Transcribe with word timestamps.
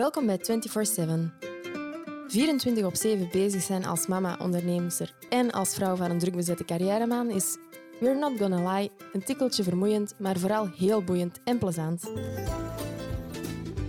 Welkom 0.00 0.26
bij 0.26 0.38
24-7. 0.38 0.42
24 2.28 2.84
op 2.84 2.94
7 2.94 3.28
bezig 3.32 3.62
zijn 3.62 3.84
als 3.84 4.06
mama, 4.06 4.36
onderneemster 4.38 5.14
en 5.28 5.50
als 5.50 5.74
vrouw 5.74 5.96
van 5.96 6.10
een 6.10 6.18
drukbezette 6.18 6.64
carrièreman 6.64 7.30
is, 7.30 7.56
we're 7.98 8.18
not 8.18 8.38
gonna 8.38 8.72
lie, 8.72 8.90
een 9.12 9.22
tikkeltje 9.24 9.62
vermoeiend, 9.62 10.14
maar 10.18 10.38
vooral 10.38 10.68
heel 10.76 11.02
boeiend 11.02 11.40
en 11.44 11.58
plezant. 11.58 12.10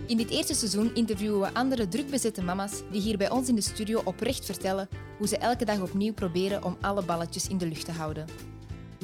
In 0.07 0.17
dit 0.17 0.29
eerste 0.29 0.53
seizoen 0.53 0.95
interviewen 0.95 1.39
we 1.39 1.53
andere 1.53 1.87
drukbezette 1.87 2.43
mama's 2.43 2.81
die 2.91 3.01
hier 3.01 3.17
bij 3.17 3.29
ons 3.29 3.49
in 3.49 3.55
de 3.55 3.61
studio 3.61 4.01
oprecht 4.03 4.45
vertellen 4.45 4.89
hoe 5.17 5.27
ze 5.27 5.37
elke 5.37 5.65
dag 5.65 5.81
opnieuw 5.81 6.13
proberen 6.13 6.63
om 6.63 6.77
alle 6.81 7.03
balletjes 7.03 7.47
in 7.47 7.57
de 7.57 7.67
lucht 7.67 7.85
te 7.85 7.91
houden. 7.91 8.25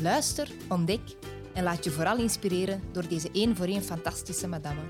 Luister, 0.02 0.52
ontdek 0.70 1.02
en 1.54 1.64
laat 1.64 1.84
je 1.84 1.92
vooral 1.92 2.18
inspireren 2.18 2.82
door 2.92 3.08
deze 3.08 3.30
één 3.34 3.56
voor 3.56 3.66
één 3.66 3.84
fantastische 3.84 4.48
madame. 4.48 4.82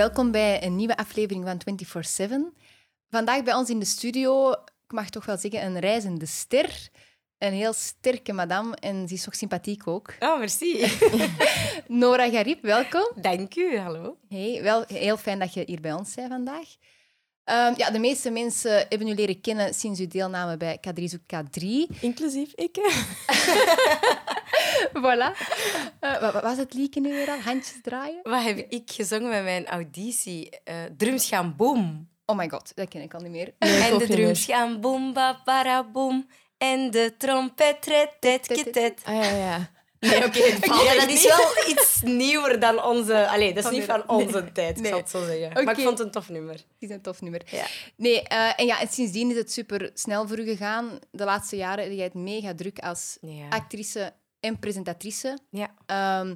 Welkom 0.00 0.30
bij 0.30 0.62
een 0.62 0.76
nieuwe 0.76 0.96
aflevering 0.96 1.44
van 1.44 1.60
24-7. 2.28 2.58
Vandaag 3.10 3.42
bij 3.42 3.54
ons 3.54 3.70
in 3.70 3.78
de 3.78 3.84
studio, 3.84 4.52
ik 4.52 4.92
mag 4.92 5.10
toch 5.10 5.24
wel 5.24 5.36
zeggen, 5.36 5.64
een 5.64 5.78
reizende 5.78 6.26
ster. 6.26 6.88
Een 7.38 7.52
heel 7.52 7.72
sterke 7.72 8.32
madame 8.32 8.76
en 8.76 9.08
ze 9.08 9.14
is 9.14 9.22
toch 9.22 9.34
sympathiek 9.34 9.86
ook. 9.86 10.14
Oh, 10.18 10.38
merci. 10.38 10.86
Nora 11.86 12.30
Garib, 12.30 12.62
welkom. 12.62 13.12
Dank 13.14 13.56
u, 13.56 13.78
hallo. 13.78 14.16
Hey, 14.28 14.62
wel 14.62 14.84
heel 14.86 15.16
fijn 15.16 15.38
dat 15.38 15.54
je 15.54 15.62
hier 15.66 15.80
bij 15.80 15.92
ons 15.92 16.14
bent 16.14 16.28
vandaag. 16.28 16.68
Ehm, 17.50 17.74
ja, 17.76 17.90
de 17.90 17.98
meeste 17.98 18.30
mensen 18.30 18.86
hebben 18.88 19.08
u 19.08 19.14
leren 19.14 19.40
kennen 19.40 19.74
sinds 19.74 20.00
uw 20.00 20.06
deelname 20.06 20.56
bij 20.56 20.80
K3 20.80 21.04
zoekt 21.04 21.34
K3. 21.34 21.66
Inclusief 22.00 22.52
ik. 22.54 22.76
hè. 22.80 22.90
voilà. 25.02 25.36
Eh, 26.00 26.20
wat 26.20 26.32
wat 26.32 26.42
was 26.42 26.56
het 26.56 26.74
liedje 26.74 27.00
nu 27.00 27.08
weer 27.12 27.30
al? 27.30 27.38
Handjes 27.38 27.78
draaien? 27.82 28.20
Wat 28.22 28.42
heb 28.42 28.58
ik 28.58 28.90
gezongen 28.90 29.30
bij 29.30 29.42
mijn 29.42 29.66
auditie? 29.66 30.50
Eh, 30.64 30.74
drums 30.96 31.28
gaan 31.28 31.56
boom. 31.56 32.08
Oh 32.26 32.36
my 32.36 32.48
god, 32.48 32.72
dat 32.74 32.88
ken 32.88 33.02
ik 33.02 33.14
al 33.14 33.20
niet 33.20 33.30
meer. 33.30 33.54
Nee, 33.58 33.82
en 33.82 33.98
de 33.98 34.06
drums 34.06 34.44
gaan 34.44 34.80
boom, 34.80 35.12
ba, 35.12 35.40
bara, 35.44 35.84
boom. 35.84 36.26
En 36.58 36.90
de 36.90 37.14
trompet, 37.18 37.86
ret, 37.86 38.10
tet, 38.20 38.46
ketet. 38.46 39.00
Ah 39.04 39.14
ja, 39.14 39.30
ja. 39.30 39.70
Nee, 40.00 40.24
oké. 40.24 40.38
ja, 40.82 40.94
dat 41.00 41.08
is 41.10 41.26
wel 41.26 41.68
iets 41.68 42.00
nieuwer 42.02 42.60
dan 42.60 42.84
onze... 42.84 43.28
Allee, 43.28 43.54
dat 43.54 43.64
is 43.64 43.70
niet 43.70 43.84
van 43.84 44.08
onze 44.08 44.52
tijd, 44.52 44.76
ik 44.76 44.82
Nee. 44.82 44.90
zal 44.90 45.00
het 45.00 45.10
zo 45.10 45.24
zeggen. 45.24 45.64
Maar 45.64 45.78
ik 45.78 45.84
vond 45.84 45.98
het 45.98 46.06
een 46.06 46.12
tof 46.12 46.28
nummer. 46.28 46.54
Het 46.54 46.64
is 46.78 46.90
een 46.90 47.00
tof 47.00 47.20
nummer. 47.20 47.42
Ja. 47.46 47.66
Nee, 47.96 48.22
eh, 48.22 48.52
en, 48.60 48.66
ja, 48.66 48.80
en 48.80 48.88
sindsdien 48.88 49.30
is 49.30 49.36
het 49.36 49.52
super 49.52 49.90
snel 49.94 50.28
voor 50.28 50.38
u 50.38 50.44
gegaan. 50.44 50.98
De 51.10 51.24
laatste 51.24 51.56
jaren 51.56 51.84
heb 51.84 51.92
jij 51.92 52.04
het 52.04 52.14
mega 52.14 52.54
druk 52.54 52.78
als 52.78 53.18
Ja. 53.20 53.48
actrice 53.48 54.12
en 54.40 54.58
presentatrice. 54.58 55.38
Ja. 55.50 55.74
Ehm, 55.86 56.34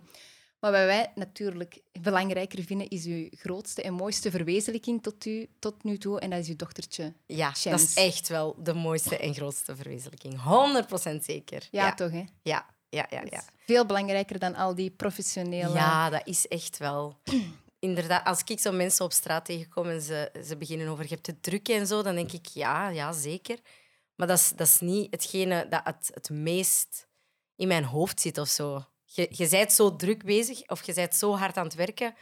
maar 0.61 0.73
wat 0.73 0.85
wij 0.85 1.12
natuurlijk 1.15 1.81
belangrijker 2.01 2.62
vinden, 2.65 2.89
is 2.89 3.05
uw 3.05 3.29
grootste 3.31 3.83
en 3.83 3.92
mooiste 3.92 4.31
verwezenlijking 4.31 5.03
tot, 5.03 5.25
u, 5.27 5.48
tot 5.59 5.85
nu 5.85 5.98
toe. 5.98 6.20
En 6.20 6.31
dat 6.31 6.39
is 6.39 6.48
uw 6.48 6.57
dochtertje. 6.57 7.12
Ja, 7.27 7.53
dat 7.65 7.81
is 7.81 7.95
echt 7.95 8.29
wel 8.29 8.57
de 8.59 8.75
mooiste 8.75 9.17
en 9.17 9.35
grootste 9.35 9.77
verwezenlijking. 9.77 10.35
100% 10.42 11.25
zeker. 11.25 11.69
Ja, 11.70 11.87
ja, 11.87 11.95
toch, 11.95 12.11
hè? 12.11 12.25
ja, 12.42 12.67
ja, 12.89 13.07
ja. 13.11 13.23
ja. 13.31 13.45
Veel 13.67 13.87
belangrijker 13.87 14.39
dan 14.39 14.55
al 14.55 14.75
die 14.75 14.91
professionele... 14.91 15.75
Ja, 15.75 16.11
dat 16.11 16.23
is 16.25 16.48
echt 16.48 16.79
wel. 16.79 17.20
Inderdaad, 17.79 18.27
als 18.27 18.43
ik 18.45 18.61
zo 18.61 18.73
mensen 18.73 19.05
op 19.05 19.12
straat 19.12 19.45
tegenkom 19.45 19.89
en 19.89 20.01
ze, 20.01 20.31
ze 20.45 20.57
beginnen 20.57 20.89
over 20.89 21.05
je 21.05 21.15
hebt 21.15 21.27
het 21.27 21.43
druk 21.43 21.69
en 21.69 21.87
zo, 21.87 22.03
dan 22.03 22.15
denk 22.15 22.33
ik 22.33 22.47
ja, 22.47 22.89
ja, 22.89 23.12
zeker. 23.12 23.59
Maar 24.17 24.27
dat 24.27 24.39
is, 24.39 24.53
dat 24.57 24.67
is 24.67 24.79
niet 24.81 25.11
hetgene 25.11 25.67
dat 25.69 25.81
het, 25.85 26.11
het 26.15 26.31
meest 26.31 27.09
in 27.57 27.69
mijn 27.69 27.85
hoofd 27.85 28.20
zit 28.20 28.39
of 28.39 28.48
zo. 28.48 28.85
Je, 29.05 29.29
je 29.31 29.48
bent 29.48 29.73
zo 29.73 29.97
druk 29.97 30.25
bezig 30.25 30.69
of 30.69 30.87
je 30.87 30.95
bent 30.95 31.15
zo 31.15 31.36
hard 31.36 31.57
aan 31.57 31.64
het 31.64 31.74
werken 31.74 32.14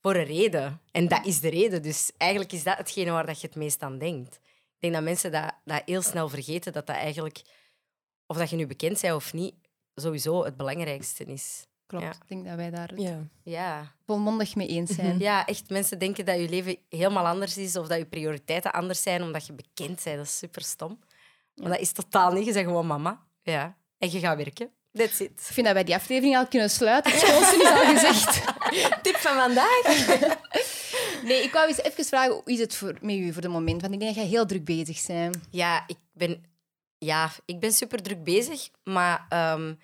voor 0.00 0.14
een 0.14 0.24
reden. 0.24 0.80
En 0.90 1.08
dat 1.08 1.26
is 1.26 1.40
de 1.40 1.48
reden. 1.48 1.82
Dus 1.82 2.10
eigenlijk 2.16 2.52
is 2.52 2.62
dat 2.62 2.76
hetgene 2.76 3.10
waar 3.10 3.26
dat 3.26 3.40
je 3.40 3.46
het 3.46 3.56
meest 3.56 3.82
aan 3.82 3.98
denkt. 3.98 4.34
Ik 4.34 4.78
denk 4.78 4.92
dat 4.92 5.02
mensen 5.02 5.32
dat, 5.32 5.52
dat 5.64 5.82
heel 5.84 6.02
snel 6.02 6.28
vergeten, 6.28 6.72
dat 6.72 6.86
dat 6.86 6.96
eigenlijk, 6.96 7.42
of 8.26 8.36
dat 8.36 8.50
je 8.50 8.56
nu 8.56 8.66
bekend 8.66 9.00
bent 9.00 9.14
of 9.14 9.32
niet, 9.32 9.54
sowieso 10.00 10.44
het 10.44 10.56
belangrijkste 10.56 11.24
is. 11.24 11.66
Klopt. 11.86 12.04
Ja. 12.04 12.10
Ik 12.10 12.28
denk 12.28 12.44
dat 12.44 12.54
wij 12.54 12.70
daar 12.70 12.90
ja. 12.96 13.18
Ja, 13.42 13.92
volmondig 14.06 14.54
mee 14.54 14.68
eens 14.68 14.94
zijn. 14.94 15.18
ja, 15.18 15.46
echt. 15.46 15.70
Mensen 15.70 15.98
denken 15.98 16.24
dat 16.24 16.36
je 16.38 16.48
leven 16.48 16.76
helemaal 16.88 17.26
anders 17.26 17.56
is 17.56 17.76
of 17.76 17.86
dat 17.86 17.98
je 17.98 18.04
prioriteiten 18.04 18.72
anders 18.72 19.02
zijn 19.02 19.22
omdat 19.22 19.46
je 19.46 19.52
bekend 19.52 20.04
bent. 20.04 20.16
Dat 20.16 20.26
is 20.26 20.38
super 20.38 20.62
stom. 20.62 20.98
Maar 21.54 21.70
dat 21.70 21.80
is 21.80 21.92
totaal 21.92 22.32
niet. 22.32 22.46
Je 22.46 22.52
bent 22.52 22.66
gewoon 22.66 22.86
mama. 22.86 23.26
Ja. 23.42 23.76
En 23.98 24.10
je 24.10 24.18
gaat 24.18 24.36
werken. 24.36 24.70
That's 24.92 25.20
it. 25.20 25.30
Ik 25.30 25.54
vind 25.54 25.66
dat 25.66 25.74
wij 25.74 25.84
die 25.84 25.94
aflevering 25.94 26.36
al 26.36 26.46
kunnen 26.46 26.70
sluiten. 26.70 27.12
Het 27.12 27.22
is 27.22 27.30
al 27.30 27.94
gezegd. 27.94 28.42
Tip 29.02 29.16
van 29.16 29.34
vandaag. 29.34 29.82
Nee, 31.22 31.42
ik 31.42 31.52
wou 31.52 31.68
eens 31.68 31.82
even 31.82 32.04
vragen, 32.04 32.32
hoe 32.32 32.42
is 32.44 32.58
het 32.58 32.74
voor, 32.74 32.94
met 33.00 33.16
u 33.16 33.32
voor 33.32 33.42
de 33.42 33.48
moment? 33.48 33.80
Want 33.80 33.92
ik 33.92 34.00
denk 34.00 34.14
dat 34.14 34.22
jij 34.22 34.32
heel 34.32 34.46
druk 34.46 34.64
bezig 34.64 35.06
bent. 35.06 35.36
Ja, 35.50 35.84
ik 35.86 35.96
ben, 36.12 36.44
ja, 37.00 37.30
ik 37.44 37.60
ben 37.60 37.72
super 37.72 38.02
druk 38.02 38.24
bezig. 38.24 38.68
Maar 38.84 39.26
ehm, 39.28 39.74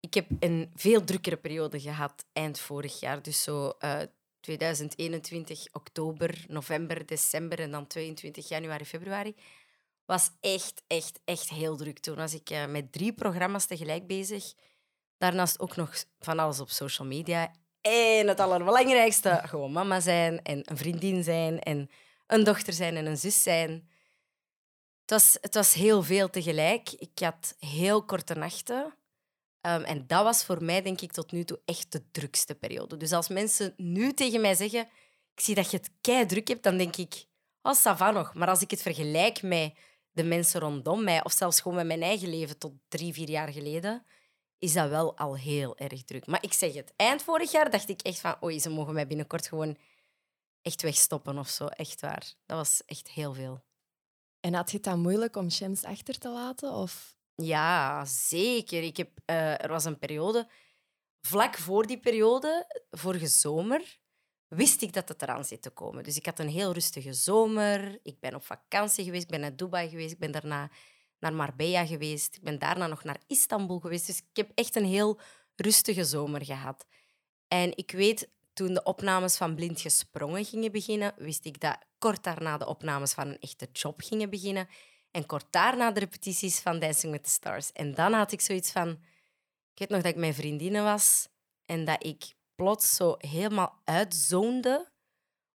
ik 0.00 0.14
heb 0.14 0.26
een 0.40 0.70
veel 0.74 1.04
drukkere 1.04 1.36
periode 1.36 1.80
gehad 1.80 2.24
eind 2.32 2.58
vorig 2.58 3.00
jaar. 3.00 3.22
Dus 3.22 3.42
zo 3.42 3.68
eh, 3.78 4.00
2021, 4.40 5.66
oktober, 5.72 6.44
november, 6.48 7.06
december 7.06 7.60
en 7.60 7.70
dan 7.70 7.86
22 7.86 8.48
januari, 8.48 8.84
februari. 8.84 9.34
Was 10.04 10.30
echt, 10.40 10.82
echt, 10.86 11.20
echt 11.24 11.48
heel 11.48 11.76
druk. 11.76 11.98
Toen 11.98 12.16
was 12.16 12.34
ik 12.34 12.50
eh, 12.50 12.66
met 12.66 12.92
drie 12.92 13.12
programma's 13.12 13.66
tegelijk 13.66 14.06
bezig. 14.06 14.54
Daarnaast 15.18 15.60
ook 15.60 15.76
nog 15.76 16.04
van 16.18 16.38
alles 16.38 16.60
op 16.60 16.70
social 16.70 17.08
media. 17.08 17.52
En 17.80 18.28
het 18.28 18.40
allerbelangrijkste, 18.40 19.40
gewoon 19.44 19.72
mama 19.72 20.00
zijn 20.00 20.42
en 20.42 20.60
een 20.70 20.76
vriendin 20.76 21.22
zijn 21.24 21.60
en 21.60 21.90
een 22.26 22.44
dochter 22.44 22.72
zijn 22.72 22.96
en 22.96 23.06
een 23.06 23.18
zus 23.18 23.42
zijn. 23.42 23.88
Het 25.04 25.10
was, 25.10 25.36
het 25.40 25.54
was 25.54 25.74
heel 25.74 26.02
veel 26.02 26.30
tegelijk. 26.30 26.92
Ik 26.92 27.18
had 27.18 27.54
heel 27.58 28.04
korte 28.04 28.34
nachten. 28.34 28.94
Ehm, 29.60 29.82
en 29.82 30.06
dat 30.06 30.22
was 30.22 30.44
voor 30.44 30.64
mij, 30.64 30.82
denk 30.82 31.00
ik, 31.00 31.12
tot 31.12 31.32
nu 31.32 31.44
toe 31.44 31.60
echt 31.64 31.92
de 31.92 32.10
drukste 32.10 32.54
periode. 32.54 32.96
Dus 32.96 33.12
als 33.12 33.28
mensen 33.28 33.74
nu 33.76 34.12
tegen 34.12 34.40
mij 34.40 34.54
zeggen, 34.54 34.88
ik 35.34 35.40
zie 35.40 35.54
dat 35.54 35.70
je 35.70 35.76
het 35.76 35.90
kei 36.00 36.26
druk 36.26 36.48
hebt, 36.48 36.62
dan 36.62 36.76
denk 36.76 36.96
ik, 36.96 37.26
oh, 37.62 37.74
ça 37.74 38.10
nog. 38.10 38.34
Maar 38.34 38.48
als 38.48 38.60
ik 38.60 38.70
het 38.70 38.82
vergelijk 38.82 39.42
met 39.42 39.74
de 40.10 40.24
mensen 40.24 40.60
rondom 40.60 41.04
mij, 41.04 41.24
of 41.24 41.32
zelfs 41.32 41.60
gewoon 41.60 41.76
met 41.76 41.86
mijn 41.86 42.02
eigen 42.02 42.28
leven 42.28 42.58
tot 42.58 42.72
drie, 42.88 43.12
vier 43.12 43.30
jaar 43.30 43.52
geleden, 43.52 44.04
is 44.58 44.72
dat 44.72 44.88
wel 44.88 45.16
al 45.16 45.36
heel 45.36 45.76
erg 45.76 46.04
druk. 46.04 46.26
Maar 46.26 46.42
ik 46.42 46.52
zeg 46.52 46.74
het, 46.74 46.92
eind 46.96 47.22
vorig 47.22 47.52
jaar 47.52 47.70
dacht 47.70 47.88
ik 47.88 48.02
echt 48.02 48.20
van, 48.20 48.36
oei, 48.42 48.60
ze 48.60 48.70
mogen 48.70 48.94
mij 48.94 49.06
binnenkort 49.06 49.46
gewoon 49.46 49.76
echt 50.62 50.82
wegstoppen 50.82 51.38
of 51.38 51.48
zo. 51.48 51.66
Echt 51.66 52.00
waar. 52.00 52.32
Dat 52.46 52.56
was 52.56 52.82
echt 52.86 53.10
heel 53.10 53.34
veel. 53.34 53.62
En 54.44 54.54
had 54.54 54.70
je 54.70 54.76
het 54.76 54.84
dan 54.84 55.00
moeilijk 55.00 55.36
om 55.36 55.50
Shams 55.50 55.84
achter 55.84 56.18
te 56.18 56.28
laten? 56.28 56.72
Of... 56.72 57.16
Ja, 57.34 58.04
zeker. 58.04 58.82
Ik 58.82 58.96
heb, 58.96 59.10
eh, 59.24 59.62
er 59.62 59.68
was 59.68 59.84
een 59.84 59.98
periode, 59.98 60.48
vlak 61.20 61.56
voor 61.56 61.86
die 61.86 62.00
periode, 62.00 62.80
vorige 62.90 63.26
zomer, 63.26 63.98
wist 64.48 64.82
ik 64.82 64.92
dat 64.92 65.08
het 65.08 65.22
eraan 65.22 65.44
zit 65.44 65.62
te 65.62 65.70
komen. 65.70 66.04
Dus 66.04 66.16
ik 66.16 66.26
had 66.26 66.38
een 66.38 66.48
heel 66.48 66.72
rustige 66.72 67.12
zomer. 67.12 67.98
Ik 68.02 68.20
ben 68.20 68.34
op 68.34 68.44
vakantie 68.44 69.04
geweest, 69.04 69.22
ik 69.22 69.30
ben 69.30 69.40
naar 69.40 69.56
Dubai 69.56 69.88
geweest, 69.88 70.12
ik 70.12 70.18
ben 70.18 70.32
daarna 70.32 70.70
naar 71.18 71.34
Marbella 71.34 71.86
geweest, 71.86 72.36
ik 72.36 72.42
ben 72.42 72.58
daarna 72.58 72.86
nog 72.86 73.04
naar 73.04 73.20
Istanbul 73.26 73.78
geweest. 73.78 74.06
Dus 74.06 74.18
ik 74.18 74.36
heb 74.36 74.50
echt 74.54 74.76
een 74.76 74.86
heel 74.86 75.20
rustige 75.54 76.04
zomer 76.04 76.44
gehad. 76.44 76.86
En 77.48 77.76
ik 77.76 77.90
weet, 77.90 78.28
toen 78.52 78.74
de 78.74 78.82
opnames 78.82 79.36
van 79.36 79.54
Blind 79.54 79.80
Gesprongen 79.80 80.44
gingen 80.44 80.72
beginnen, 80.72 81.14
wist 81.16 81.44
ik 81.44 81.60
dat 81.60 81.78
kort 82.04 82.24
daarna 82.24 82.58
de 82.58 82.66
opnames 82.66 83.12
van 83.12 83.28
een 83.28 83.38
echte 83.38 83.68
job 83.72 84.00
gingen 84.00 84.30
beginnen. 84.30 84.68
En 85.10 85.26
kort 85.26 85.46
daarna 85.50 85.90
de 85.90 86.00
repetities 86.00 86.60
van 86.60 86.78
Dancing 86.78 87.12
with 87.12 87.24
the 87.24 87.30
Stars. 87.30 87.72
En 87.72 87.94
dan 87.94 88.12
had 88.12 88.32
ik 88.32 88.40
zoiets 88.40 88.72
van... 88.72 88.88
Ik 89.72 89.78
weet 89.78 89.88
nog 89.88 90.02
dat 90.02 90.12
ik 90.12 90.18
mijn 90.18 90.34
vriendinnen 90.34 90.84
was 90.84 91.28
en 91.66 91.84
dat 91.84 92.04
ik 92.04 92.34
plots 92.54 92.94
zo 92.94 93.14
helemaal 93.18 93.80
uitzoonde, 93.84 94.90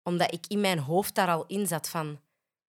omdat 0.03 0.32
ik 0.32 0.47
in 0.47 0.61
mijn 0.61 0.79
hoofd 0.79 1.15
daar 1.15 1.29
al 1.29 1.47
in 1.47 1.67
zat 1.67 1.88
van... 1.88 2.20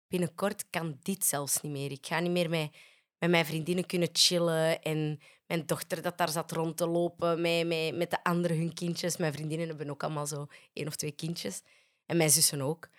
Binnenkort 0.07 0.69
kan 0.69 0.99
dit 1.01 1.25
zelfs 1.25 1.61
niet 1.61 1.71
meer. 1.71 1.91
Ik 1.91 2.05
ga 2.05 2.19
niet 2.19 2.31
meer 2.31 2.49
met, 2.49 2.71
mijn 3.17 3.45
vriendinnen 3.45 3.85
kunnen 3.85 4.09
chillen 4.11 4.81
en 4.81 5.19
mijn 5.45 5.65
dochter 5.65 6.01
dat 6.01 6.17
daar 6.17 6.29
zat 6.29 6.51
rond 6.51 6.77
te 6.77 6.87
lopen 6.87 7.41
met, 7.41 7.67
met, 7.67 7.95
met 7.95 8.09
de 8.09 8.23
anderen 8.23 8.57
hun 8.57 8.73
kindjes. 8.73 9.17
Mijn 9.17 9.33
vriendinnen 9.33 9.67
hebben 9.67 9.89
ook 9.89 10.03
allemaal 10.03 10.27
zo 10.27 10.47
één 10.73 10.87
of 10.87 10.95
twee 10.95 11.11
kindjes. 11.11 11.61
En 12.05 12.17
mijn 12.17 12.29
zussen 12.29 12.61
ook. 12.61 12.89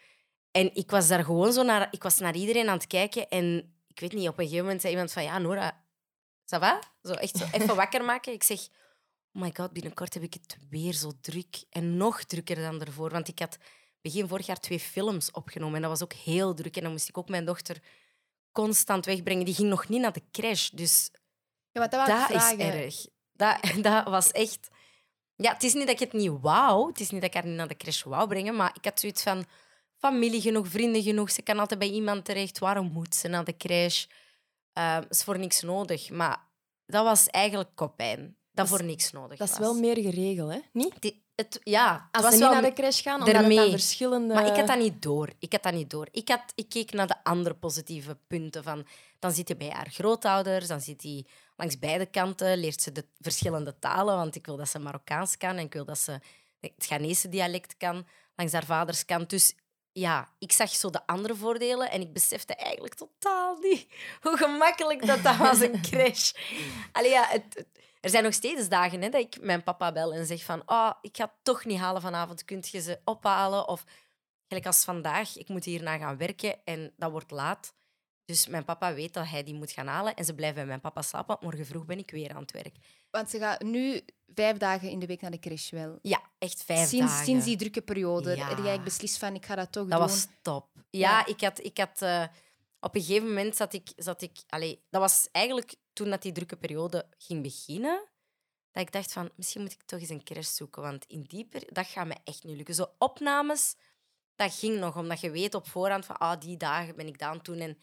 En 0.55 0.75
ik 0.75 0.91
was 0.91 1.09
daar 1.09 1.25
gewoon 1.25 1.53
zo 1.53 1.63
naar... 1.63 1.89
Ik 1.91 2.03
was 2.03 2.19
naar 2.19 2.35
iedereen 2.35 2.69
aan 2.69 2.77
het 2.77 2.87
kijken 2.87 3.29
en 3.29 3.75
ik 3.89 4.01
weet 4.01 4.13
niet, 4.13 4.29
op 4.29 4.39
een 4.39 4.45
gegeven 4.45 4.65
moment 4.65 4.81
zei 4.81 4.93
iemand 4.93 5.13
van... 5.13 5.23
Ja, 5.23 5.39
Nora, 5.39 5.85
ça 6.45 6.59
va? 6.59 6.83
Zo 7.03 7.13
echt 7.13 7.37
zo 7.37 7.45
even 7.53 7.77
wakker 7.77 8.05
maken. 8.05 8.33
Ik 8.33 8.43
zeg... 8.43 8.61
Oh 9.33 9.43
my 9.43 9.51
god, 9.55 9.73
binnenkort 9.73 10.15
heb 10.15 10.23
ik 10.23 10.35
het 10.35 10.59
weer 10.71 10.93
zo 10.93 11.11
druk. 11.21 11.65
En 11.71 11.97
nog 11.97 12.25
drukker 12.25 12.57
dan 12.57 12.81
ervoor. 12.81 13.11
Want 13.11 13.29
ik 13.29 13.39
had 13.39 13.59
begin 14.01 14.29
vorig 14.29 14.47
jaar 14.47 14.61
twee 14.61 14.81
films 14.81 15.31
opgenomen. 15.31 15.75
En 15.75 15.81
dat 15.81 15.91
was 15.91 16.03
ook 16.03 16.13
heel 16.13 16.55
druk. 16.55 16.77
En 16.77 16.83
dan 16.83 16.93
moest 16.93 17.09
ik 17.09 17.19
ook 17.19 17.29
mijn 17.29 17.45
dochter 17.45 17.83
constant 18.53 19.05
wegbrengen. 19.05 19.45
Die 19.45 19.55
ging 19.55 19.69
nog 19.69 19.89
niet 19.89 20.01
naar 20.01 20.13
de 20.13 20.23
crash. 20.33 20.69
Dus 20.69 21.11
Ja, 21.73 21.81
wat 21.81 21.91
dat 21.91 22.07
dat 22.07 22.31
is 22.31 22.57
erg. 22.57 23.07
Dat, 23.33 23.59
dat 23.93 24.05
was 24.05 24.31
echt... 24.31 24.69
Ja, 25.37 25.53
het 25.53 25.63
is 25.63 25.75
niet 25.75 25.87
dat 25.87 26.01
ik 26.01 26.13
het 26.13 26.13
niet 26.13 26.41
wou. 26.41 26.89
Het 26.89 27.01
is 27.01 27.11
niet 27.11 27.21
dat 27.21 27.31
ik 27.31 27.37
haar 27.37 27.47
niet 27.47 27.57
naar 27.57 27.69
de 27.69 27.77
crash 27.77 28.03
wou 28.03 28.29
brengen. 28.29 28.57
Maar 28.57 28.75
ik 28.75 28.85
had 28.85 29.01
zoiets 29.01 29.23
van... 29.23 29.47
Familie 30.05 30.41
genoeg, 30.41 30.69
vrienden 30.69 31.03
genoeg. 31.03 31.31
Ze 31.31 31.43
kan 31.43 31.59
altijd 31.59 31.79
bij 31.81 31.91
iemand 31.91 32.25
terecht. 32.25 32.59
Waarom 32.59 32.91
moet 32.93 33.15
ze 33.15 33.29
naar 33.29 33.45
de 33.45 33.57
crash? 33.57 34.05
Uh, 34.79 34.99
is 35.09 35.23
voor 35.23 35.39
niks 35.39 35.61
nodig. 35.61 36.11
Maar 36.11 36.39
dat 36.87 37.05
was 37.05 37.27
eigenlijk 37.29 37.71
kopijn. 37.75 38.37
Dat, 38.53 38.69
voor 38.69 38.83
niks 38.85 39.11
nodig 39.11 39.39
Dat 39.39 39.49
is 39.49 39.59
wel 39.59 39.75
meer 39.75 39.97
geregeld, 39.99 40.53
hè? 40.53 40.59
Niet? 40.73 40.95
Het, 40.95 41.15
het- 41.35 41.61
ja, 41.63 41.93
het 41.93 42.03
Als 42.13 42.23
was 42.25 42.35
ze 42.35 42.41
niet 42.43 42.53
naar 42.53 42.63
de 42.63 42.73
crash 42.73 43.03
gaan, 43.03 43.19
omdat 43.19 43.35
ermee. 43.35 43.71
verschillende... 43.71 44.35
Maar 44.35 44.47
ik 44.47 44.57
had 44.57 44.67
dat 44.67 44.79
niet 44.79 45.03
door. 45.03 45.29
Ik 45.39 45.53
had 45.53 45.63
dat 45.63 45.73
niet 45.73 45.91
door. 45.91 46.09
Ik, 46.11 46.29
had, 46.29 46.43
ik 46.55 46.69
keek 46.69 46.93
naar 46.93 47.07
de 47.07 47.25
andere 47.25 47.55
positieve 47.55 48.19
punten. 48.27 48.63
Van, 48.63 48.87
dan 49.19 49.33
zit 49.33 49.49
je 49.49 49.57
bij 49.57 49.69
haar 49.71 49.91
grootouders, 49.91 50.67
dan 50.67 50.81
zit 50.81 51.03
hij 51.03 51.27
langs 51.57 51.79
beide 51.79 52.07
kanten, 52.07 52.59
leert 52.59 52.83
ze 52.83 52.93
de 52.93 53.05
verschillende 53.21 53.79
talen, 53.79 54.17
want 54.17 54.35
ik 54.37 54.47
wil 54.47 54.57
dat 54.57 54.69
ze 54.69 54.79
Marokkaans 54.79 55.37
kan 55.37 55.57
en 55.57 55.65
ik 55.65 55.73
wil 55.73 55.85
dat 55.85 55.99
ze 55.99 56.21
het 56.61 56.73
Ghanese 56.77 57.29
dialect 57.29 57.77
kan, 57.77 58.07
langs 58.37 58.53
haar 58.53 58.65
vaders 58.65 59.05
kant. 59.05 59.31
Dus 59.31 59.55
ja, 59.95 60.29
ik 60.39 60.53
zag 60.53 60.69
zo 60.71 60.91
de 60.91 61.07
andere 61.07 61.35
voordelen 61.35 61.91
en 61.91 62.01
ik 62.01 62.13
besefte 62.13 62.55
eigenlijk 62.55 62.95
totaal 62.95 63.57
niet 63.61 63.87
hoe 64.23 64.37
gemakkelijk 64.37 65.07
dat, 65.07 65.23
dat 65.23 65.37
was, 65.37 65.61
een 65.61 65.83
crash. 65.91 66.33
Allee, 66.93 67.11
ja, 67.11 67.25
het, 67.29 67.45
het- 67.55 67.83
er 68.01 68.11
zijn 68.11 68.23
nog 68.25 68.35
steeds 68.35 68.69
dagen 68.69 69.03
hè, 69.03 69.09
dat 69.09 69.21
ik 69.21 69.41
mijn 69.41 69.63
papa 69.63 69.93
bel 69.93 70.13
en 70.15 70.27
zeg 70.27 70.43
van 70.45 70.63
oh, 70.67 70.91
ik 71.01 71.17
ga 71.17 71.25
het 71.25 71.33
toch 71.43 71.65
niet 71.65 71.79
halen 71.79 72.03
vanavond, 72.03 72.45
kunt 72.45 72.69
je 72.69 72.81
ze 72.81 73.01
ophalen? 73.05 73.69
Of 73.69 73.85
gelijk 74.49 74.67
als 74.67 74.85
vandaag, 74.85 75.37
ik 75.37 75.49
moet 75.49 75.65
hierna 75.65 75.99
gaan 75.99 76.17
werken 76.17 76.57
en 76.65 76.93
dat 76.97 77.11
wordt 77.11 77.31
laat. 77.31 77.75
Dus 78.25 78.47
mijn 78.47 78.65
papa 78.65 78.95
weet 78.95 79.15
dat 79.15 79.27
hij 79.29 79.43
die 79.43 79.55
moet 79.55 79.71
gaan 79.73 79.87
halen 79.87 80.15
en 80.15 80.25
ze 80.25 80.35
blijven 80.35 80.57
bij 80.57 80.67
mijn 80.67 80.81
papa 80.81 81.03
slapen, 81.03 81.27
want 81.29 81.41
morgen 81.43 81.67
vroeg 81.67 81.85
ben 81.85 81.99
ik 81.99 82.11
weer 82.11 82.35
aan 82.35 82.43
het 82.43 82.51
werk. 82.53 82.77
Want 83.11 83.31
ze 83.31 83.39
gaat 83.39 83.63
nu 83.63 84.01
vijf 84.35 84.57
dagen 84.57 84.91
in 84.91 84.99
de 84.99 85.07
week 85.07 85.21
naar 85.21 85.31
de 85.31 85.39
crash 85.39 85.71
wel. 85.71 85.99
Ja, 86.03 86.23
echt 86.39 86.63
vijf 86.65 86.89
sinds, 86.89 87.07
dagen. 87.11 87.25
sinds 87.25 87.45
die 87.45 87.57
drukke 87.57 87.83
periode 87.83 88.31
Ja. 88.31 88.37
je 88.37 88.43
eigenlijk 88.55 88.85
beslist 88.85 89.19
van 89.19 89.35
ik 89.35 89.47
ga 89.47 89.55
dat 89.55 89.73
toch 89.73 89.89
Dat 89.89 89.99
doen. 89.99 90.09
was 90.09 90.27
top. 90.43 90.69
Ja, 90.91 91.11
Ja. 91.19 91.27
ik 91.27 91.41
had... 91.41 91.65
Ik 91.65 91.79
had 91.79 92.03
eh, 92.03 92.25
op 92.81 92.95
een 92.95 93.03
gegeven 93.03 93.29
moment 93.29 93.57
zat 93.57 93.73
ik... 93.73 93.93
Zat 93.97 94.23
ik 94.23 94.39
allee, 94.49 94.85
dat 94.91 95.01
was 95.01 95.29
eigenlijk 95.33 95.75
toen 95.93 96.11
dat 96.11 96.23
die 96.23 96.33
drukke 96.33 96.57
periode 96.57 97.07
ging 97.19 97.43
beginnen, 97.43 98.09
dat 98.71 98.83
ik 98.83 98.93
dacht 98.93 99.13
van, 99.13 99.31
misschien 99.37 99.63
moet 99.63 99.73
ik 99.73 99.83
toch 99.83 100.01
eens 100.01 100.09
een 100.09 100.25
crash 100.25 100.49
zoeken, 100.49 100.83
want 100.83 101.05
in 101.07 101.23
die 101.23 101.45
peri- 101.45 101.67
dat 101.73 101.87
gaat 101.87 102.07
me 102.07 102.17
echt 102.25 102.45
niet 102.45 102.57
lukken. 102.57 102.75
Zo 102.75 102.87
opnames, 102.99 103.75
dat 104.37 104.55
ging 104.55 104.79
nog, 104.79 104.97
omdat 104.97 105.21
je 105.21 105.31
weet 105.31 105.55
op 105.55 105.69
voorhand 105.69 106.05
van, 106.07 106.17
ah, 106.17 106.41
die 106.41 106.57
dagen 106.57 106.97
ben 106.97 107.07
ik 107.07 107.19
daar 107.19 107.29
aan 107.29 107.37
het 107.37 107.45
doen. 107.45 107.59
En 107.59 107.79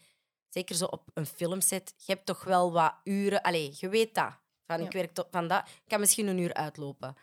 zeker 0.52 0.74
zo 0.74 0.84
op 0.84 1.10
een 1.14 1.26
filmset, 1.26 1.94
je 1.96 2.12
hebt 2.12 2.26
toch 2.26 2.44
wel 2.44 2.72
wat 2.72 2.94
uren... 3.04 3.42
Allee, 3.42 3.74
je 3.78 3.88
weet 3.88 4.14
dat. 4.14 4.38
Van, 4.66 4.78
Ja. 4.78 4.84
ik 4.86 4.92
werk 4.92 5.14
tot, 5.14 5.26
van 5.30 5.48
dat, 5.48 5.68
ik 5.68 5.88
kan 5.88 6.00
misschien 6.00 6.26
een 6.26 6.38
uur 6.38 6.54
uitlopen. 6.54 7.16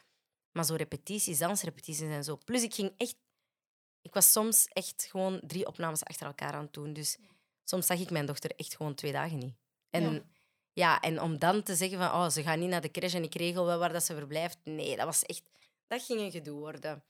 Maar 0.52 0.66
zo 0.66 0.76
repetities, 0.76 1.38
dansrepetities 1.38 2.00
en 2.10 2.24
zo. 2.24 2.38
Plus, 2.46 2.64
ik 2.64 2.74
ging 2.74 2.94
echt 2.98 3.16
ik 4.02 4.14
was 4.14 4.32
soms 4.32 4.68
echt 4.68 5.08
gewoon 5.10 5.40
drie 5.44 5.68
opnames 5.68 6.04
achter 6.04 6.26
elkaar 6.28 6.54
aan 6.54 6.64
het 6.64 6.74
doen. 6.74 6.94
Dus 6.94 7.18
soms 7.64 7.86
zag 7.86 8.00
ik 8.00 8.10
mijn 8.10 8.26
dochter 8.26 8.52
echt 8.56 8.76
gewoon 8.76 8.96
twee 8.96 9.12
dagen 9.12 9.38
niet. 9.38 9.56
En, 9.90 10.14
Ja. 10.14 10.22
ja. 10.74 11.00
en 11.00 11.22
om 11.22 11.40
dan 11.40 11.64
te 11.64 11.76
zeggen 11.76 11.98
van 11.98 12.08
oh, 12.08 12.30
ze 12.30 12.44
gaat 12.44 12.58
niet 12.58 12.70
naar 12.70 12.82
de 12.82 12.92
crash 12.92 13.14
en 13.14 13.24
ik 13.24 13.36
regel 13.36 13.66
wel 13.66 13.80
waar 13.80 13.94
dat 13.94 14.04
ze 14.04 14.16
verblijft. 14.16 14.58
Nee, 14.64 14.96
dat 14.96 15.06
was 15.06 15.24
echt... 15.24 15.44
Dat 15.88 16.04
ging 16.04 16.20
een 16.20 16.32
gedoe 16.32 16.60
worden. 16.60 17.04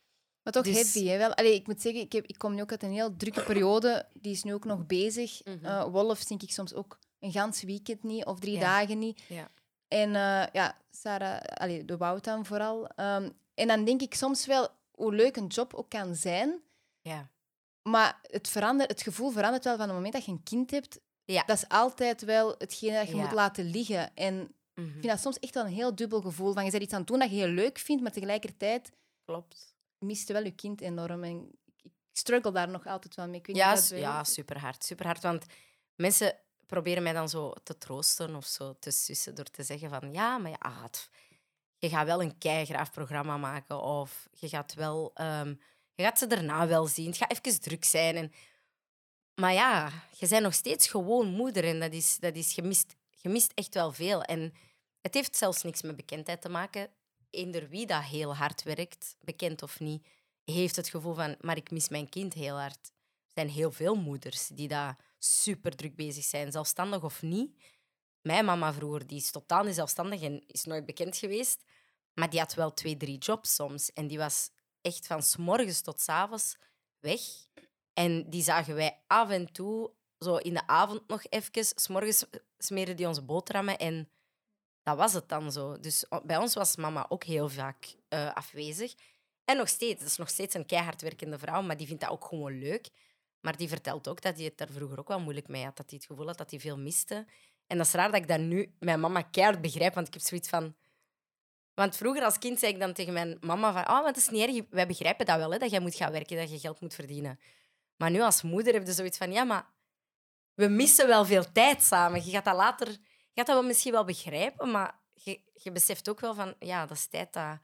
Maar 0.53 0.63
toch 0.63 0.73
Dus- 0.73 0.93
heavy, 0.93 1.07
hè? 1.09 1.17
Wel, 1.17 1.33
allee, 1.33 1.53
ik 1.53 1.67
moet 1.67 1.81
zeggen, 1.81 2.01
ik, 2.01 2.11
heb, 2.11 2.25
ik 2.25 2.37
kom 2.37 2.55
nu 2.55 2.61
ook 2.61 2.71
uit 2.71 2.83
een 2.83 2.91
heel 2.91 3.15
drukke 3.17 3.43
periode. 3.43 4.05
Die 4.13 4.31
is 4.31 4.43
nu 4.43 4.53
ook 4.53 4.65
nog 4.65 4.85
bezig. 4.85 5.41
Eh, 5.43 5.83
Wolf 5.83 6.23
denk 6.25 6.41
ik 6.41 6.51
soms 6.51 6.73
ook 6.73 6.99
een 7.19 7.31
gans 7.31 7.61
weekend 7.63 8.03
niet 8.03 8.25
of 8.25 8.39
drie 8.39 8.53
Ja. 8.53 8.59
dagen 8.59 8.99
niet. 8.99 9.21
Ja. 9.27 9.49
En 9.87 10.15
eh, 10.15 10.43
ja, 10.53 10.77
Sarah, 10.91 11.41
allee, 11.41 11.85
de 11.85 11.97
Wout 11.97 12.23
dan 12.23 12.45
vooral. 12.45 12.87
Ehm, 12.87 13.29
en 13.53 13.67
dan 13.67 13.85
denk 13.85 14.01
ik 14.01 14.13
soms 14.15 14.45
wel 14.45 14.67
hoe 14.91 15.13
leuk 15.13 15.35
een 15.35 15.47
job 15.47 15.73
ook 15.73 15.89
kan 15.89 16.15
zijn. 16.15 16.59
Ja. 17.01 17.29
Maar 17.81 18.19
het, 18.21 18.47
verandert, 18.49 18.89
het 18.89 19.01
gevoel 19.01 19.29
verandert 19.31 19.63
wel 19.63 19.75
van 19.77 19.85
het 19.85 19.95
moment 19.95 20.13
dat 20.13 20.25
je 20.25 20.31
een 20.31 20.43
kind 20.43 20.71
hebt. 20.71 20.99
Ja. 21.25 21.43
Dat 21.45 21.57
is 21.57 21.67
altijd 21.67 22.21
wel 22.21 22.55
hetgene 22.57 22.97
dat 22.97 23.07
je 23.07 23.15
Ja. 23.15 23.21
moet 23.21 23.31
laten 23.31 23.65
liggen. 23.69 24.15
En 24.15 24.35
Mhm. 24.73 24.87
ik 24.87 24.91
vind 24.93 25.03
dat 25.07 25.19
soms 25.19 25.39
echt 25.39 25.53
wel 25.53 25.65
een 25.65 25.71
heel 25.73 25.95
dubbel 25.95 26.21
gevoel. 26.21 26.53
Van 26.53 26.65
je 26.65 26.71
bent 26.71 26.83
iets 26.83 26.93
aan 26.93 26.99
het 26.99 27.07
doen 27.07 27.19
dat 27.19 27.29
je 27.29 27.35
heel 27.35 27.47
leuk 27.47 27.77
vindt, 27.77 28.01
maar 28.01 28.11
tegelijkertijd 28.11 28.91
Klopt. 29.25 29.73
Mist 29.99 30.27
je 30.27 30.33
wel 30.33 30.43
je 30.43 30.51
kind 30.55 30.81
enorm. 30.81 31.23
En 31.23 31.51
ik 31.83 31.91
struggle 32.11 32.51
daar 32.51 32.69
nog 32.69 32.85
altijd 32.85 33.15
wel 33.15 33.27
mee. 33.27 33.39
Ik 33.39 33.47
weet 33.47 33.55
Ja, 33.55 33.73
niet 33.73 33.89
ja 33.89 34.23
super 34.23 34.59
hard. 34.59 34.83
Super 34.83 35.05
hard. 35.05 35.21
Want 35.21 35.45
mensen 35.95 36.37
proberen 36.65 37.03
mij 37.03 37.13
dan 37.13 37.29
zo 37.29 37.53
te 37.63 37.77
troosten 37.77 38.35
of 38.35 38.45
zo 38.45 38.75
te 38.79 38.91
sussen 38.91 39.35
door 39.35 39.45
te 39.45 39.63
zeggen 39.63 39.89
van 39.89 40.13
ja, 40.13 40.37
maar 40.37 40.51
ja, 40.51 40.81
het- 40.83 41.09
je 41.77 41.89
gaat 41.89 42.05
wel 42.05 42.21
een 42.21 42.37
keigraaf 42.37 42.91
programma 42.91 43.37
maken 43.37 43.81
of 43.81 44.27
je 44.31 44.49
gaat 44.49 44.73
wel, 44.73 45.11
ehm, 45.13 45.55
je 45.93 46.03
gaat 46.03 46.19
ze 46.19 46.27
daarna 46.27 46.67
wel 46.67 46.87
zien. 46.87 47.05
Het 47.07 47.17
gaat 47.17 47.31
even 47.31 47.61
druk 47.61 47.83
zijn. 47.85 48.15
En, 48.15 48.31
maar 49.35 49.53
ja, 49.53 49.91
je 50.17 50.27
bent 50.27 50.43
nog 50.43 50.53
steeds 50.53 50.87
gewoon 50.87 51.27
moeder 51.27 51.63
en 51.63 51.79
dat 51.79 51.93
is, 51.93 52.17
dat 52.17 52.35
is 52.35 52.53
gemist, 52.53 52.95
gemist 53.11 53.51
echt 53.55 53.73
wel 53.73 53.91
veel. 53.91 54.23
En 54.23 54.53
het 55.01 55.13
heeft 55.13 55.35
zelfs 55.35 55.63
niks 55.63 55.81
met 55.81 55.95
bekendheid 55.95 56.41
te 56.41 56.49
maken. 56.49 56.89
Eender 57.29 57.69
wie 57.69 57.85
dat 57.85 58.03
heel 58.03 58.35
hard 58.35 58.63
werkt, 58.63 59.15
bekend 59.19 59.63
of 59.63 59.79
niet, 59.79 60.07
heeft 60.43 60.75
het 60.75 60.89
gevoel 60.89 61.13
van, 61.13 61.35
maar 61.41 61.57
ik 61.57 61.71
mis 61.71 61.89
mijn 61.89 62.09
kind 62.09 62.33
heel 62.33 62.59
hard. 62.59 62.91
Er 63.25 63.33
zijn 63.33 63.49
heel 63.49 63.71
veel 63.71 63.95
moeders 63.95 64.47
die 64.47 64.67
daar 64.67 64.97
super 65.19 65.75
druk 65.75 65.95
bezig 65.95 66.23
zijn, 66.23 66.51
zelfstandig 66.51 67.03
of 67.03 67.21
niet. 67.21 67.51
Mijn 68.21 68.45
mama 68.45 68.73
vroeger, 68.73 69.07
die 69.07 69.17
is 69.17 69.31
totaal 69.31 69.63
niet 69.63 69.75
zelfstandig 69.75 70.21
en 70.21 70.43
is 70.47 70.63
nooit 70.63 70.85
bekend 70.85 71.17
geweest. 71.17 71.63
Maar 72.13 72.29
die 72.29 72.39
had 72.39 72.53
wel 72.53 72.73
twee, 72.73 72.97
drie 72.97 73.17
jobs 73.17 73.55
soms. 73.55 73.93
En 73.93 74.07
die 74.07 74.17
was 74.17 74.49
echt 74.81 75.07
van 75.07 75.23
s 75.23 75.37
morgens 75.37 75.81
tot 75.81 76.01
s 76.01 76.09
avonds 76.09 76.57
weg. 76.99 77.21
En 77.93 78.29
die 78.29 78.43
zagen 78.43 78.75
wij 78.75 79.01
af 79.07 79.29
en 79.29 79.51
toe, 79.51 79.91
zo 80.19 80.35
in 80.35 80.53
de 80.53 80.67
avond 80.67 81.07
nog 81.07 81.25
even. 81.29 81.65
S 81.75 81.87
morgens 81.87 82.25
smeren 82.57 82.95
die 82.95 83.07
onze 83.07 83.21
boterhammen 83.21 83.77
en 83.77 84.09
dat 84.83 84.97
was 84.97 85.13
het 85.13 85.29
dan 85.29 85.51
zo. 85.51 85.79
Dus 85.79 86.05
bij 86.23 86.37
ons 86.37 86.53
was 86.53 86.75
mama 86.75 87.05
ook 87.09 87.23
heel 87.23 87.49
vaak 87.49 87.95
eh, 88.07 88.33
afwezig. 88.33 88.93
En 89.45 89.57
nog 89.57 89.67
steeds. 89.67 89.99
Het 89.99 90.09
is 90.09 90.17
nog 90.17 90.29
steeds 90.29 90.55
een 90.55 90.65
keihard 90.65 91.01
werkende 91.01 91.37
vrouw, 91.37 91.61
maar 91.61 91.77
die 91.77 91.87
vindt 91.87 92.01
dat 92.01 92.11
ook 92.11 92.25
gewoon 92.25 92.59
leuk. 92.59 92.89
Maar 93.39 93.57
die 93.57 93.67
vertelt 93.67 94.07
ook 94.07 94.21
dat 94.21 94.35
hij 94.35 94.45
het 94.45 94.57
daar 94.57 94.69
vroeger 94.69 94.99
ook 94.99 95.07
wel 95.07 95.19
moeilijk 95.19 95.47
mee 95.47 95.63
had. 95.63 95.77
Dat 95.77 95.89
hij 95.89 95.97
het 95.97 96.07
gevoel 96.07 96.27
had 96.27 96.37
dat 96.37 96.51
hij 96.51 96.59
veel 96.59 96.77
miste. 96.77 97.25
En 97.67 97.77
dat 97.77 97.85
is 97.85 97.93
raar 97.93 98.11
dat 98.11 98.21
ik 98.21 98.27
dat 98.27 98.39
nu 98.39 98.73
mijn 98.79 98.99
mama 98.99 99.21
keihard 99.21 99.61
begrijp, 99.61 99.93
want 99.93 100.07
ik 100.07 100.13
heb 100.13 100.21
zoiets 100.21 100.49
van... 100.49 100.75
Want 101.73 101.97
vroeger 101.97 102.23
als 102.23 102.37
kind 102.37 102.59
zei 102.59 102.73
ik 102.73 102.79
dan 102.79 102.93
tegen 102.93 103.13
mijn 103.13 103.37
mama 103.41 103.73
van... 103.73 103.97
Oh, 103.97 104.05
het 104.05 104.17
is 104.17 104.29
niet 104.29 104.47
erg, 104.47 104.65
wij 104.69 104.87
begrijpen 104.87 105.25
dat 105.25 105.37
wel, 105.37 105.51
hè, 105.51 105.57
dat 105.57 105.71
jij 105.71 105.79
moet 105.79 105.95
gaan 105.95 106.11
werken, 106.11 106.37
dat 106.37 106.51
je 106.51 106.59
geld 106.59 106.81
moet 106.81 106.93
verdienen. 106.93 107.39
Maar 107.95 108.11
nu 108.11 108.21
als 108.21 108.41
moeder 108.41 108.73
heb 108.73 108.85
je 108.85 108.93
zoiets 108.93 109.17
van... 109.17 109.31
Ja, 109.31 109.43
maar 109.43 109.65
we 110.53 110.67
missen 110.67 111.07
wel 111.07 111.25
veel 111.25 111.51
tijd 111.51 111.81
samen. 111.81 112.25
Je 112.25 112.31
gaat 112.31 112.45
dat 112.45 112.55
later... 112.55 112.97
Gaat 113.39 113.47
dat 113.47 113.57
wel 113.57 113.67
misschien 113.67 113.91
wel 113.91 114.05
begrijpen, 114.05 114.71
maar 114.71 114.99
je, 115.13 115.39
je 115.53 115.71
beseft 115.71 116.09
ook 116.09 116.19
wel 116.19 116.33
van... 116.33 116.53
Ja, 116.59 116.85
dat 116.85 116.97
is 116.97 117.05
tijd 117.05 117.33
dat, 117.33 117.59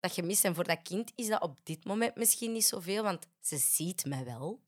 dat 0.00 0.14
je 0.14 0.22
mist. 0.22 0.44
En 0.44 0.54
voor 0.54 0.64
dat 0.64 0.82
kind 0.82 1.12
is 1.14 1.28
dat 1.28 1.42
op 1.42 1.58
dit 1.62 1.84
moment 1.84 2.16
misschien 2.16 2.52
niet 2.52 2.64
zoveel, 2.64 3.02
want 3.02 3.26
ze 3.40 3.56
ziet 3.56 4.04
mij 4.04 4.24
wel. 4.24 4.62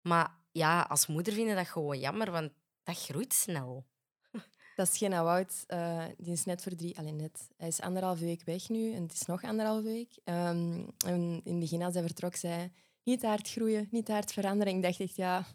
Maar 0.00 0.34
ja, 0.50 0.80
als 0.80 1.06
moeder 1.06 1.32
vind 1.32 1.48
je 1.48 1.54
dat 1.54 1.66
gewoon 1.66 1.98
jammer, 1.98 2.30
want 2.30 2.52
dat 2.82 2.98
groeit 2.98 3.32
snel. 3.32 3.86
Dat 4.76 4.88
is 4.92 4.98
geen 4.98 5.10
Wout. 5.10 5.64
eh, 5.66 6.04
die 6.16 6.32
is 6.32 6.44
net 6.44 6.62
voor 6.62 6.74
drie... 6.74 6.98
Alleen 6.98 7.16
net. 7.16 7.48
Hij 7.56 7.68
is 7.68 7.80
anderhalve 7.80 8.24
week 8.24 8.42
weg 8.44 8.68
nu 8.68 8.92
en 8.92 9.02
het 9.02 9.12
is 9.12 9.26
nog 9.26 9.42
anderhalve 9.42 9.82
week. 9.82 10.18
Ehm, 10.24 10.88
en 11.06 11.40
in 11.44 11.52
het 11.52 11.58
begin, 11.58 11.82
als 11.82 11.94
hij 11.94 12.02
vertrok, 12.02 12.36
zei. 12.36 12.72
Niet 13.02 13.22
hard 13.22 13.50
groeien, 13.50 13.88
niet 13.90 14.08
hard 14.08 14.32
veranderen. 14.32 14.74
Ik 14.74 14.82
dacht 14.82 15.00
echt, 15.00 15.16
ja... 15.16 15.46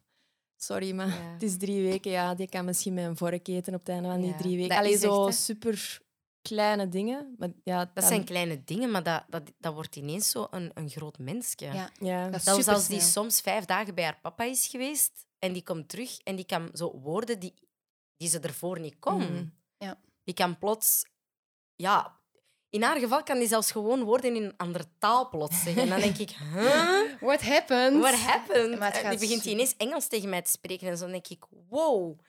Sorry, 0.60 0.92
maar 0.96 1.08
Ja. 1.08 1.32
het 1.34 1.44
is 1.44 1.58
drie 1.58 1.82
weken. 1.84 2.12
Ja, 2.12 2.36
die 2.36 2.50
kan 2.50 2.66
misschien 2.66 2.94
met 2.94 3.06
een 3.06 3.18
vork 3.18 3.48
eten 3.48 3.74
op 3.74 3.80
het 3.80 3.90
einde 3.90 4.08
van 4.10 4.22
die 4.22 4.30
Ja, 4.32 4.38
drie 4.38 4.56
weken. 4.56 4.70
dat 4.70 4.78
Allee, 4.78 4.94
is 4.94 5.04
echt, 5.04 5.14
zo 5.14 5.30
super 5.32 6.02
kleine 6.42 6.90
dingen. 6.90 7.36
Maar 7.38 7.50
ja, 7.64 7.86
Dat 7.86 7.96
dan- 7.96 8.04
zijn 8.08 8.24
kleine 8.24 8.64
dingen, 8.64 8.92
maar 8.92 9.04
dat, 9.04 9.24
dat, 9.30 9.52
dat 9.60 9.74
wordt 9.74 9.96
ineens 9.96 10.30
zo 10.30 10.48
een, 10.52 10.72
een 10.74 10.90
groot 10.90 11.18
mensje. 11.18 11.66
Ja. 11.66 11.90
Ja. 12.00 12.26
Dat 12.30 12.36
is 12.36 12.44
Zelfs 12.44 12.68
als 12.68 12.88
die 12.88 13.02
soms 13.02 13.42
vijf 13.42 13.66
dagen 13.66 13.96
bij 13.96 14.04
haar 14.04 14.20
papa 14.22 14.44
is 14.44 14.68
geweest 14.68 15.26
en 15.40 15.54
die 15.54 15.64
komt 15.64 15.90
terug 15.90 16.18
en 16.18 16.36
die 16.36 16.46
kan 16.46 16.70
zo 16.74 17.00
woorden 17.00 17.40
die, 17.40 17.54
die 18.18 18.30
ze 18.30 18.40
ervoor 18.40 18.80
niet 18.80 19.00
kon. 19.00 19.18
Mhm. 19.18 19.46
Ja. 19.78 20.00
Die 20.24 20.34
kan 20.34 20.58
plots... 20.58 21.06
Ja, 21.76 22.20
in 22.70 22.82
haar 22.82 22.98
geval 22.98 23.24
kan 23.24 23.40
die 23.40 23.48
zelfs 23.48 23.72
gewoon 23.72 24.04
woorden 24.04 24.36
in 24.36 24.44
een 24.44 24.58
andere 24.58 24.86
taal 24.98 25.30
plots 25.30 25.64
zeggen. 25.64 25.82
En 25.82 25.90
dan 25.90 26.00
denk 26.00 26.18
ik, 26.18 26.30
huh? 26.54 27.20
What 27.20 27.42
happened? 27.42 28.00
What 28.00 28.20
happened? 28.20 28.80
Maar 28.80 28.94
gaat 28.94 29.10
die 29.12 29.20
begint 29.20 29.46
ineens 29.46 29.78
Engels 29.78 30.08
tegen 30.08 30.30
mij 30.30 30.42
te 30.42 30.52
spreken. 30.52 30.88
En 30.88 30.98
zo 30.98 31.08
denk 31.08 31.28
ik, 31.28 31.44
wow. 31.70 32.20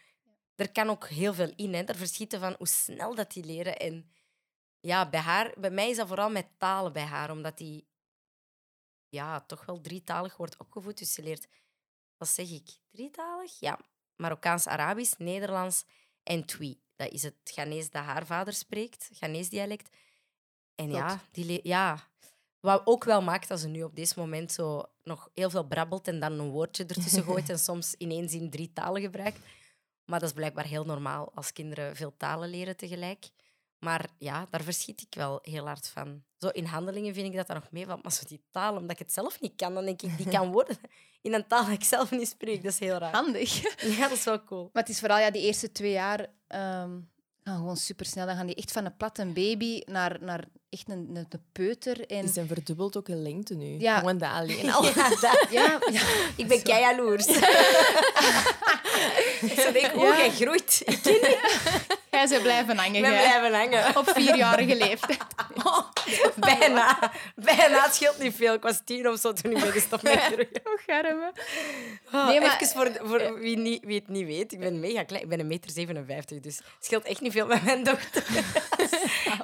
Er 0.55 0.73
kan 0.73 0.91
ook 0.91 1.09
heel 1.09 1.35
veel 1.35 1.53
in. 1.57 1.75
Hè. 1.75 1.83
Er 1.83 1.97
verschieten 1.97 2.41
van 2.41 2.55
hoe 2.59 2.67
snel 2.67 3.15
dat 3.15 3.33
die 3.33 3.45
leren. 3.45 3.77
En 3.77 4.11
ja, 4.81 5.09
bij, 5.09 5.21
haar, 5.21 5.53
bij 5.57 5.71
mij 5.71 5.91
is 5.91 5.97
dat 5.97 6.09
vooral 6.09 6.31
met 6.31 6.47
talen 6.59 6.93
bij 6.93 7.03
haar. 7.03 7.31
Omdat 7.31 7.59
die 7.59 7.87
ja, 9.09 9.41
toch 9.41 9.65
wel 9.65 9.81
drietalig 9.81 10.37
wordt 10.37 10.57
opgevoed. 10.57 10.99
Dus 10.99 11.13
ze 11.13 11.23
leert, 11.23 11.49
wat 12.17 12.29
zeg 12.29 12.51
ik, 12.51 12.69
drietalig? 12.91 13.61
Ja, 13.61 13.79
Marokkaans-Arabisch, 14.17 15.19
Nederlands 15.19 15.85
en 16.23 16.45
Twi. 16.45 16.81
Dat 16.97 17.11
is 17.11 17.23
het 17.23 17.35
Ghanese 17.45 17.91
dat 17.91 18.05
haar 18.05 18.27
vader 18.27 18.53
spreekt, 18.53 19.09
Ghanese 19.13 19.51
dialect. 19.51 19.97
En 20.79 20.91
ja, 20.91 21.21
die 21.31 21.61
ja, 21.63 21.99
wat 22.61 22.83
ook 22.85 23.05
wel 23.05 23.23
maakt 23.23 23.49
dat 23.49 23.61
ze 23.61 23.69
nu 23.69 23.83
op 23.83 23.97
dit 23.97 24.17
moment 24.17 24.53
zo 24.53 24.85
nog 25.05 25.31
heel 25.35 25.51
veel 25.51 25.67
brabbelt 25.67 26.09
en 26.09 26.21
dan 26.21 26.39
een 26.39 26.51
woordje 26.51 26.85
ertussen 26.87 27.25
gooit 27.29 27.49
en 27.49 27.59
soms 27.59 27.95
in 27.97 28.11
één 28.11 28.29
zin 28.29 28.51
drie 28.51 28.73
talen 28.73 29.03
gebruikt. 29.03 29.39
Maar 30.05 30.21
dat 30.21 30.29
is 30.29 30.35
blijkbaar 30.35 30.67
heel 30.67 30.85
normaal 30.85 31.31
als 31.35 31.53
kinderen 31.53 31.97
veel 31.97 32.15
talen 32.17 32.49
leren 32.49 32.77
tegelijk. 32.77 33.29
Maar 33.79 34.09
ja, 34.19 34.47
daar 34.51 34.63
verschiet 34.63 35.01
ik 35.01 35.15
wel 35.15 35.39
heel 35.43 35.67
hard 35.67 35.89
van. 35.89 36.23
Zo 36.39 36.49
in 36.49 36.65
handelingen 36.65 37.15
vind 37.15 37.27
ik 37.27 37.37
dat 37.37 37.47
dat 37.47 37.57
nog 37.57 37.71
meevalt. 37.71 38.03
Maar 38.03 38.13
zo 38.13 38.27
die 38.27 38.43
taal, 38.51 38.77
omdat 38.77 38.91
ik 38.91 38.99
het 38.99 39.13
zelf 39.13 39.41
niet 39.41 39.57
kan, 39.57 39.75
dan 39.75 39.85
denk 39.85 40.03
ik, 40.03 40.17
die 40.17 40.29
kan 40.29 40.53
worden 40.59 40.79
in 41.21 41.35
een 41.35 41.47
taal 41.47 41.65
die 41.65 41.75
ik 41.75 41.85
zelf 41.85 42.11
niet 42.11 42.29
spreek. 42.29 42.63
Dat 42.63 42.73
is 42.73 42.79
heel 42.79 42.99
raar. 42.99 43.13
Handig. 43.13 43.63
Ja, 43.97 44.09
dat 44.09 44.19
is 44.19 44.25
wel 44.25 44.45
cool. 44.45 44.71
Maar 44.73 44.83
het 44.83 44.93
is 44.93 44.99
vooral 44.99 45.19
ja, 45.19 45.31
die 45.31 45.43
eerste 45.43 45.73
twee 45.73 45.93
jaar 45.93 46.27
ehm, 46.47 47.01
gaan 47.49 47.57
gewoon 47.57 47.77
super 47.77 48.07
snel. 48.07 48.27
Dan 48.27 48.37
gaan 48.37 48.47
die 48.47 48.55
echt 48.55 48.73
van 48.73 48.85
een 48.85 48.97
platte 48.97 49.25
baby 49.27 49.83
naar, 49.87 50.17
naar 50.21 50.45
echt 50.71 50.89
een, 50.89 51.09
een, 51.15 51.17
een 51.29 51.43
peuter. 51.53 52.07
En, 52.11 52.21
Die 52.25 52.33
zijn 52.33 52.47
verdubbeld 52.47 52.97
ook 52.97 53.09
in 53.09 53.23
lengte 53.23 53.55
nu. 53.55 53.79
Ja. 53.79 53.99
Gewoon 53.99 54.19
dat 54.19 54.31
alleen 54.31 54.73
al. 54.75 54.85
Ja, 54.85 55.09
dat- 55.09 55.47
ja, 55.51 55.79
ja, 55.91 56.03
Ik 56.37 56.49
ben 56.49 56.63
kei 56.63 56.81
jaloers. 56.81 57.25
Ze 59.41 59.71
denkt, 59.73 59.95
oeh, 59.97 60.05
Ja. 60.05 60.17
jij 60.17 60.31
groeit. 60.31 60.83
Ik 60.85 60.99
ken 61.03 61.13
niet. 61.13 61.39
Jij 62.19 62.27
ze 62.27 62.41
blijven 62.43 62.77
hangen. 62.79 63.01
blijven 63.01 63.55
hangen. 63.55 63.97
Op 63.97 64.11
vierjarige 64.15 64.77
leeftijd. 64.77 65.19
Bijna. 66.37 67.13
Bijna. 67.35 67.83
Het 67.83 67.95
scheelt 67.95 68.19
niet 68.19 68.35
veel. 68.35 68.55
Ik 68.55 68.63
was 68.63 68.81
tien 68.85 69.09
of 69.09 69.21
zo 69.21 69.33
toen 69.33 69.51
ik 69.53 69.61
ben 69.61 69.73
gestopt 69.73 70.03
met 70.03 70.19
groeien. 70.21 70.49
Oh. 70.65 72.15
Oh, 72.15 72.27
Nee, 72.27 72.41
maar- 72.41 72.55
Even 72.61 72.67
voor, 72.67 72.91
voor 73.09 73.39
wie, 73.39 73.57
niet, 73.59 73.85
wie 73.85 73.99
het 73.99 74.09
niet 74.09 74.27
weet. 74.27 74.53
Ik 74.53 74.59
ben 74.61 74.81
mega 74.81 75.03
klein. 75.05 75.23
Ik 75.23 75.29
ben 75.29 75.41
een 75.41 75.47
meter 75.47 75.71
57, 75.71 76.41
dus 76.41 76.57
het 76.57 76.65
scheelt 76.81 77.05
echt 77.05 77.21
niet 77.21 77.33
veel 77.33 77.47
met 77.47 77.63
mijn 77.65 77.85
dochter. 77.85 78.25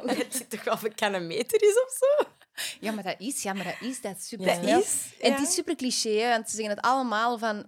Het 0.07 0.37
zit 0.37 0.51
toch 0.51 0.65
wel 0.65 0.75
of 0.75 0.85
ik 0.85 0.97
kan 0.97 1.15
een 1.15 1.27
meter 1.27 1.63
is 1.63 1.83
of 1.87 1.97
zo? 1.99 2.25
Ja, 2.81 2.93
maar 2.93 3.05
dat 3.05 3.15
is, 3.19 3.43
ja, 3.43 3.53
maar 3.53 3.65
dat 3.65 3.75
is, 3.91 4.01
dat 4.01 4.23
super 4.23 4.47
Ja. 4.47 4.77
is, 4.79 4.95
En 5.21 5.31
ja. 5.31 5.37
het 5.37 5.49
is 5.49 5.55
super 5.55 5.77
cliché, 5.77 6.29
want 6.29 6.51
ze 6.51 6.57
zeggen 6.57 6.75
het 6.75 6.85
allemaal 6.85 7.39
van... 7.39 7.67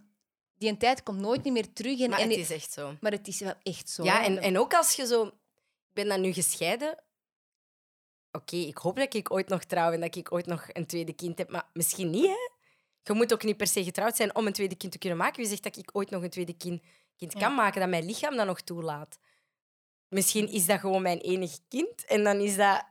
Die 0.59 0.77
tijd 0.77 1.03
komt 1.03 1.21
nooit 1.21 1.45
niet 1.45 1.53
meer 1.53 1.73
terug. 1.73 2.01
En, 2.01 2.11
Maar 2.11 2.19
en 2.19 2.29
het 2.31 2.39
is 2.39 2.51
echt 2.51 2.73
zo. 2.73 2.97
maar 3.01 3.13
het 3.13 3.29
is 3.29 3.41
wel 3.41 3.55
echt 3.63 3.91
zo. 3.91 4.05
Ja, 4.05 4.25
en, 4.25 4.39
en 4.39 4.59
ook 4.59 4.75
als 4.75 4.93
je 4.97 5.07
zo... 5.07 5.27
Ik 5.27 6.03
ben 6.03 6.09
dan 6.09 6.21
nu 6.21 6.33
gescheiden. 6.33 7.03
Oké, 8.33 8.57
ik 8.57 8.77
hoop 8.77 8.97
dat 8.97 9.15
ik 9.15 9.33
ooit 9.33 9.49
nog 9.49 9.65
trouw 9.65 9.93
en 9.93 10.01
dat 10.01 10.15
ik 10.17 10.33
ooit 10.33 10.47
nog 10.47 10.67
een 10.73 10.87
tweede 10.87 11.13
kind 11.13 11.39
heb. 11.39 11.51
Maar 11.51 11.69
misschien 11.73 12.11
niet, 12.11 12.27
hè? 12.27 12.51
Je 13.03 13.13
moet 13.13 13.33
ook 13.33 13.43
niet 13.45 13.57
per 13.57 13.67
se 13.67 13.85
getrouwd 13.85 14.17
zijn 14.17 14.35
om 14.37 14.47
een 14.47 14.53
tweede 14.53 14.77
kind 14.77 14.93
te 14.93 14.99
kunnen 14.99 15.19
maken. 15.19 15.37
Wie 15.37 15.47
zegt 15.49 15.63
dat 15.63 15.77
ik 15.77 15.91
ooit 15.93 16.11
nog 16.11 16.23
een 16.23 16.31
tweede 16.31 16.57
kind, 16.57 16.83
kind 17.17 17.33
Ja. 17.33 17.39
kan 17.39 17.55
maken, 17.55 17.81
dat 17.81 17.89
mijn 17.89 18.05
lichaam 18.05 18.37
dat 18.37 18.47
nog 18.47 18.61
toelaat? 18.61 19.19
Misschien 20.09 20.49
is 20.49 20.67
dat 20.67 20.81
gewoon 20.81 21.03
mijn 21.03 21.19
enig 21.19 21.59
kind. 21.69 22.05
En 22.05 22.25
dan 22.25 22.41
is 22.41 22.57
dat... 22.57 22.85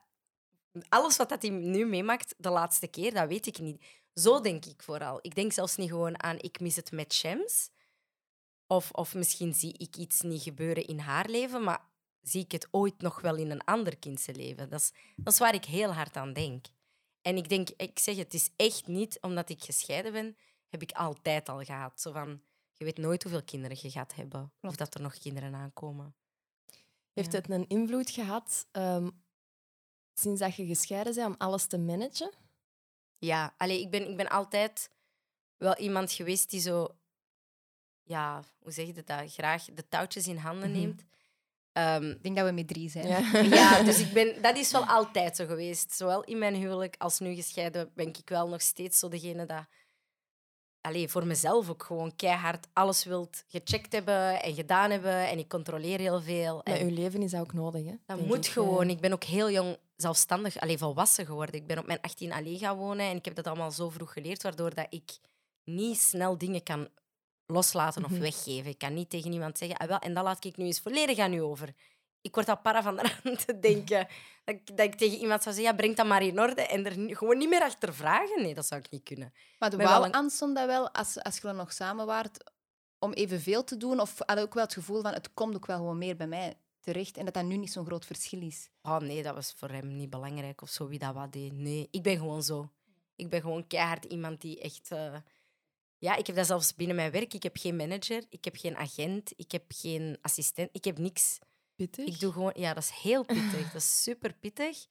Alles 0.89 1.17
wat 1.17 1.29
dat 1.29 1.41
hij 1.41 1.51
nu 1.51 1.85
meemaakt, 1.85 2.33
de 2.37 2.49
laatste 2.49 2.87
keer, 2.87 3.13
dat 3.13 3.27
weet 3.27 3.45
ik 3.45 3.59
niet. 3.59 3.83
Zo 4.15 4.41
denk 4.41 4.65
ik 4.65 4.83
vooral. 4.83 5.19
Ik 5.21 5.35
denk 5.35 5.51
zelfs 5.53 5.75
niet 5.75 5.89
gewoon 5.89 6.23
aan 6.23 6.39
ik 6.39 6.59
mis 6.59 6.75
het 6.75 6.91
met 6.91 7.13
Shams. 7.13 7.69
Of, 8.67 8.91
of 8.91 9.13
misschien 9.13 9.53
zie 9.53 9.73
ik 9.77 9.95
iets 9.95 10.21
niet 10.21 10.41
gebeuren 10.41 10.85
in 10.85 10.99
haar 10.99 11.29
leven, 11.29 11.63
maar 11.63 11.89
zie 12.21 12.43
ik 12.43 12.51
het 12.51 12.67
ooit 12.71 13.01
nog 13.01 13.21
wel 13.21 13.35
in 13.35 13.51
een 13.51 13.63
ander 13.63 13.97
kindse 13.97 14.35
leven. 14.35 14.69
Dat 14.69 14.79
is, 14.79 14.91
dat 15.15 15.33
is 15.33 15.39
waar 15.39 15.53
ik 15.53 15.65
heel 15.65 15.93
hard 15.93 16.15
aan 16.17 16.33
denk. 16.33 16.65
En 17.21 17.37
ik 17.37 17.49
denk, 17.49 17.69
ik 17.69 17.99
zeg 17.99 18.15
het 18.15 18.33
is 18.33 18.49
echt 18.55 18.87
niet 18.87 19.17
omdat 19.21 19.49
ik 19.49 19.63
gescheiden 19.63 20.11
ben, 20.11 20.37
heb 20.69 20.81
ik 20.81 20.91
altijd 20.91 21.49
al 21.49 21.63
gehad. 21.63 22.01
Zo 22.01 22.11
van, 22.11 22.41
je 22.73 22.85
weet 22.85 22.97
nooit 22.97 23.23
hoeveel 23.23 23.43
kinderen 23.43 23.77
je 23.81 23.89
gaat 23.91 24.15
hebben. 24.15 24.53
Of 24.61 24.75
dat 24.75 24.93
er 24.95 25.01
nog 25.01 25.17
kinderen 25.17 25.55
aankomen. 25.55 26.15
Heeft 27.13 27.31
Ja. 27.31 27.37
het 27.37 27.49
een 27.49 27.67
invloed 27.67 28.09
gehad 28.09 28.67
ehm, 28.71 29.09
sinds 30.13 30.39
dat 30.39 30.55
je 30.55 30.65
gescheiden 30.65 31.15
bent 31.15 31.27
om 31.27 31.35
alles 31.37 31.65
te 31.65 31.77
managen? 31.77 32.31
Ja, 33.17 33.53
allee, 33.57 33.81
ik, 33.81 33.89
ben, 33.89 34.09
ik 34.09 34.17
ben 34.17 34.29
altijd 34.29 34.89
wel 35.57 35.77
iemand 35.77 36.11
geweest 36.11 36.49
die 36.49 36.59
zo... 36.59 36.87
Ja, 38.03 38.43
hoe 38.59 38.71
zeg 38.71 38.85
je 38.85 39.03
dat? 39.03 39.33
Graag 39.33 39.65
de 39.65 39.87
touwtjes 39.87 40.27
in 40.27 40.37
handen 40.37 40.69
Mhm. 40.69 40.79
neemt. 40.79 41.03
Ehm, 41.71 42.09
Ik 42.09 42.23
denk 42.23 42.35
dat 42.35 42.45
we 42.45 42.51
met 42.51 42.67
drie 42.67 42.89
zijn. 42.89 43.07
Ja. 43.07 43.41
Ja, 43.59 43.83
dus 43.83 43.99
ik 43.99 44.13
ben, 44.13 44.41
dat 44.41 44.57
is 44.57 44.71
wel 44.71 44.85
altijd 44.85 45.35
zo 45.35 45.45
geweest. 45.45 45.91
Zowel 45.91 46.23
in 46.23 46.37
mijn 46.37 46.55
huwelijk 46.55 46.95
als 46.97 47.19
nu 47.19 47.35
gescheiden 47.35 47.91
ben 47.93 48.07
ik 48.07 48.29
wel 48.29 48.47
nog 48.47 48.61
steeds 48.61 48.99
zo 48.99 49.07
degene 49.09 49.45
dat... 49.45 49.65
Allee, 50.85 51.07
voor 51.09 51.25
mezelf 51.27 51.69
ook 51.69 51.83
gewoon 51.83 52.15
keihard 52.15 52.67
alles 52.73 53.03
wilt 53.03 53.43
gecheckt 53.47 53.91
hebben 53.93 54.41
en 54.43 54.53
gedaan 54.53 54.91
hebben. 54.91 55.27
En 55.27 55.37
ik 55.37 55.49
controleer 55.49 55.99
heel 55.99 56.21
veel. 56.21 56.61
Maar 56.63 56.73
En 56.75 56.87
uw 56.87 56.93
leven 56.93 57.21
is 57.21 57.31
dat 57.31 57.41
ook 57.41 57.53
nodig, 57.53 57.85
hè? 57.85 57.93
dat 58.05 58.19
moet 58.25 58.45
ik. 58.45 58.51
gewoon. 58.51 58.89
Ik 58.89 58.99
ben 58.99 59.13
ook 59.13 59.23
heel 59.23 59.51
jong 59.51 59.77
zelfstandig, 59.95 60.59
alleen 60.59 60.77
volwassen 60.77 61.25
geworden. 61.25 61.55
Ik 61.55 61.67
ben 61.67 61.77
op 61.77 61.85
mijn 61.85 62.01
18 62.01 62.33
alleen 62.33 62.57
gaan 62.57 62.77
wonen 62.77 63.05
en 63.05 63.15
ik 63.15 63.25
heb 63.25 63.35
dat 63.35 63.47
allemaal 63.47 63.71
zo 63.71 63.89
vroeg 63.89 64.13
geleerd, 64.13 64.43
waardoor 64.43 64.73
dat 64.73 64.87
ik 64.89 65.17
niet 65.63 65.97
snel 65.99 66.37
dingen 66.37 66.63
kan 66.63 66.87
loslaten 67.45 68.03
of 68.05 68.11
Mhm. 68.11 68.19
weggeven. 68.21 68.69
Ik 68.69 68.77
kan 68.77 68.93
niet 68.93 69.09
tegen 69.09 69.31
iemand 69.33 69.57
zeggen, 69.57 69.77
ah, 69.77 69.87
wel, 69.87 69.99
en 69.99 70.13
dat 70.13 70.23
laat 70.23 70.45
ik 70.45 70.57
nu 70.57 70.65
eens 70.65 70.79
volledig 70.79 71.17
aan 71.17 71.33
u 71.33 71.39
over. 71.41 71.73
Ik 72.25 72.35
word 72.35 72.49
al 72.49 72.57
para 72.57 72.81
van 72.83 72.99
eraan 72.99 73.35
te 73.45 73.59
denken. 73.59 74.07
Dat 74.43 74.55
ik, 74.55 74.77
dat 74.77 74.85
ik 74.85 74.95
tegen 74.95 75.17
iemand 75.17 75.43
zou 75.43 75.55
zeggen, 75.55 75.73
ja, 75.73 75.79
breng 75.79 75.95
dat 75.95 76.05
maar 76.05 76.23
in 76.23 76.39
orde 76.39 76.61
en 76.61 76.85
er 76.85 77.15
gewoon 77.17 77.37
niet 77.37 77.49
meer 77.49 77.61
achter 77.61 77.93
vragen. 77.93 78.41
Nee, 78.41 78.53
dat 78.53 78.65
zou 78.65 78.81
ik 78.81 78.91
niet 78.91 79.03
kunnen. 79.03 79.33
Maar 79.77 79.87
wou 79.87 80.05
een- 80.05 80.11
Anson 80.11 80.53
dat 80.53 80.65
wel, 80.65 80.89
als, 80.91 81.19
als 81.23 81.37
je 81.37 81.51
nog 81.51 81.73
samen 81.73 82.05
waart, 82.05 82.51
om 82.99 83.13
evenveel 83.13 83.63
te 83.63 83.77
doen? 83.77 83.99
Of 83.99 84.13
had 84.25 84.37
je 84.37 84.43
ook 84.43 84.53
wel 84.53 84.63
het 84.63 84.73
gevoel 84.73 85.01
van, 85.01 85.13
het 85.13 85.33
komt 85.33 85.55
ook 85.55 85.65
wel 85.65 85.77
gewoon 85.77 85.97
meer 85.97 86.15
bij 86.15 86.27
mij 86.27 86.57
terecht 86.79 87.17
en 87.17 87.25
dat 87.25 87.33
dat 87.33 87.43
nu 87.45 87.57
niet 87.57 87.71
zo'n 87.71 87.85
groot 87.85 88.05
verschil 88.05 88.41
is? 88.41 88.69
Oh 88.81 88.97
nee, 88.97 89.23
dat 89.23 89.33
was 89.35 89.53
voor 89.57 89.69
hem 89.69 89.95
niet 89.95 90.09
belangrijk 90.09 90.61
of 90.61 90.69
zo, 90.69 90.87
wie 90.87 90.99
dat 90.99 91.13
wat 91.13 91.31
deed. 91.33 91.53
Nee, 91.53 91.87
ik 91.91 92.03
ben 92.03 92.17
gewoon 92.17 92.43
zo. 92.43 92.69
Ik 93.15 93.29
ben 93.29 93.41
gewoon 93.41 93.67
keihard 93.67 94.05
iemand 94.05 94.41
die 94.41 94.59
echt... 94.59 94.91
eh, 94.91 95.15
Ja, 95.97 96.15
ik 96.15 96.27
heb 96.27 96.35
dat 96.35 96.45
zelfs 96.45 96.75
binnen 96.75 96.95
mijn 96.95 97.11
werk. 97.11 97.33
Ik 97.33 97.43
heb 97.43 97.57
geen 97.57 97.75
manager, 97.75 98.23
ik 98.29 98.45
heb 98.45 98.55
geen 98.55 98.75
agent, 98.75 99.33
ik 99.35 99.51
heb 99.51 99.63
geen 99.67 100.17
assistent, 100.21 100.69
ik 100.71 100.83
heb 100.85 100.97
niks. 100.97 101.37
Pittig. 101.75 102.05
Ik 102.05 102.19
doe 102.19 102.31
gewoon... 102.31 102.51
Ja, 102.55 102.73
dat 102.73 102.83
is 102.83 102.89
heel 102.89 103.23
pittig. 103.25 103.71
dat 103.71 103.81
is 103.81 104.01
super 104.03 104.33
pittig. 104.33 104.85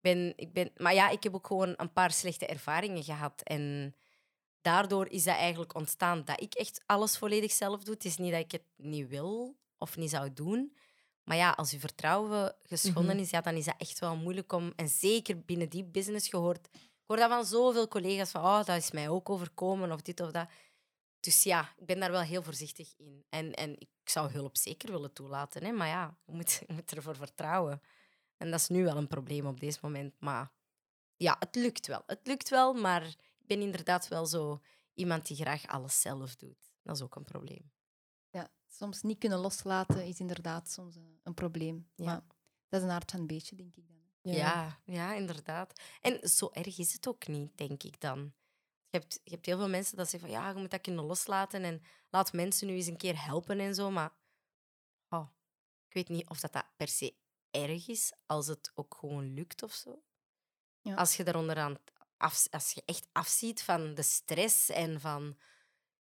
Ben, 0.00 0.32
ik 0.36 0.52
ben... 0.52 0.70
Maar 0.76 0.94
ja, 0.94 1.08
ik 1.08 1.22
heb 1.22 1.34
ook 1.34 1.46
gewoon 1.46 1.74
een 1.76 1.92
paar 1.92 2.12
slechte 2.12 2.46
ervaringen 2.46 3.04
gehad. 3.04 3.40
En 3.42 3.94
daardoor 4.60 5.08
is 5.08 5.24
dat 5.24 5.36
eigenlijk 5.36 5.74
ontstaan 5.74 6.24
dat 6.24 6.40
ik 6.40 6.54
echt 6.54 6.82
alles 6.86 7.18
volledig 7.18 7.52
zelf 7.52 7.84
doe. 7.84 7.94
Het 7.94 8.04
is 8.04 8.16
niet 8.16 8.32
dat 8.32 8.40
ik 8.40 8.52
het 8.52 8.64
niet 8.76 9.08
wil 9.08 9.56
of 9.78 9.96
niet 9.96 10.10
zou 10.10 10.32
doen. 10.32 10.76
Maar 11.24 11.36
ja, 11.36 11.50
als 11.50 11.70
je 11.70 11.78
vertrouwen 11.78 12.54
geschonden 12.62 13.14
Mhm. 13.14 13.24
is, 13.24 13.30
ja, 13.30 13.40
dan 13.40 13.54
is 13.54 13.64
dat 13.64 13.74
echt 13.78 13.98
wel 13.98 14.16
moeilijk 14.16 14.52
om... 14.52 14.72
En 14.76 14.88
zeker 14.88 15.40
binnen 15.40 15.68
die 15.68 15.84
business 15.84 16.28
gehoord... 16.28 16.68
Ik 16.72 17.12
hoor 17.12 17.16
dat 17.20 17.30
van 17.30 17.44
zoveel 17.44 17.88
collega's 17.88 18.30
van, 18.30 18.42
oh, 18.42 18.64
dat 18.64 18.76
is 18.76 18.90
mij 18.90 19.08
ook 19.08 19.30
overkomen 19.30 19.92
of 19.92 20.02
dit 20.02 20.20
of 20.20 20.30
dat. 20.30 20.48
Dus 21.26 21.42
ja, 21.42 21.72
ik 21.76 21.86
ben 21.86 22.00
daar 22.00 22.10
wel 22.10 22.20
heel 22.20 22.42
voorzichtig 22.42 22.94
in. 22.96 23.24
En, 23.28 23.54
en 23.54 23.80
ik 23.80 23.88
zou 24.04 24.30
hulp 24.30 24.56
zeker 24.56 24.90
willen 24.90 25.12
toelaten, 25.12 25.64
hè? 25.64 25.72
maar 25.72 25.88
ja, 25.88 26.18
je 26.24 26.32
moet, 26.32 26.50
je 26.66 26.72
moet 26.72 26.92
ervoor 26.92 27.16
vertrouwen. 27.16 27.82
En 28.36 28.50
dat 28.50 28.60
is 28.60 28.68
nu 28.68 28.84
wel 28.84 28.96
een 28.96 29.06
probleem 29.06 29.46
op 29.46 29.60
deze 29.60 29.78
moment. 29.82 30.14
Maar 30.20 30.52
ja, 31.16 31.36
het 31.38 31.54
lukt 31.54 31.86
wel. 31.86 32.02
Het 32.06 32.26
lukt 32.26 32.48
wel, 32.48 32.74
maar 32.74 33.06
ik 33.38 33.46
ben 33.46 33.60
inderdaad 33.60 34.08
wel 34.08 34.26
zo 34.26 34.60
iemand 34.94 35.26
die 35.26 35.36
graag 35.36 35.66
alles 35.66 36.00
zelf 36.00 36.36
doet. 36.36 36.72
Dat 36.82 36.96
is 36.96 37.02
ook 37.02 37.16
een 37.16 37.24
probleem. 37.24 37.72
Ja, 38.30 38.50
soms 38.68 39.02
niet 39.02 39.18
kunnen 39.18 39.38
loslaten 39.38 40.04
is 40.04 40.20
inderdaad 40.20 40.70
soms 40.70 40.96
een, 40.96 41.20
een 41.22 41.34
probleem. 41.34 41.88
Ja. 41.94 42.04
Maar 42.04 42.22
dat 42.68 42.80
is 42.80 42.86
een 42.86 42.94
aard 42.94 43.10
van 43.10 43.20
het 43.20 43.28
beestje, 43.28 43.56
denk 43.56 43.76
ik 43.76 43.88
dan. 43.88 44.32
Ja. 44.34 44.80
Ja, 44.84 45.14
inderdaad. 45.14 45.80
En 46.00 46.28
zo 46.28 46.48
erg 46.52 46.78
is 46.78 46.92
het 46.92 47.08
ook 47.08 47.26
niet, 47.26 47.56
denk 47.56 47.82
ik 47.82 48.00
dan. 48.00 48.32
Je 48.90 48.98
hebt, 48.98 49.20
je 49.24 49.30
hebt 49.30 49.46
heel 49.46 49.58
veel 49.58 49.68
mensen 49.68 49.96
dat 49.96 50.10
zeggen 50.10 50.30
van 50.30 50.38
ja, 50.40 50.48
je 50.48 50.54
moet 50.54 50.70
dat 50.70 50.80
kunnen 50.80 51.04
loslaten 51.04 51.62
en 51.62 51.82
laat 52.10 52.32
mensen 52.32 52.66
nu 52.66 52.74
eens 52.74 52.86
een 52.86 52.96
keer 52.96 53.24
helpen 53.24 53.60
en 53.60 53.74
zo. 53.74 53.90
Maar 53.90 54.12
oh, 55.08 55.28
ik 55.88 55.94
weet 55.94 56.08
niet 56.08 56.28
of 56.28 56.40
dat, 56.40 56.52
dat 56.52 56.66
per 56.76 56.88
se 56.88 57.14
erg 57.50 57.88
is 57.88 58.12
als 58.26 58.46
het 58.46 58.72
ook 58.74 58.96
gewoon 58.98 59.34
lukt 59.34 59.62
of 59.62 59.72
zo. 59.72 60.02
Ja. 60.80 60.94
Als 60.94 61.16
je 61.16 61.24
daaronder 61.24 61.56
aan 61.56 61.76
af, 62.16 62.46
als 62.50 62.72
je 62.72 62.82
echt 62.84 63.08
afziet 63.12 63.62
van 63.62 63.94
de 63.94 64.02
stress 64.02 64.68
en 64.68 65.00
van 65.00 65.36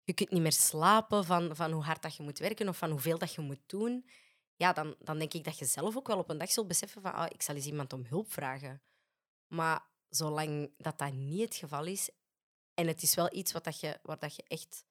je 0.04 0.12
kunt 0.12 0.30
niet 0.30 0.42
meer 0.42 0.52
slapen 0.52 1.24
van, 1.24 1.56
van 1.56 1.72
hoe 1.72 1.82
hard 1.82 2.02
dat 2.02 2.16
je 2.16 2.22
moet 2.22 2.38
werken 2.38 2.68
of 2.68 2.78
van 2.78 2.90
hoeveel 2.90 3.18
dat 3.18 3.34
je 3.34 3.40
moet 3.40 3.62
doen, 3.66 4.08
ja, 4.56 4.72
dan, 4.72 4.96
dan 4.98 5.18
denk 5.18 5.34
ik 5.34 5.44
dat 5.44 5.58
je 5.58 5.64
zelf 5.64 5.96
ook 5.96 6.06
wel 6.06 6.18
op 6.18 6.30
een 6.30 6.38
dag 6.38 6.50
zult 6.50 6.68
beseffen 6.68 7.02
van 7.02 7.12
ah, 7.12 7.26
ik 7.28 7.42
zal 7.42 7.54
eens 7.54 7.66
iemand 7.66 7.92
om 7.92 8.04
hulp 8.04 8.32
vragen. 8.32 8.82
Maar 9.46 9.82
zolang 10.08 10.72
dat 10.76 10.98
dat 10.98 11.12
niet 11.12 11.40
het 11.40 11.54
geval 11.54 11.86
is, 11.86 12.10
en 12.80 12.86
het 12.86 13.02
is 13.02 13.14
wel 13.14 13.34
iets 13.34 13.52
wat 13.52 13.64
dat 13.64 13.80
je, 13.80 13.98
waar 14.02 14.18
dat 14.18 14.36
je 14.36 14.44
echt 14.48 14.84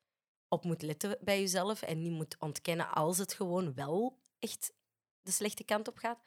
op 0.48 0.63
moet 0.63 0.81
letten 0.81 1.17
bij 1.22 1.39
jezelf 1.39 1.81
en 1.81 2.01
niet 2.01 2.12
moet 2.12 2.36
ontkennen 2.39 2.91
als 2.91 3.17
het 3.17 3.34
gewoon 3.34 3.74
wel 3.74 4.17
echt 4.39 4.74
de 5.22 5.31
slechte 5.31 5.63
kant 5.63 5.88
op 5.88 5.98
gaat, 5.98 6.19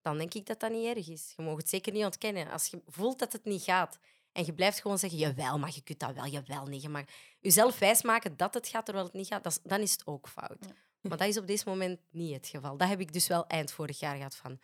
dan 0.00 0.18
denk 0.18 0.34
ik 0.34 0.46
dat 0.46 0.60
dat 0.60 0.70
niet 0.70 0.96
erg 0.96 1.08
is. 1.08 1.32
Je 1.36 1.42
mag 1.42 1.56
het 1.56 1.68
zeker 1.68 1.92
niet 1.92 2.04
ontkennen. 2.04 2.50
Als 2.50 2.66
je 2.66 2.82
voelt 2.86 3.18
dat 3.18 3.32
het 3.32 3.44
niet 3.44 3.62
gaat 3.62 3.98
en 4.32 4.44
je 4.44 4.54
blijft 4.54 4.80
gewoon 4.80 4.98
zeggen, 4.98 5.18
jawel, 5.18 5.58
maar 5.58 5.70
je 5.74 5.80
kunt 5.82 6.00
dat 6.00 6.14
wel, 6.14 6.26
jawel, 6.26 6.66
nee. 6.66 6.80
Je 6.80 6.88
mag 6.88 7.04
jezelf 7.40 7.78
wijsmaken 7.78 8.36
dat 8.36 8.54
het 8.54 8.68
gaat 8.68 8.84
terwijl 8.84 9.06
het 9.06 9.14
niet 9.14 9.26
gaat, 9.26 9.42
dat 9.44 9.52
is- 9.52 9.62
dan 9.70 9.80
is 9.80 9.92
het 9.92 10.06
ook 10.06 10.28
fout. 10.28 10.56
Ja. 10.60 10.74
Maar 11.00 11.18
dat 11.18 11.28
is 11.28 11.38
op 11.38 11.46
deze 11.46 11.68
moment 11.68 12.00
niet 12.10 12.34
het 12.34 12.46
geval. 12.46 12.76
Dat 12.76 12.88
heb 12.88 13.00
ik 13.00 13.12
dus 13.12 13.26
wel 13.26 13.46
eind 13.46 13.72
vorig 13.72 13.98
jaar 13.98 14.16
gehad 14.16 14.36
van... 14.36 14.60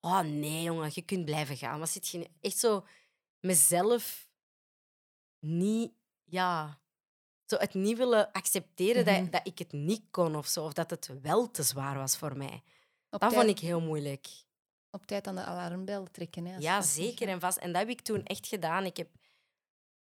Oh 0.00 0.20
nee, 0.20 0.62
jongen, 0.62 0.90
je 0.94 1.02
kunt 1.02 1.24
blijven 1.24 1.56
gaan. 1.56 1.78
Maar 1.78 1.88
zit 1.88 2.08
je 2.08 2.30
echt 2.40 2.58
zo 2.58 2.86
mezelf 3.40 4.23
niet, 5.44 5.92
ja, 6.24 6.80
zo 7.44 7.56
het 7.56 7.74
niet 7.74 7.96
willen 7.96 8.32
accepteren 8.32 9.04
Mhm. 9.04 9.22
dat, 9.22 9.32
dat 9.32 9.46
ik 9.46 9.58
het 9.58 9.72
niet 9.72 10.02
kon 10.10 10.36
of 10.36 10.46
zo, 10.46 10.64
of 10.64 10.72
dat 10.72 10.90
het 10.90 11.10
wel 11.22 11.50
te 11.50 11.62
zwaar 11.62 11.96
was 11.98 12.16
voor 12.16 12.36
mij. 12.36 12.62
Op 13.10 13.20
Dat 13.20 13.20
tijd, 13.20 13.34
vond 13.34 13.48
ik 13.48 13.58
heel 13.58 13.80
moeilijk. 13.80 14.26
op 14.90 15.06
tijd 15.06 15.26
aan 15.26 15.34
de 15.34 15.44
alarmbel 15.44 16.10
trekken. 16.10 16.44
Hè, 16.46 16.56
Ja, 16.56 16.82
zeker 16.82 17.28
en 17.28 17.40
vast. 17.40 17.58
En 17.58 17.72
dat 17.72 17.80
heb 17.80 17.90
ik 17.90 18.00
toen 18.00 18.22
echt 18.24 18.46
gedaan. 18.46 18.84
Ik 18.84 18.96
heb, 18.96 19.08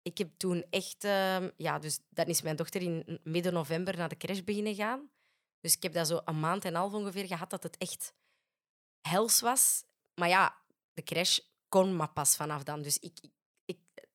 ik 0.03 0.19
heb 0.19 0.31
toen 0.37 0.65
echt... 0.71 1.05
ehm, 1.05 1.51
ja, 1.57 1.79
dus 1.79 1.99
dan 2.09 2.27
is 2.27 2.43
mijn 2.43 2.57
dochter 2.57 2.83
in 2.83 3.21
midden 3.25 3.53
november 3.53 3.97
naar 3.97 4.09
de 4.09 4.17
crash 4.17 4.41
beginnen 4.41 4.75
gaan. 4.75 5.11
Dus 5.61 5.75
ik 5.77 5.83
heb 5.83 5.93
dat 5.93 6.07
zo 6.07 6.21
een 6.25 6.41
maand 6.41 6.65
en 6.65 6.71
een 6.71 6.77
half 6.81 6.93
ongeveer 6.93 7.27
gehad 7.27 7.51
dat 7.51 7.63
het 7.63 7.77
echt 7.77 8.13
hels 9.01 9.41
was. 9.41 9.85
Maar 10.15 10.29
ja, 10.29 10.57
de 10.93 11.03
crash 11.03 11.39
kon 11.69 11.97
maar 11.97 12.13
pas 12.13 12.37
vanaf 12.37 12.63
dan. 12.63 12.83
Dus 12.83 12.99
ik- 12.99 13.25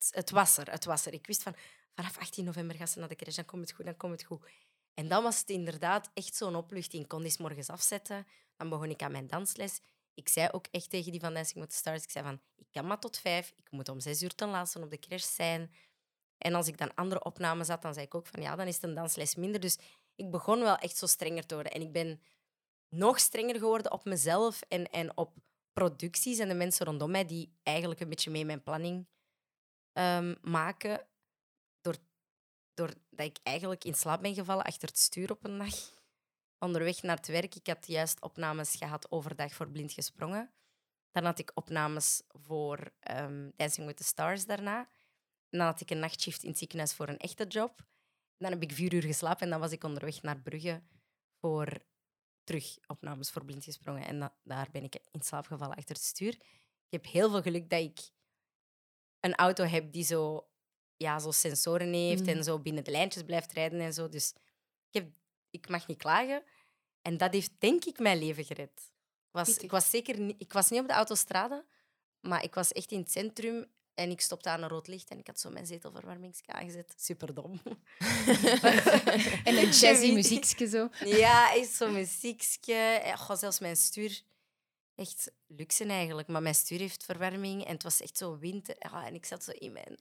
het, 0.10 0.30
was 0.30 0.58
er, 0.58 0.72
het 0.72 0.86
was 0.86 1.06
er. 1.06 1.14
Ik 1.14 1.28
wist 1.28 1.44
van, 1.44 1.56
vanaf 1.94 2.18
18 2.18 2.46
november 2.46 2.76
gaat 2.76 2.90
ze 2.90 3.00
naar 3.00 3.08
de 3.08 3.16
crash, 3.16 3.36
dan 3.36 3.46
komt 3.46 3.62
het 3.62 3.72
goed, 3.72 3.86
dan 3.86 3.98
komt 3.98 4.12
het 4.12 4.24
goed. 4.24 4.46
En 4.94 5.08
dan 5.08 5.24
was 5.24 5.40
het 5.40 5.50
inderdaad 5.50 6.10
echt 6.14 6.36
zo'n 6.36 6.56
opluchting. 6.56 7.04
Ik 7.04 7.10
kon 7.10 7.22
die 7.22 7.36
morgens 7.40 7.70
afzetten. 7.70 8.28
Dan 8.58 8.70
begon 8.70 8.90
ik 8.90 9.02
aan 9.02 9.12
mijn 9.12 9.28
dansles. 9.28 9.82
Ik 10.14 10.30
zei 10.30 10.50
ook 10.52 10.66
echt 10.72 10.90
tegen 10.90 11.12
die 11.12 11.22
van 11.22 11.34
Dancing 11.34 11.60
with 11.60 11.70
the 11.70 11.76
Stars, 11.76 12.04
ik 12.04 12.10
zei 12.10 12.26
van, 12.26 12.42
ik 12.56 12.66
kan 12.72 12.88
maar 12.88 13.00
tot 13.00 13.18
vijf, 13.18 13.54
ik 13.58 13.72
moet 13.72 13.90
om 13.90 14.00
zes 14.00 14.22
uur 14.22 14.36
ten 14.36 14.50
laatste 14.50 14.80
op 14.80 14.90
de 14.90 15.00
crash 15.00 15.36
zijn. 15.36 15.72
En 16.38 16.54
als 16.54 16.68
ik 16.68 16.78
dan 16.78 16.94
andere 16.96 17.24
opnames 17.24 17.68
had, 17.68 17.82
dan 17.82 17.94
zei 17.94 18.06
ik 18.06 18.16
ook 18.16 18.28
van, 18.28 18.42
ja, 18.42 18.56
dan 18.56 18.68
is 18.68 18.76
het 18.76 18.84
een 18.84 18.94
dansles 18.94 19.36
minder. 19.36 19.60
Dus 19.60 19.78
ik 20.16 20.32
begon 20.32 20.60
wel 20.60 20.76
echt 20.76 20.98
zo 20.98 21.06
strenger 21.06 21.46
te 21.46 21.54
worden. 21.54 21.74
En 21.74 21.82
ik 21.82 21.92
ben 21.92 22.22
nog 22.90 23.20
strenger 23.20 23.56
geworden 23.56 23.92
op 23.92 24.06
mezelf 24.06 24.62
en, 24.68 24.90
en 24.92 25.18
op 25.18 25.34
producties 25.74 26.40
en 26.40 26.48
de 26.48 26.54
mensen 26.54 26.86
rondom 26.86 27.12
mij 27.12 27.26
die 27.26 27.54
eigenlijk 27.64 28.00
een 28.00 28.10
beetje 28.10 28.32
mee 28.32 28.46
mijn 28.46 28.64
planning 28.64 29.08
ehm, 29.94 30.36
maken. 30.42 31.08
Door, 31.82 31.96
doordat 32.74 33.00
ik 33.16 33.38
eigenlijk 33.44 33.84
in 33.84 33.94
slaap 33.94 34.22
ben 34.22 34.34
gevallen 34.34 34.64
achter 34.64 34.88
het 34.88 34.98
stuur 34.98 35.32
op 35.32 35.44
een 35.44 35.58
dag. 35.58 35.74
Onderweg 36.66 37.02
naar 37.02 37.16
het 37.16 37.28
werk. 37.28 37.56
Ik 37.56 37.68
had 37.68 37.88
juist 37.88 38.22
opnames 38.22 38.76
gehad 38.76 39.12
overdag 39.12 39.54
voor 39.54 39.70
Blind 39.70 39.92
Gesprongen. 39.92 40.52
Dan 41.12 41.26
had 41.26 41.40
ik 41.40 41.52
opnames 41.54 42.22
voor 42.28 42.92
ehm, 43.00 43.50
Dancing 43.56 43.88
with 43.88 43.98
the 43.98 44.04
Stars 44.04 44.46
daarna. 44.46 44.90
Dan 45.50 45.66
had 45.66 45.82
ik 45.82 45.90
een 45.90 46.00
nachtshift 46.00 46.44
in 46.44 46.50
het 46.50 46.58
ziekenhuis 46.58 46.94
voor 46.94 47.08
een 47.08 47.18
echte 47.18 47.46
job. 47.46 47.86
Dan 48.38 48.52
heb 48.52 48.62
ik 48.62 48.72
vier 48.72 48.94
uur 48.94 49.02
geslapen 49.04 49.42
en 49.42 49.50
dan 49.50 49.60
was 49.60 49.72
ik 49.72 49.84
onderweg 49.84 50.22
naar 50.22 50.40
Brugge 50.40 50.82
voor 51.40 51.84
terug 52.44 52.78
opnames 52.88 53.32
voor 53.32 53.46
Blind 53.46 53.64
Gesprongen. 53.64 54.06
En 54.06 54.20
da- 54.20 54.36
daar 54.44 54.68
ben 54.72 54.84
ik 54.84 54.96
in 55.12 55.22
slaap 55.22 55.46
gevallen 55.46 55.76
achter 55.76 55.96
het 55.96 56.04
stuur. 56.04 56.34
Ik 56.34 57.02
heb 57.02 57.06
heel 57.06 57.30
veel 57.30 57.42
geluk 57.42 57.70
dat 57.70 57.80
ik 57.80 58.00
een 59.22 59.36
auto 59.36 59.64
heb 59.64 59.92
die 59.92 60.04
zo, 60.04 60.48
ja, 60.98 61.20
zo 61.20 61.32
sensoren 61.32 61.94
heeft 61.94 62.22
Mm. 62.22 62.28
en 62.28 62.44
zo 62.44 62.60
binnen 62.60 62.84
de 62.84 62.92
lijntjes 62.92 63.24
blijft 63.24 63.52
rijden 63.52 63.80
en 63.80 63.94
zo. 63.94 64.10
Dus 64.10 64.34
ik, 64.92 65.02
heb, 65.02 65.08
ik 65.50 65.70
mag 65.70 65.88
niet 65.88 65.98
klagen. 65.98 66.44
En 67.02 67.18
dat 67.18 67.34
heeft 67.34 67.52
denk 67.60 67.86
ik 67.86 68.00
mijn 68.00 68.18
leven 68.18 68.46
gered. 68.46 68.72
Ik 69.28 69.32
was, 69.32 69.58
ik 69.58 69.72
was 69.72 69.90
zeker 69.90 70.20
niet, 70.20 70.36
ik 70.42 70.54
was 70.54 70.70
niet 70.70 70.80
op 70.82 70.88
de 70.88 70.94
autostrade, 70.94 71.66
maar 72.20 72.44
ik 72.44 72.54
was 72.54 72.72
echt 72.72 72.92
in 72.92 73.00
het 73.00 73.12
centrum 73.12 73.66
en 73.94 74.10
ik 74.12 74.22
stopte 74.22 74.50
aan 74.50 74.62
een 74.64 74.70
rood 74.70 74.88
licht 74.88 75.10
en 75.10 75.18
ik 75.20 75.28
had 75.28 75.40
zo 75.40 75.50
mijn 75.50 75.66
zetelverwarmingske 75.66 76.52
aangezet. 76.52 76.94
Superdom. 76.98 77.62
En 79.44 79.58
een 79.58 79.70
jazzy 79.70 80.12
muziekje 80.14 80.68
zo. 80.68 80.90
Ja, 81.06 81.54
echt 81.56 81.70
zo'n 81.74 81.94
muziekje. 81.94 82.74
Eh, 82.74 83.18
Goh, 83.18 83.38
zelfs 83.38 83.60
mijn 83.60 83.76
stuur. 83.78 84.22
Echt 85.02 85.32
luxe 85.48 85.86
eigenlijk. 85.86 86.28
Maar 86.28 86.42
mijn 86.42 86.56
stuur 86.56 86.80
heeft 86.80 87.04
verwarming 87.04 87.66
en 87.66 87.74
het 87.74 87.84
was 87.84 88.02
echt 88.02 88.18
zo 88.18 88.38
winter. 88.38 88.76
Ja, 88.80 89.06
en 89.06 89.14
ik 89.14 89.26
zat 89.26 89.44
zo 89.44 89.52
in 89.52 89.72
mijn... 89.72 89.98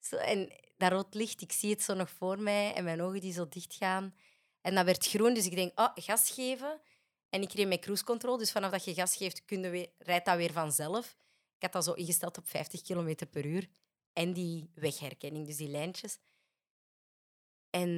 Zo, 0.00 0.16
en 0.16 0.52
dat 0.76 0.92
rood 0.92 1.14
licht, 1.14 1.40
ik 1.40 1.52
zie 1.52 1.70
het 1.70 1.82
zo 1.82 1.94
nog 1.94 2.10
voor 2.10 2.40
mij 2.40 2.74
en 2.74 2.84
mijn 2.84 3.02
ogen 3.02 3.20
die 3.20 3.32
zo 3.32 3.48
dicht 3.48 3.74
gaan. 3.74 4.14
En 4.60 4.74
dat 4.74 4.84
werd 4.84 5.06
groen, 5.06 5.34
dus 5.34 5.46
ik 5.46 5.54
denk, 5.54 5.80
oh, 5.80 5.90
gas 5.94 6.30
geven. 6.30 6.80
En 7.28 7.42
ik 7.42 7.52
reed 7.52 7.68
met 7.68 7.80
cruise 7.80 8.04
control, 8.04 8.36
dus 8.36 8.52
vanaf 8.52 8.70
dat 8.70 8.84
je 8.84 8.94
gas 8.94 9.16
geeft, 9.16 9.44
kun 9.44 9.70
weer, 9.70 9.88
rijdt 9.98 10.26
dat 10.26 10.36
weer 10.36 10.52
vanzelf. 10.52 11.16
Ik 11.56 11.62
had 11.62 11.72
dat 11.72 11.84
zo 11.84 11.92
ingesteld 11.92 12.38
op 12.38 12.48
50 12.48 12.82
km 12.82 13.14
per 13.30 13.46
uur. 13.46 13.68
En 14.12 14.32
die 14.32 14.70
wegherkenning, 14.74 15.46
dus 15.46 15.56
die 15.56 15.68
lijntjes. 15.68 16.18
En 17.70 17.90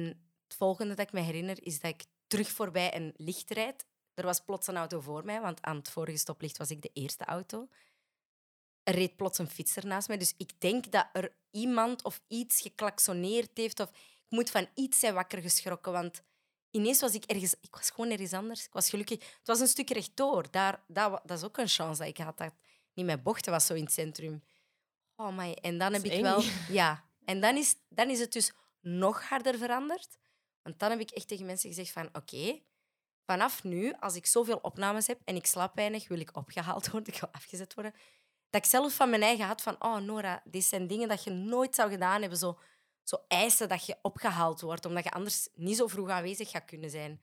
het 0.43 0.55
volgende 0.55 0.93
dat 0.93 1.07
ik 1.07 1.13
me 1.13 1.19
herinner 1.19 1.65
is 1.65 1.79
dat 1.79 1.91
ik 1.91 2.05
terug 2.27 2.49
voorbij 2.49 2.95
een 2.95 3.13
licht 3.17 3.49
rijd. 3.49 3.85
Er 4.19 4.25
was 4.25 4.39
plots 4.39 4.67
een 4.67 4.77
auto 4.77 4.99
voor 4.99 5.25
mij, 5.25 5.41
want 5.41 5.61
aan 5.61 5.75
het 5.75 5.89
vorige 5.89 6.17
stoplicht 6.17 6.57
was 6.57 6.69
ik 6.69 6.81
de 6.81 6.89
eerste 6.93 7.25
auto. 7.25 7.67
Er 8.83 8.93
reed 8.93 9.15
plots 9.15 9.37
een 9.37 9.49
fietser 9.49 9.85
naast 9.85 10.07
mij. 10.07 10.17
Dus 10.17 10.33
ik 10.37 10.61
denk 10.61 10.91
dat 10.91 11.07
er 11.13 11.31
iemand 11.51 12.03
of 12.03 12.21
iets 12.27 12.61
geklaksoneerd 12.61 13.49
heeft. 13.53 13.79
Of 13.79 13.89
ik 13.89 14.29
moet 14.29 14.49
van 14.49 14.67
iets 14.73 14.99
zijn 14.99 15.13
wakker 15.13 15.41
geschrokken. 15.41 15.91
Want 15.91 16.21
ineens 16.71 17.01
was 17.01 17.13
ik 17.13 17.23
ergens... 17.23 17.55
Ik 17.61 17.75
was 17.75 17.89
gewoon 17.89 18.11
ergens 18.11 18.33
anders. 18.33 18.65
Ik 18.65 18.73
was 18.73 18.89
gelukkig... 18.89 19.19
Het 19.19 19.47
was 19.47 19.59
een 19.59 19.67
stuk 19.67 19.89
rechtdoor. 19.89 20.51
Daar, 20.51 20.83
dat, 20.87 21.21
dat 21.25 21.37
is 21.37 21.43
ook 21.43 21.57
een 21.57 21.67
chance 21.67 21.99
dat 21.99 22.09
ik 22.09 22.17
had. 22.17 22.37
Dat 22.37 22.53
niet 22.93 23.05
mijn 23.05 23.23
bochten 23.23 23.51
was 23.51 23.65
zo 23.65 23.73
in 23.73 23.83
het 23.83 23.93
centrum. 23.93 24.43
Oh, 25.15 25.37
my. 25.37 25.51
En 25.61 25.77
dan 25.77 25.93
heb 25.93 26.03
ik 26.03 26.21
wel... 26.21 26.43
Ja. 26.79 27.03
En 27.25 27.41
dan 27.41 27.55
is, 27.57 27.75
dan 27.89 28.09
is 28.09 28.19
het 28.19 28.33
dus 28.33 28.53
nog 28.81 29.29
harder 29.29 29.57
veranderd. 29.57 30.17
Want 30.61 30.79
dan 30.79 30.89
heb 30.89 30.99
ik 30.99 31.11
echt 31.11 31.27
tegen 31.27 31.45
mensen 31.45 31.69
gezegd 31.69 31.91
van... 31.91 32.09
Oké, 32.13 32.61
vanaf 33.29 33.63
nu, 33.63 33.93
als 33.99 34.15
ik 34.15 34.25
zoveel 34.25 34.59
opnames 34.61 35.07
heb 35.07 35.19
en 35.25 35.35
ik 35.35 35.45
slaap 35.45 35.75
weinig, 35.75 36.07
wil 36.07 36.19
ik 36.19 36.29
opgehaald 36.37 36.89
worden, 36.91 37.13
ik 37.13 37.19
wil 37.19 37.29
afgezet 37.31 37.73
worden. 37.73 37.93
Dat 38.49 38.63
ik 38.63 38.69
zelf 38.69 38.93
van 38.93 39.09
mijn 39.09 39.21
eigen 39.21 39.45
had 39.45 39.61
van... 39.61 39.75
Oh, 39.83 39.97
Nora, 39.97 40.41
dit 40.45 40.63
zijn 40.63 40.87
dingen 40.87 41.07
dat 41.07 41.23
je 41.23 41.29
nooit 41.31 41.75
zou 41.75 41.89
gedaan 41.89 42.21
hebben. 42.21 42.39
Zo, 42.39 42.59
zo 43.03 43.17
eisen 43.27 43.69
dat 43.69 43.85
je 43.85 43.97
opgehaald 44.01 44.61
wordt, 44.61 44.85
omdat 44.85 45.03
je 45.03 45.11
anders 45.11 45.47
niet 45.55 45.77
zo 45.77 45.87
vroeg 45.87 46.09
aanwezig 46.09 46.49
gaat 46.49 46.65
kunnen 46.65 46.89
zijn. 46.89 47.21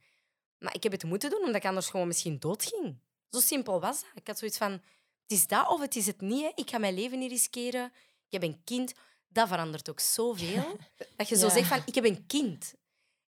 Maar 0.57 0.75
ik 0.75 0.83
heb 0.83 0.91
het 0.91 1.03
moeten 1.03 1.29
doen, 1.29 1.39
omdat 1.39 1.55
ik 1.55 1.65
anders 1.65 1.89
gewoon 1.89 2.07
misschien 2.07 2.39
doodging. 2.39 2.97
Zo 3.29 3.39
simpel 3.39 3.79
was 3.79 4.01
dat. 4.01 4.09
Ik 4.15 4.27
had 4.27 4.37
zoiets 4.37 4.57
van... 4.57 4.71
Het 4.71 5.37
is 5.37 5.47
dat 5.47 5.67
of 5.69 5.81
het 5.81 5.95
is 5.95 6.05
het 6.05 6.21
niet. 6.21 6.41
Hè. 6.43 6.51
Ik 6.55 6.69
ga 6.69 6.77
mijn 6.77 6.93
leven 6.93 7.19
niet 7.19 7.31
riskeren. 7.31 7.85
Ik 8.25 8.31
heb 8.41 8.43
een 8.43 8.63
kind. 8.63 8.93
Dat 9.27 9.47
verandert 9.47 9.89
ook 9.89 9.99
zoveel. 9.99 10.77
Dat 11.17 11.29
je 11.29 11.37
zo 11.37 11.45
Ja. 11.45 11.51
zegt 11.53 11.67
van, 11.67 11.81
ik 11.85 11.95
heb 11.95 12.05
een 12.05 12.25
kind. 12.27 12.73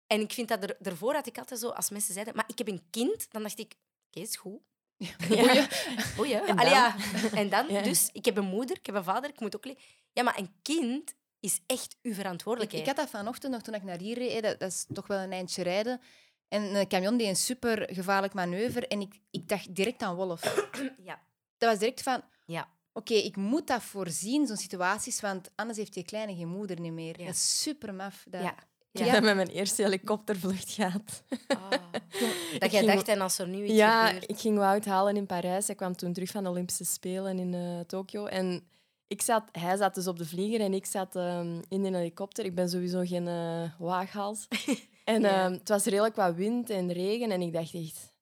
En 0.10 0.22
ik 0.22 0.32
vind 0.34 0.48
dat 0.48 0.64
er, 0.64 0.76
daarvoor 0.80 1.14
had 1.14 1.28
ik 1.28 1.38
altijd 1.38 1.60
zo, 1.60 1.70
als 1.70 1.90
mensen 1.90 2.14
zeiden, 2.14 2.36
maar 2.36 2.46
ik 2.48 2.58
heb 2.58 2.68
een 2.68 2.84
kind, 2.90 3.32
dan 3.32 3.42
dacht 3.42 3.60
ik, 3.60 3.74
oké, 4.08 4.20
is 4.20 4.36
goed. 4.36 4.60
Ja. 4.98 5.68
Boeien. 6.16 6.48
En 6.48 6.58
Allee, 6.58 6.74
dan? 6.74 6.74
ja. 6.74 6.96
En 7.32 7.50
dan, 7.50 7.68
Ja. 7.70 7.82
dus, 7.82 8.10
ik 8.14 8.26
heb 8.26 8.38
een 8.38 8.46
moeder, 8.46 8.78
ik 8.78 8.86
heb 8.86 8.96
een 8.96 9.04
vader, 9.04 9.30
ik 9.30 9.40
moet 9.40 9.56
ook... 9.56 9.66
Ja, 10.14 10.24
maar 10.24 10.38
een 10.38 10.54
kind 10.62 11.14
is 11.40 11.60
echt 11.66 11.96
uw 12.02 12.14
verantwoordelijkheid. 12.14 12.88
ik 12.88 12.96
had 12.96 12.98
dat 13.06 13.10
vanochtend 13.20 13.54
nog 13.54 13.62
toen 13.62 13.74
ik 13.74 13.84
naar 13.84 14.00
hier 14.00 14.18
reed. 14.18 14.44
Dat, 14.44 14.60
dat 14.60 14.72
is 14.72 14.86
toch 14.94 15.08
wel 15.08 15.20
een 15.20 15.32
eindje 15.32 15.64
rijden. 15.64 16.02
En 16.48 16.76
een 16.76 16.88
camion 16.88 17.18
deed 17.18 17.28
een 17.28 17.36
super 17.36 17.94
gevaarlijk 17.94 18.34
manoeuvre. 18.34 18.88
En 18.88 19.02
ik, 19.02 19.20
ik 19.32 19.48
dacht 19.48 19.76
direct 19.76 20.02
aan 20.02 20.16
Wolf. 20.16 20.42
Ja. 21.04 21.22
Dat 21.58 21.70
was 21.70 21.80
direct 21.80 22.02
van... 22.02 22.24
Ja. 22.46 22.70
Oké, 22.94 23.14
ik 23.14 23.36
moet 23.36 23.68
dat 23.68 23.84
voorzien, 23.84 24.48
zo'n 24.48 24.58
situaties, 24.58 25.22
want 25.22 25.50
anders 25.56 25.78
heeft 25.78 25.94
die 25.94 26.04
kleine 26.06 26.36
geen 26.36 26.48
moeder 26.48 26.80
niet 26.80 26.92
meer. 26.92 27.20
Ja. 27.20 27.26
Dat 27.26 27.36
is 27.36 27.62
super 27.62 27.94
maf. 27.94 28.26
Dat... 28.30 28.42
Ja. 28.42 28.56
Ik 28.92 29.00
heb 29.00 29.14
dat 29.14 29.24
met 29.24 29.36
mijn 29.36 29.48
eerste 29.48 29.82
helikoptervlucht 29.84 30.72
gehad. 30.72 31.24
Ah. 31.48 31.70
Dat 32.60 32.72
jij 32.72 32.80
ging- 32.82 32.92
dacht, 32.94 33.08
en 33.08 33.22
als 33.22 33.38
er 33.38 33.48
nu 33.48 33.64
iets 33.64 33.74
Ja, 33.74 34.06
gebeurt... 34.06 34.30
ik 34.30 34.40
ging 34.40 34.58
Wout 34.58 34.86
halen 34.86 35.16
in 35.18 35.26
Parijs. 35.26 35.68
Hij 35.68 35.76
kwam 35.76 35.96
toen 35.96 36.14
terug 36.14 36.30
van 36.32 36.44
de 36.44 36.50
Olympische 36.50 36.86
Spelen 36.86 37.40
in 37.40 37.54
eh 37.54 37.80
Tokio. 37.80 38.26
En 38.26 38.64
ik 39.08 39.22
zat, 39.22 39.44
hij 39.52 39.78
zat 39.78 39.96
dus 39.96 40.08
op 40.08 40.18
de 40.18 40.26
vlieger 40.26 40.60
en 40.62 40.74
ik 40.74 40.86
zat 40.86 41.16
ehm, 41.16 41.62
in 41.70 41.86
een 41.86 41.94
helikopter. 41.96 42.46
Ik 42.46 42.56
ben 42.56 42.70
sowieso 42.70 43.02
geen 43.06 43.28
eh 43.28 43.64
waaghals. 43.80 44.48
En 45.04 45.22
Ja. 45.22 45.44
ehm, 45.44 45.52
het 45.52 45.70
was 45.70 45.86
redelijk 45.86 46.16
wat 46.16 46.36
wind 46.36 46.70
en 46.70 46.92
regen. 46.94 47.32
En 47.32 47.42
ik 47.42 47.54
dacht 47.54 47.74
echt, 47.74 48.14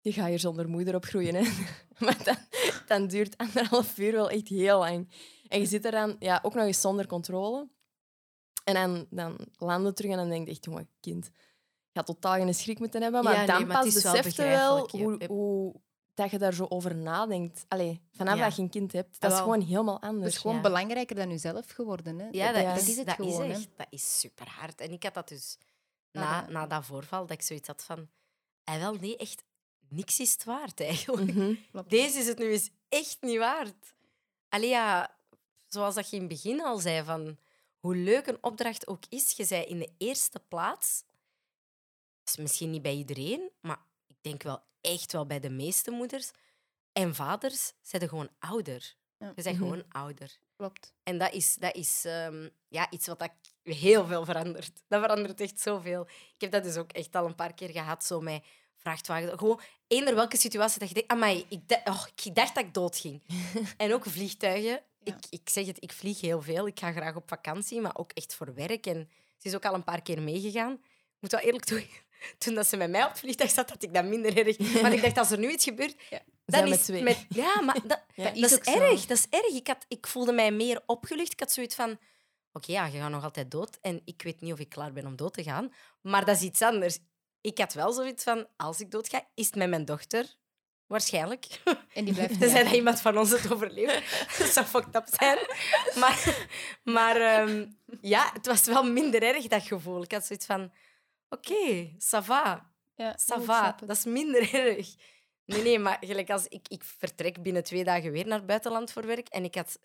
die 0.00 0.12
gaat 0.12 0.28
hier 0.28 0.38
zonder 0.38 0.68
moeder 0.68 0.94
opgroeien. 0.94 1.34
Hè. 1.34 1.42
maar 2.04 2.24
dan, 2.24 2.36
dan 2.86 3.06
duurt 3.06 3.36
anderhalf 3.36 3.98
uur 3.98 4.12
wel 4.12 4.30
echt 4.30 4.48
heel 4.48 4.78
lang. 4.78 5.08
En 5.48 5.60
je 5.60 5.66
zit 5.66 5.84
er 5.84 5.90
dan 5.90 6.16
ja, 6.18 6.40
ook 6.42 6.54
nog 6.54 6.64
eens 6.64 6.80
zonder 6.80 7.06
controle. 7.06 7.68
En 8.64 8.74
dan, 8.74 9.06
dan 9.10 9.38
landen 9.58 9.94
terug 9.94 10.10
en 10.10 10.16
dan 10.16 10.28
denk 10.28 10.44
je 10.46 10.50
echt, 10.52 10.64
jongen, 10.64 10.88
kind, 11.00 11.24
je 11.92 11.98
had 11.98 12.06
totaal 12.06 12.34
geen 12.34 12.54
schrik 12.54 12.78
moeten 12.78 13.02
hebben. 13.02 13.24
Maar 13.24 13.32
Ja, 13.32 13.38
nee, 13.38 13.46
dan 13.46 13.66
maar 13.66 13.76
pas 13.82 13.94
is 13.94 14.02
wel 14.02 14.12
besefte 14.12 14.42
wel 14.42 14.82
begrijpelijk, 14.82 15.20
ja. 15.20 15.26
hoe, 15.26 15.36
hoe 15.38 15.74
dat 16.14 16.30
je 16.30 16.38
daar 16.38 16.52
zo 16.54 16.66
over 16.68 16.96
nadenkt. 16.96 17.64
Allee, 17.68 18.00
vanaf 18.12 18.36
Ja. 18.36 18.44
dat 18.44 18.56
je 18.56 18.62
een 18.62 18.68
kind 18.70 18.92
hebt, 18.92 19.20
dat 19.20 19.30
is 19.30 19.36
Wel. 19.36 19.46
gewoon 19.46 19.60
helemaal 19.66 19.98
Dat 20.00 20.08
anders. 20.10 20.34
is 20.34 20.40
gewoon 20.40 20.56
Ja. 20.56 20.62
belangrijker 20.62 21.16
dan 21.16 21.30
jezelf 21.30 21.70
geworden. 21.70 22.18
Hè? 22.18 22.28
Ja, 22.30 22.52
dat, 22.52 22.62
Ja. 22.62 22.74
is, 22.74 22.88
is 22.88 22.96
het 22.96 23.06
dat 23.06 23.14
gewoon. 23.14 23.30
is 23.30 23.38
hè. 23.38 23.52
echt. 23.52 23.68
Dat 23.76 23.86
is 23.90 24.20
super 24.20 24.48
hard. 24.48 24.80
En 24.80 24.90
ik 24.92 25.02
had 25.02 25.14
dat 25.14 25.28
dus 25.28 25.56
Na 26.12 26.22
na, 26.40 26.48
na 26.50 26.66
dat 26.66 26.84
voorval, 26.84 27.20
dat 27.20 27.30
ik 27.30 27.42
zoiets 27.42 27.66
had 27.68 27.82
van... 27.84 28.08
En 28.64 28.80
wel, 28.80 28.94
nee, 28.94 29.16
echt, 29.16 29.42
niks 29.88 30.20
is 30.20 30.32
het 30.32 30.44
waard 30.44 30.80
eigenlijk. 30.80 31.34
Mhm. 31.34 31.54
Deze 31.88 32.18
is 32.18 32.26
het 32.26 32.38
nu 32.38 32.50
eens 32.52 32.70
echt 32.88 33.16
niet 33.20 33.38
waard. 33.38 33.94
Allee, 34.48 34.68
ja, 34.68 35.16
zoals 35.68 35.94
dat 35.94 36.10
je 36.10 36.16
in 36.16 36.22
het 36.22 36.30
begin 36.30 36.62
al 36.62 36.78
zei, 36.78 37.04
van 37.04 37.36
hoe 37.80 37.96
leuk 37.96 38.26
een 38.26 38.42
opdracht 38.42 38.86
ook 38.86 39.02
is, 39.08 39.32
je 39.32 39.44
zei 39.44 39.64
in 39.64 39.78
de 39.78 39.92
eerste 39.98 40.40
plaats, 40.48 41.02
is 42.24 42.36
misschien 42.36 42.70
niet 42.70 42.82
bij 42.82 42.94
iedereen, 42.94 43.50
maar 43.60 43.78
ik 44.06 44.16
denk 44.20 44.42
wel 44.42 44.62
echt 44.80 45.12
wel 45.12 45.26
bij 45.26 45.40
de 45.40 45.50
meeste 45.50 45.90
moeders, 45.90 46.30
En 46.92 47.14
vaders 47.14 47.72
zijn 47.82 48.08
gewoon 48.08 48.28
ouder. 48.38 48.94
Ja. 49.18 49.26
Je 49.36 49.42
bent 49.42 49.56
Mhm. 49.56 49.64
gewoon 49.64 49.84
ouder. 49.88 50.38
Klopt. 50.56 50.92
En 51.02 51.18
dat 51.18 51.32
is, 51.32 51.54
dat 51.54 51.74
is 51.74 52.04
ehm, 52.04 52.48
ja, 52.68 52.90
iets 52.90 53.06
wat 53.06 53.18
dat 53.18 53.30
heel 53.62 54.06
veel 54.06 54.24
verandert. 54.24 54.82
Dat 54.88 55.00
verandert 55.00 55.40
echt 55.40 55.60
zoveel. 55.60 56.02
Ik 56.34 56.40
heb 56.40 56.50
dat 56.50 56.62
dus 56.64 56.76
ook 56.76 56.92
echt 56.92 57.16
al 57.16 57.26
een 57.26 57.34
paar 57.34 57.54
keer 57.54 57.70
gehad, 57.70 58.04
zo 58.04 58.20
met 58.20 58.44
vrachtwagens. 58.76 59.32
Gewoon 59.38 59.60
eender 59.86 60.14
welke 60.14 60.36
situatie 60.36 60.78
dat 60.78 60.88
je 60.88 60.94
denkt, 60.94 61.10
amai, 61.10 61.46
ik, 61.48 61.68
dacht- 61.68 61.88
oh, 61.88 62.06
ik 62.24 62.34
dacht 62.34 62.54
dat 62.54 62.64
ik 62.64 62.74
doodging. 62.74 63.22
en 63.76 63.92
ook 63.94 64.04
vliegtuigen. 64.04 64.82
Ja. 65.04 65.14
Ik, 65.14 65.24
ik 65.30 65.48
zeg 65.48 65.66
het, 65.66 65.76
ik 65.82 65.92
vlieg 65.92 66.20
heel 66.20 66.42
veel. 66.42 66.66
Ik 66.66 66.78
ga 66.78 66.92
graag 66.92 67.16
op 67.16 67.28
vakantie, 67.28 67.80
maar 67.80 67.96
ook 67.98 68.12
echt 68.12 68.34
voor 68.34 68.54
werk. 68.54 68.86
En 68.86 69.08
ze 69.38 69.48
is 69.48 69.54
ook 69.54 69.64
al 69.64 69.74
een 69.74 69.84
paar 69.84 70.02
keer 70.02 70.22
meegegaan. 70.22 70.72
Ik 70.72 71.16
moet 71.20 71.30
wel 71.32 71.40
eerlijk 71.40 71.64
toegeven, 71.64 72.02
toen 72.38 72.54
dat 72.54 72.66
ze 72.66 72.76
met 72.76 72.90
mij 72.90 73.04
op 73.04 73.10
het 73.10 73.18
vliegtuig 73.18 73.50
zat, 73.50 73.70
had 73.70 73.82
ik 73.82 73.94
dat 73.94 74.04
minder 74.04 74.36
erg. 74.46 74.56
Want 74.82 74.94
ik 74.94 75.02
dacht, 75.02 75.18
als 75.18 75.30
er 75.30 75.38
nu 75.38 75.50
iets 75.50 75.64
gebeurt, 75.64 75.94
Zijn 76.08 76.64
dan 76.64 76.66
is 76.72 76.82
twee. 76.82 77.02
met 77.02 77.26
Ja, 77.28 77.60
maar 77.60 77.78
dat, 77.86 78.02
Ja. 78.14 78.24
dat, 78.24 78.36
is 78.36 78.42
is 78.42 78.54
ook 78.54 78.64
zo. 78.64 78.80
erg. 78.80 79.06
Dat 79.06 79.16
is 79.18 79.26
erg. 79.30 79.46
Ik, 79.54 79.66
had, 79.66 79.84
ik 79.88 80.06
voelde 80.06 80.32
mij 80.32 80.50
meer 80.52 80.82
opgelucht. 80.86 81.32
Ik 81.32 81.40
had 81.40 81.52
zoiets 81.52 81.74
van... 81.74 81.98
Oké, 82.52 82.72
ja, 82.72 82.86
je 82.86 82.98
gaat 82.98 83.10
nog 83.10 83.24
altijd 83.24 83.50
dood. 83.50 83.78
En 83.80 84.00
ik 84.04 84.22
weet 84.22 84.40
niet 84.40 84.52
of 84.52 84.58
ik 84.58 84.68
klaar 84.68 84.92
ben 84.92 85.06
om 85.06 85.16
dood 85.16 85.32
te 85.32 85.42
gaan. 85.42 85.72
Maar 86.00 86.24
dat 86.24 86.36
is 86.36 86.42
iets 86.42 86.62
anders. 86.62 86.98
Ik 87.40 87.58
had 87.58 87.72
wel 87.72 87.92
zoiets 87.92 88.22
van... 88.24 88.46
Als 88.56 88.80
ik 88.80 88.90
dood 88.90 89.08
ga, 89.08 89.26
is 89.34 89.46
het 89.46 89.54
met 89.54 89.68
mijn 89.68 89.84
dochter. 89.84 90.34
Waarschijnlijk. 90.90 91.46
En 91.92 92.04
die 92.04 92.14
blijft 92.14 92.38
Tenzij 92.40 92.64
dat 92.64 92.72
iemand 92.72 93.00
van 93.00 93.18
ons 93.18 93.30
het 93.30 93.52
overleeft. 93.52 94.02
Dat 94.38 94.48
zou 94.48 94.66
fucked 94.66 94.94
up 94.94 95.06
zijn. 95.10 95.38
Maar, 95.98 96.48
maar 96.82 97.16
ehm, 97.16 97.66
ja, 98.00 98.30
het 98.32 98.46
was 98.46 98.64
wel 98.64 98.82
minder 98.82 99.22
erg, 99.22 99.46
dat 99.46 99.62
gevoel. 99.62 100.02
Ik 100.02 100.12
had 100.12 100.26
zoiets 100.26 100.46
van... 100.46 100.72
Oké, 101.28 101.90
ça 101.98 102.24
va. 102.24 102.72
Ja, 102.94 103.18
Ça 103.18 103.38
ik 103.38 103.44
va, 103.44 103.76
dat 103.86 103.96
is 103.96 104.04
minder 104.04 104.54
erg. 104.66 104.94
Nee, 105.44 105.62
nee, 105.62 105.78
maar 105.78 105.96
gelijk 106.00 106.30
als 106.30 106.46
ik, 106.46 106.68
ik 106.68 106.84
vertrek 106.84 107.42
binnen 107.42 107.64
twee 107.64 107.84
dagen 107.84 108.12
weer 108.12 108.26
naar 108.26 108.38
het 108.38 108.46
buitenland 108.46 108.92
voor 108.92 109.06
werk 109.06 109.28
en 109.28 109.44
ik, 109.44 109.54
had, 109.54 109.78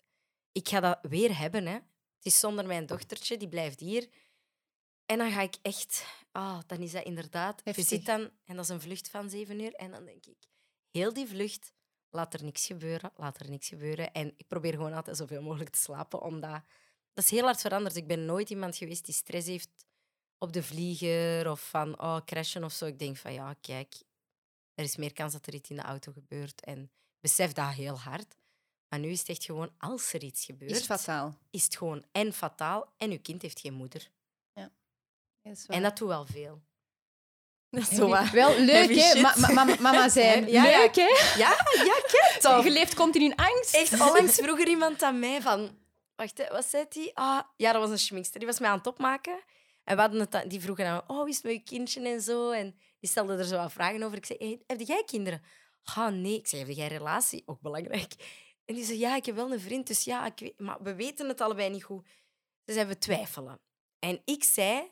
ik 0.52 0.68
ga 0.68 0.80
dat 0.80 0.98
weer 1.02 1.38
hebben. 1.38 1.66
Hè. 1.66 1.74
Het 2.16 2.22
is 2.22 2.40
zonder 2.40 2.66
mijn 2.66 2.86
dochtertje, 2.86 3.36
die 3.36 3.48
blijft 3.48 3.80
hier. 3.80 4.08
En 5.06 5.18
dan 5.18 5.30
ga 5.30 5.40
ik 5.40 5.56
echt... 5.62 6.04
Ah, 6.32 6.58
dan 6.66 6.78
is 6.78 6.92
dat 6.92 7.04
inderdaad... 7.04 7.60
Heftig. 7.64 7.88
Je 7.88 7.96
zit 7.96 8.06
dan, 8.06 8.30
en 8.44 8.56
dat 8.56 8.64
is 8.64 8.70
een 8.70 8.80
vlucht 8.80 9.10
van 9.10 9.30
zeven 9.30 9.60
uur, 9.60 9.72
en 9.74 9.90
dan 9.90 10.04
denk 10.04 10.26
ik... 10.26 10.54
Heel 10.96 11.12
die 11.12 11.26
vlucht, 11.26 11.72
laat 12.10 12.34
er 12.34 12.44
niks 12.44 12.66
gebeuren, 12.66 13.12
laat 13.16 13.40
er 13.40 13.50
niks 13.50 13.68
gebeuren. 13.68 14.12
En 14.12 14.32
ik 14.36 14.46
probeer 14.46 14.72
gewoon 14.72 14.92
altijd 14.92 15.16
zoveel 15.16 15.42
mogelijk 15.42 15.70
te 15.70 15.78
slapen, 15.78 16.22
omdat... 16.22 16.60
Dat 17.12 17.24
is 17.24 17.30
heel 17.30 17.42
hard 17.42 17.60
veranderd. 17.60 17.96
Ik 17.96 18.06
ben 18.06 18.24
nooit 18.24 18.50
iemand 18.50 18.76
geweest 18.76 19.04
die 19.04 19.14
stress 19.14 19.46
heeft 19.46 19.86
op 20.38 20.52
de 20.52 20.62
vlieger 20.62 21.50
of 21.50 21.68
van 21.68 22.00
oh, 22.00 22.18
crashen 22.24 22.64
of 22.64 22.72
zo. 22.72 22.86
Ik 22.86 22.98
denk 22.98 23.16
van 23.16 23.32
ja, 23.32 23.54
kijk, 23.60 23.94
er 24.74 24.84
is 24.84 24.96
meer 24.96 25.12
kans 25.12 25.32
dat 25.32 25.46
er 25.46 25.54
iets 25.54 25.70
in 25.70 25.76
de 25.76 25.82
auto 25.82 26.12
gebeurt. 26.12 26.60
En 26.60 26.82
ik 26.82 27.20
besef 27.20 27.52
dat 27.52 27.72
heel 27.72 27.98
hard. 27.98 28.36
Maar 28.88 28.98
nu 28.98 29.08
is 29.08 29.18
het 29.18 29.28
echt 29.28 29.44
gewoon, 29.44 29.70
als 29.78 30.12
er 30.12 30.22
iets 30.22 30.44
gebeurt, 30.44 30.70
Is 30.70 30.84
fataal. 30.84 31.38
is 31.50 31.64
het 31.64 31.76
gewoon 31.76 32.04
en 32.12 32.32
fataal 32.32 32.92
en 32.96 33.10
uw 33.10 33.20
kind 33.20 33.42
heeft 33.42 33.60
geen 33.60 33.74
moeder. 33.74 34.10
Dat 35.42 35.66
waar. 35.66 35.76
En 35.76 35.82
dat 35.82 35.96
doet 35.96 36.08
wel 36.08 36.26
veel. 36.26 36.62
Dat 37.70 37.82
is 37.82 37.88
En 37.88 37.96
zo 37.96 38.08
waar. 38.08 38.30
Wel 38.32 38.58
leuk, 38.58 38.94
hè? 38.94 39.00
shit. 39.10 39.22
Ma- 39.22 39.34
ma- 39.36 39.64
ma- 39.64 39.76
mama 39.80 40.08
zijn. 40.20 40.48
Ja, 40.50 40.64
ja. 40.64 40.78
leuk, 40.78 40.94
hè? 40.96 41.02
Ja, 41.38 41.48
ja, 41.84 41.94
kijk 42.06 42.36
toch. 42.40 42.64
Je 42.64 42.70
leeft 42.70 42.94
continu 42.94 43.24
in 43.24 43.34
angst. 43.36 43.74
Echt, 43.74 43.92
onlangs 43.92 44.34
vroeg 44.42 44.60
er 44.60 44.68
iemand 44.68 45.02
aan 45.02 45.18
mij 45.18 45.42
van... 45.42 45.78
Wacht, 46.16 46.38
hè, 46.38 46.46
wat 46.50 46.64
zei 46.64 46.84
die? 46.88 47.10
Ah, 47.16 47.40
ja, 47.56 47.72
dat 47.72 47.80
was 47.80 47.90
een 47.90 47.98
schminkster. 47.98 48.38
Die 48.38 48.48
was 48.48 48.58
mij 48.58 48.70
aan 48.70 48.78
het 48.78 48.86
opmaken. 48.86 49.40
En 49.84 49.94
we 49.96 50.02
hadden 50.02 50.20
het, 50.30 50.50
die 50.50 50.60
vroegen 50.60 50.84
dan, 50.84 51.02
oh, 51.06 51.16
hoe 51.18 51.28
is 51.28 51.34
het 51.36 51.44
met 51.44 51.52
je 51.52 51.62
kindje 51.62 52.08
en 52.08 52.20
zo? 52.20 52.50
En 52.50 52.74
die 53.00 53.10
stelde 53.10 53.36
er 53.36 53.44
zo 53.44 53.56
wat 53.56 53.72
vragen 53.72 54.02
over. 54.02 54.16
Ik 54.16 54.26
zei, 54.26 54.38
hey, 54.38 54.60
heb 54.66 54.80
jij 54.80 55.02
kinderen? 55.06 55.42
Ah, 55.84 56.08
nee. 56.12 56.34
Ik 56.38 56.46
zei, 56.46 56.62
heb 56.64 56.76
jij 56.76 56.86
relatie? 56.88 57.42
Ook 57.46 57.60
belangrijk. 57.60 58.12
En 58.64 58.74
die 58.74 58.84
zei, 58.84 58.98
ja, 58.98 59.16
ik 59.16 59.26
heb 59.26 59.34
wel 59.34 59.52
een 59.52 59.60
vriend, 59.60 59.86
dus 59.86 60.04
ja, 60.04 60.26
ik 60.26 60.38
weet, 60.38 60.58
maar 60.60 60.76
we 60.82 60.94
weten 60.94 61.28
het 61.28 61.40
allebei 61.40 61.70
niet 61.70 61.84
goed. 61.84 62.06
Dus 62.64 62.76
hebben 62.76 62.94
we 62.94 63.00
twijfelen. 63.00 63.60
En 63.98 64.20
ik 64.24 64.44
zei, 64.44 64.90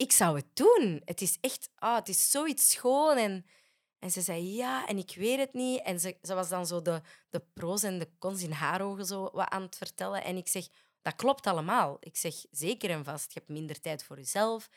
ik 0.00 0.12
zou 0.12 0.36
het 0.36 0.56
doen. 0.56 1.02
Het 1.04 1.20
is 1.20 1.38
echt, 1.40 1.70
ah, 1.74 1.94
het 1.94 2.08
is 2.08 2.30
zoiets 2.30 2.70
schoon. 2.70 3.16
En, 3.16 3.46
en 3.98 4.10
ze 4.10 4.20
zei, 4.20 4.54
ja, 4.54 4.86
en 4.86 4.98
ik 4.98 5.14
weet 5.16 5.38
het 5.38 5.52
niet. 5.52 5.82
En 5.82 6.00
ze, 6.00 6.16
ze 6.22 6.34
was 6.34 6.48
dan 6.48 6.66
zo 6.66 6.82
de, 6.82 7.00
de 7.30 7.42
pro's 7.54 7.82
en 7.82 7.98
de 7.98 8.08
cons 8.18 8.42
in 8.42 8.52
haar 8.52 8.80
ogen 8.80 9.06
zo 9.06 9.30
wat 9.32 9.48
aan 9.48 9.62
het 9.62 9.76
vertellen. 9.76 10.24
En 10.24 10.36
ik 10.36 10.48
zeg, 10.48 10.68
dat 11.02 11.14
klopt 11.14 11.46
allemaal. 11.46 11.96
Ik 12.00 12.16
zeg, 12.16 12.34
zeker 12.50 12.90
en 12.90 13.04
vast, 13.04 13.32
je 13.32 13.38
hebt 13.38 13.50
minder 13.50 13.80
tijd 13.80 14.04
voor 14.04 14.16
jezelf. 14.16 14.68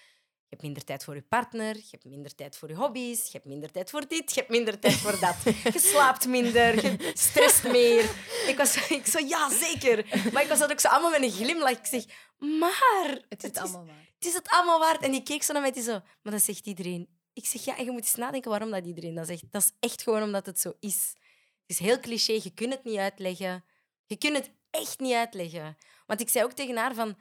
Je 0.53 0.59
hebt 0.59 0.71
minder 0.71 0.83
tijd 0.83 1.03
voor 1.03 1.15
je 1.15 1.21
partner. 1.21 1.75
Je 1.75 1.87
hebt 1.89 2.05
minder 2.05 2.35
tijd 2.35 2.57
voor 2.57 2.69
je 2.69 2.75
hobby's. 2.75 3.25
Je 3.25 3.31
hebt 3.31 3.45
minder 3.45 3.71
tijd 3.71 3.89
voor 3.89 4.07
dit. 4.07 4.33
Je 4.33 4.39
hebt 4.39 4.51
minder 4.51 4.79
tijd 4.79 4.93
voor 4.93 5.19
dat. 5.19 5.35
Je 5.73 5.79
slaapt 5.79 6.27
minder. 6.27 6.83
Je 6.85 7.11
stresst 7.13 7.63
meer. 7.63 8.03
Ik 8.47 8.53
was 8.57 8.89
ik 8.89 9.05
zo, 9.05 9.19
ja, 9.19 9.49
zeker. 9.49 10.29
Maar 10.33 10.43
ik 10.43 10.49
was 10.49 10.59
dat 10.59 10.71
ook 10.71 10.79
zo 10.79 10.87
allemaal 10.87 11.09
met 11.09 11.21
een 11.21 11.31
glimlach. 11.31 11.77
Ik 11.77 11.85
zeg, 11.85 12.05
maar... 12.37 13.21
Het 13.29 13.43
is 13.43 13.49
het 13.49 13.57
allemaal 13.57 13.85
waar. 13.85 14.07
Het 14.15 14.25
is 14.25 14.33
het 14.33 14.49
allemaal 14.49 14.79
waard. 14.79 15.01
En 15.01 15.11
die 15.11 15.23
keek 15.23 15.43
zo 15.43 15.53
naar 15.53 15.61
mij 15.61 15.71
die 15.71 15.83
zo... 15.83 16.01
Maar 16.21 16.33
dat 16.33 16.41
zegt 16.41 16.65
iedereen. 16.65 17.09
Ik 17.33 17.45
zeg, 17.45 17.65
ja, 17.65 17.77
en 17.77 17.85
je 17.85 17.91
moet 17.91 18.01
eens 18.01 18.15
nadenken 18.15 18.49
waarom 18.49 18.71
dat 18.71 18.85
iedereen 18.85 19.15
dat 19.15 19.27
zegt. 19.27 19.43
Dat 19.51 19.61
is 19.61 19.71
echt 19.79 20.01
gewoon 20.01 20.23
omdat 20.23 20.45
het 20.45 20.59
zo 20.59 20.73
is. 20.79 21.13
Het 21.61 21.77
is 21.77 21.79
heel 21.79 21.99
cliché. 21.99 22.33
Je 22.43 22.51
kunt 22.53 22.73
het 22.73 22.83
niet 22.83 22.97
uitleggen. 22.97 23.63
Je 24.05 24.17
kunt 24.17 24.35
het 24.35 24.51
echt 24.69 24.99
niet 24.99 25.13
uitleggen. 25.13 25.77
Want 26.05 26.21
ik 26.21 26.29
zei 26.29 26.45
ook 26.45 26.53
tegen 26.53 26.77
haar 26.77 26.93
van... 26.93 27.17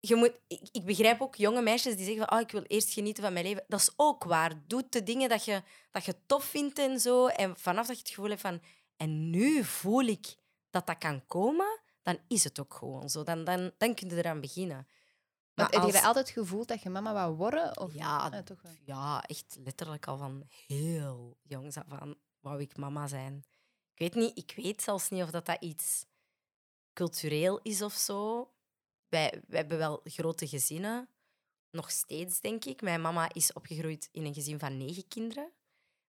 Je 0.00 0.14
moet, 0.14 0.32
ik, 0.46 0.68
ik 0.72 0.84
begrijp 0.84 1.20
ook 1.20 1.34
jonge 1.34 1.62
meisjes 1.62 1.96
die 1.96 2.04
zeggen 2.04 2.26
van, 2.26 2.36
oh, 2.36 2.42
ik 2.44 2.50
wil 2.50 2.62
eerst 2.62 2.92
genieten 2.92 3.22
van 3.22 3.32
mijn 3.32 3.44
leven. 3.44 3.64
Dat 3.68 3.80
is 3.80 3.92
ook 3.96 4.24
waar. 4.24 4.62
Doe 4.66 4.86
de 4.90 5.02
dingen 5.02 5.28
dat 5.28 5.44
je, 5.44 5.62
dat 5.90 6.04
je 6.04 6.14
tof 6.26 6.44
vindt 6.44 6.78
en 6.78 7.00
zo. 7.00 7.26
En 7.26 7.56
vanaf 7.56 7.86
dat 7.86 7.96
je 7.96 8.02
het 8.02 8.12
gevoel 8.12 8.28
hebt 8.28 8.40
van... 8.40 8.62
En 8.96 9.30
nu 9.30 9.64
voel 9.64 10.04
ik 10.04 10.36
dat 10.70 10.86
dat 10.86 10.98
kan 10.98 11.26
komen, 11.26 11.80
dan 12.02 12.18
is 12.28 12.44
het 12.44 12.60
ook 12.60 12.74
gewoon 12.74 13.10
zo. 13.10 13.22
Dan, 13.22 13.44
dan, 13.44 13.72
dan 13.78 13.94
kun 13.94 14.08
je 14.08 14.16
eraan 14.16 14.40
beginnen. 14.40 14.86
Maar 15.54 15.70
heb 15.70 15.84
je 15.84 15.92
dat 15.92 16.02
altijd 16.02 16.30
gevoeld 16.30 16.68
dat 16.68 16.82
je 16.82 16.90
mama 16.90 17.12
wou 17.12 17.36
worden? 17.36 17.80
Of? 17.80 17.94
ja, 17.94 18.28
Ja, 18.32 18.42
toch 18.42 18.62
wel. 18.62 18.72
ja, 18.84 19.22
echt 19.22 19.56
letterlijk 19.64 20.06
al 20.06 20.16
van 20.16 20.42
heel 20.66 21.36
jongs 21.42 21.76
af 21.76 21.84
aan 21.88 22.14
wou 22.40 22.60
ik 22.60 22.76
mama 22.76 23.06
zijn. 23.06 23.44
Ik 23.94 23.98
weet 23.98 24.14
niet, 24.14 24.38
ik 24.38 24.52
weet 24.56 24.82
zelfs 24.82 25.08
niet 25.08 25.22
of 25.22 25.30
dat, 25.30 25.46
dat 25.46 25.62
iets 25.62 26.04
cultureel 26.92 27.60
is 27.62 27.82
of 27.82 27.92
zo. 27.92 28.50
Wij, 29.08 29.42
wij 29.46 29.58
hebben 29.58 29.78
wel 29.78 30.00
grote 30.04 30.48
gezinnen, 30.48 31.08
nog 31.70 31.90
steeds 31.90 32.40
denk 32.40 32.64
ik. 32.64 32.82
Mijn 32.82 33.00
mama 33.00 33.28
is 33.32 33.52
opgegroeid 33.52 34.08
in 34.12 34.24
een 34.24 34.34
gezin 34.34 34.58
van 34.58 34.76
negen 34.76 35.08
kinderen. 35.08 35.52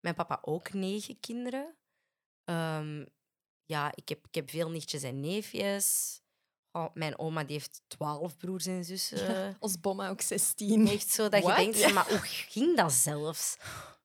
Mijn 0.01 0.15
papa 0.15 0.39
ook 0.43 0.73
negen 0.73 1.21
kinderen. 1.21 1.77
Ehm, 2.45 3.05
ja, 3.65 3.93
ik 3.95 4.09
heb, 4.09 4.27
ik 4.27 4.35
heb 4.35 4.51
veel 4.51 4.71
nichtjes 4.71 5.03
en 5.03 5.21
neefjes. 5.21 6.21
Oh, 6.73 6.95
mijn 6.95 7.19
oma 7.19 7.45
die 7.45 7.57
heeft 7.57 7.83
twaalf 7.87 8.37
broers 8.37 8.67
en 8.67 8.85
zussen. 8.85 9.57
Ons 9.61 9.81
bomma 9.81 10.09
ook 10.09 10.21
16. 10.21 10.89
Echt 10.89 11.11
zo 11.11 11.29
dat 11.29 11.43
What? 11.43 11.57
je 11.57 11.73
denkt, 11.73 11.95
maar 11.95 12.09
hoe 12.09 12.19
ging 12.23 12.77
dat 12.77 12.93
zelfs? 12.93 13.57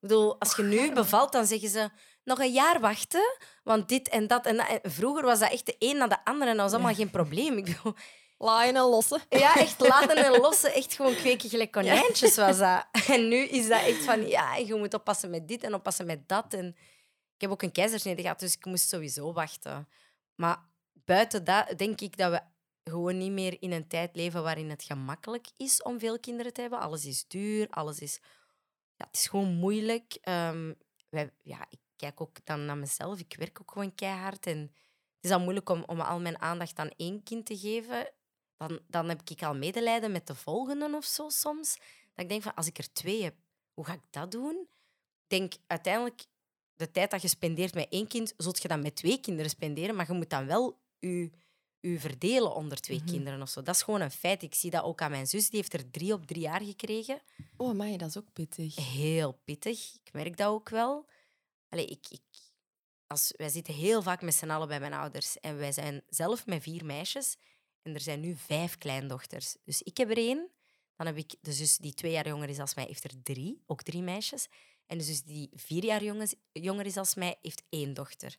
Ik 0.02 0.08
bedoel, 0.08 0.40
als 0.40 0.56
je 0.56 0.64
nu 0.64 0.94
bevalt, 0.94 1.32
dan 1.32 1.46
zeggen 1.46 1.70
ze 1.70 1.90
nog 2.24 2.40
een 2.40 2.52
jaar 2.52 2.80
wachten, 2.80 3.38
want 3.64 3.90
dit 3.90 4.10
en 4.10 4.28
dat 4.28 4.46
en 4.46 4.58
dat. 4.58 4.68
En 4.68 4.92
vroeger 4.92 5.24
was 5.24 5.40
dat 5.40 5.52
echt 5.52 5.66
de 5.66 5.76
een 5.80 5.98
na 5.98 6.08
de 6.08 6.26
andere 6.26 6.52
en 6.52 6.58
dat 6.58 6.66
was 6.66 6.74
allemaal 6.74 6.96
geen 6.96 7.10
probleem. 7.10 7.58
Ik 7.58 7.66
bedoel, 7.66 7.96
Laaien 8.42 8.76
en 8.76 8.82
lossen. 8.82 9.22
ja, 9.30 9.56
echt 9.56 9.80
laten 9.80 10.26
en 10.26 10.32
lossen, 10.32 10.74
echt 10.74 10.94
gewoon 10.94 11.16
kweken 11.16 11.50
gelijk 11.50 11.72
konijntjes 11.72 12.36
was 12.36 12.58
dat. 12.58 12.86
En 13.08 13.28
nu 13.28 13.38
is 13.38 13.68
dat 13.68 13.82
echt 13.82 14.04
van, 14.04 14.28
ja, 14.28 14.56
je 14.56 14.76
moet 14.76 14.94
oppassen 14.94 15.30
met 15.30 15.48
dit 15.48 15.64
en 15.64 15.74
oppassen 15.74 16.06
met 16.06 16.28
dat. 16.28 16.54
En 16.54 16.68
ik 17.36 17.42
heb 17.42 17.50
ook 17.52 17.62
een 17.62 17.72
keizersnede 17.72 18.22
gehad, 18.22 18.40
dus 18.40 18.56
ik 18.56 18.66
moest 18.66 18.90
sowieso 18.90 19.34
wachten. 19.34 19.88
Maar 20.36 20.60
buiten 20.94 21.44
dat 21.44 21.74
denk 21.78 22.02
ik 22.02 22.18
dat 22.18 22.32
we 22.32 22.42
gewoon 22.92 23.18
niet 23.18 23.32
meer 23.32 23.58
in 23.60 23.72
een 23.72 23.88
tijd 23.88 24.16
leven 24.16 24.44
waarin 24.44 24.70
het 24.70 24.84
gemakkelijk 24.84 25.48
is 25.58 25.82
om 25.82 26.00
veel 26.00 26.20
kinderen 26.20 26.54
te 26.54 26.62
hebben. 26.62 26.80
Alles 26.80 27.06
is 27.06 27.28
duur, 27.28 27.68
alles 27.70 28.00
is... 28.00 28.20
Ja, 28.96 29.06
het 29.06 29.18
is 29.18 29.28
gewoon 29.28 29.54
moeilijk. 29.54 30.18
Ehm, 30.22 30.74
wij, 31.10 31.34
ja, 31.42 31.66
ik 31.70 31.80
kijk 31.96 32.22
ook 32.22 32.46
dan 32.46 32.66
naar 32.66 32.78
mezelf. 32.78 33.20
Ik 33.20 33.36
werk 33.38 33.62
ook 33.62 33.72
gewoon 33.72 33.96
keihard. 33.96 34.46
En 34.46 34.60
het 34.60 35.22
is 35.22 35.30
dan 35.30 35.42
moeilijk 35.42 35.70
om, 35.70 35.84
om 35.86 36.02
al 36.02 36.20
mijn 36.20 36.42
aandacht 36.42 36.80
aan 36.80 36.92
één 36.98 37.24
kind 37.24 37.46
te 37.46 37.58
geven. 37.58 38.12
Dan, 38.68 38.80
dan 38.88 39.10
heb 39.10 39.22
ik 39.26 39.44
al 39.44 39.56
medelijden 39.56 40.12
met 40.12 40.28
de 40.28 40.36
volgende 40.36 40.96
of 40.96 41.06
zo 41.06 41.30
soms. 41.30 41.76
Dat 42.14 42.24
ik 42.24 42.30
denk 42.30 42.44
van, 42.44 42.56
als 42.56 42.68
ik 42.68 42.78
er 42.78 42.94
twee 42.94 43.24
heb, 43.24 43.36
hoe 43.74 43.86
ga 43.86 43.94
ik 43.94 44.02
dat 44.10 44.32
doen? 44.32 44.56
Ik 45.24 45.28
denk 45.28 45.54
uiteindelijk, 45.68 46.26
de 46.76 46.92
tijd 46.92 47.12
dat 47.12 47.22
je 47.22 47.28
spendeert 47.28 47.74
met 47.74 47.88
één 47.90 48.08
kind, 48.08 48.34
zult 48.38 48.62
je 48.62 48.68
dan 48.68 48.82
met 48.82 48.96
twee 48.96 49.20
kinderen 49.20 49.50
spenderen. 49.52 49.96
Maar 49.96 50.08
je 50.08 50.14
moet 50.14 50.30
dan 50.30 50.46
wel 50.46 50.80
je, 51.00 51.30
je 51.80 52.00
verdelen 52.00 52.56
onder 52.56 52.82
twee 52.82 52.98
Mhm. 52.98 53.08
kinderen 53.08 53.42
of 53.42 53.50
zo. 53.50 53.62
Dat 53.62 53.76
is 53.76 53.82
gewoon 53.82 54.02
een 54.02 54.12
feit. 54.12 54.44
Ik 54.44 54.54
zie 54.56 54.70
dat 54.72 54.84
ook 54.84 55.02
aan 55.02 55.12
mijn 55.12 55.28
zus. 55.28 55.50
Die 55.50 55.60
heeft 55.60 55.74
er 55.74 55.92
drie 55.92 56.14
op 56.14 56.26
drie 56.26 56.42
jaar 56.42 56.62
gekregen. 56.62 57.22
Oh, 57.58 57.74
maar 57.76 57.98
dat 57.98 58.10
is 58.10 58.18
ook 58.18 58.34
pittig. 58.34 58.76
Heel 58.76 59.40
pittig. 59.44 59.94
Ik 60.04 60.14
merk 60.14 60.38
dat 60.38 60.48
ook 60.48 60.70
wel. 60.70 61.06
Allee, 61.70 61.86
ik, 61.86 62.06
ik, 62.10 62.22
als, 63.08 63.34
wij 63.38 63.50
zitten 63.50 63.74
heel 63.74 64.02
vaak 64.02 64.22
met 64.22 64.34
z'n 64.34 64.50
allen 64.50 64.68
bij 64.68 64.80
mijn 64.80 64.94
ouders. 64.94 65.40
En 65.40 65.58
wij 65.58 65.72
zijn 65.72 66.04
zelf 66.10 66.46
met 66.46 66.62
vier 66.64 66.86
meisjes. 66.86 67.38
En 67.82 67.94
er 67.94 68.00
zijn 68.00 68.20
nu 68.20 68.36
vijf 68.36 68.78
kleindochters. 68.78 69.56
Dus 69.64 69.82
ik 69.82 69.98
heb 69.98 70.10
er 70.10 70.18
één. 70.18 70.50
Dan 70.96 71.06
heb 71.08 71.18
ik 71.18 71.36
de 71.42 71.54
zus 71.54 71.78
die 71.78 71.94
twee 71.94 72.12
jaar 72.12 72.28
jonger 72.28 72.50
is 72.50 72.60
als 72.60 72.76
mij, 72.76 72.86
heeft 72.86 73.04
er 73.04 73.24
drie. 73.24 73.64
Ook 73.66 73.82
drie 73.82 74.02
meisjes. 74.02 74.48
En 74.88 74.98
de 74.98 75.04
zus 75.04 75.24
die 75.24 75.50
vier 75.54 75.84
jaar 75.84 76.04
jonger 76.52 76.86
is 76.86 76.98
als 76.98 77.16
mij, 77.16 77.38
heeft 77.42 77.64
één 77.70 77.94
dochter. 77.94 78.36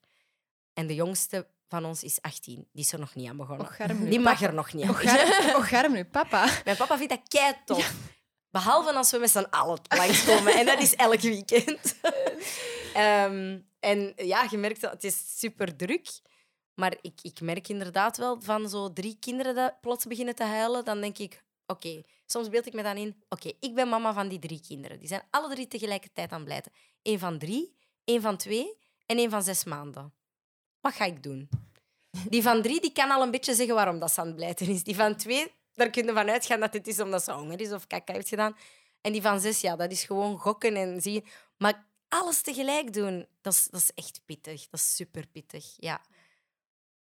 En 0.73 0.87
de 0.87 0.95
jongste 0.95 1.47
van 1.69 1.85
ons 1.85 2.03
is 2.03 2.21
18. 2.21 2.69
Die 2.73 2.85
is 2.85 2.93
er 2.93 2.99
nog 2.99 3.15
niet 3.15 3.29
aan 3.29 3.37
begonnen. 3.37 3.67
Die 4.11 4.21
mag 4.21 4.33
papa. 4.33 4.47
er 4.47 4.55
nog 4.55 4.73
niet 4.73 4.85
aan 4.85 4.93
beginnen. 4.93 5.37
arm, 5.37 5.57
och, 5.63 5.73
arm 5.73 5.93
nu, 5.93 6.05
papa. 6.05 6.61
Mijn 6.65 6.77
papa 6.77 6.97
vindt 6.97 7.13
dat 7.13 7.29
kei 7.29 7.55
tof. 7.65 7.95
Behalve 8.51 8.93
als 8.93 9.11
we 9.11 9.19
met 9.19 9.31
z'n 9.31 9.47
allen 9.51 9.81
langskomen. 9.89 10.55
En 10.55 10.67
dat 10.67 10.81
is 10.81 10.95
elk 10.95 11.21
weekend. 11.21 11.95
Ehm, 12.95 13.59
en 13.81 14.13
ja, 14.17 14.47
je 14.51 14.59
merkt 14.59 14.81
dat 14.81 14.93
het 14.93 15.05
is 15.05 15.39
super 15.39 15.77
druk. 15.77 16.09
Maar 16.75 16.97
ik, 17.01 17.19
ik 17.23 17.41
merk 17.41 17.69
inderdaad 17.69 18.17
wel 18.17 18.41
van 18.41 18.69
zo 18.69 18.93
drie 18.93 19.17
kinderen 19.21 19.55
dat 19.55 19.81
plots 19.81 20.05
beginnen 20.05 20.35
te 20.35 20.45
huilen. 20.45 20.85
Dan 20.85 21.01
denk 21.01 21.19
ik, 21.19 21.43
oké, 21.67 22.03
soms 22.27 22.49
beeld 22.49 22.67
ik 22.67 22.73
me 22.73 22.83
dan 22.83 22.97
in. 22.97 23.23
Oké, 23.29 23.53
ik 23.61 23.75
ben 23.75 23.89
mama 23.89 24.13
van 24.13 24.29
die 24.29 24.39
drie 24.39 24.61
kinderen. 24.61 24.99
Die 24.99 25.09
zijn 25.09 25.23
alle 25.31 25.55
drie 25.55 25.67
tegelijkertijd 25.67 26.31
aan 26.31 26.39
het 26.39 26.45
blijten. 26.45 26.73
Eén 27.03 27.19
van 27.19 27.39
drie, 27.39 27.75
één 28.05 28.21
van 28.21 28.37
twee 28.37 28.77
en 29.07 29.17
één 29.17 29.31
van 29.31 29.43
zes 29.43 29.65
maanden. 29.65 30.13
Wat 30.81 30.93
ga 30.95 31.05
ik 31.05 31.23
doen? 31.23 31.49
Die 32.29 32.43
van 32.43 32.63
drie 32.63 32.81
die 32.81 32.93
kan 32.93 33.11
al 33.11 33.23
een 33.23 33.31
beetje 33.31 33.55
zeggen 33.55 33.75
waarom 33.75 33.99
dat 33.99 34.13
ze 34.13 34.21
aan 34.21 34.27
het 34.27 34.37
blijten 34.37 34.67
is. 34.67 34.83
Die 34.83 34.97
van 34.97 35.17
twee, 35.17 35.53
daar 35.75 35.91
kun 35.91 36.05
je 36.07 36.13
van 36.13 36.31
uitgaan 36.31 36.61
dat 36.61 36.73
het 36.73 36.87
is 36.87 37.01
omdat 37.01 37.25
ze 37.25 37.33
honger 37.33 37.61
is 37.61 37.73
of 37.73 37.87
kaka 37.87 38.13
heeft 38.13 38.29
gedaan. 38.29 38.57
En 39.01 39.13
die 39.13 39.23
van 39.23 39.41
zes, 39.41 39.61
ja, 39.61 39.77
dat 39.77 39.91
is 39.91 40.05
gewoon 40.05 40.39
gokken 40.39 40.77
en 40.77 41.01
zien. 41.01 41.25
Maar 41.59 41.85
alles 42.09 42.43
tegelijk 42.43 42.93
doen, 42.93 43.27
dat 43.41 43.53
is, 43.53 43.69
dat 43.71 43.81
is 43.81 43.91
echt 43.95 44.21
pittig. 44.25 44.69
Dat 44.69 44.81
is 44.81 44.97
super 44.97 45.27
pittig, 45.27 45.75
ja. 45.77 46.01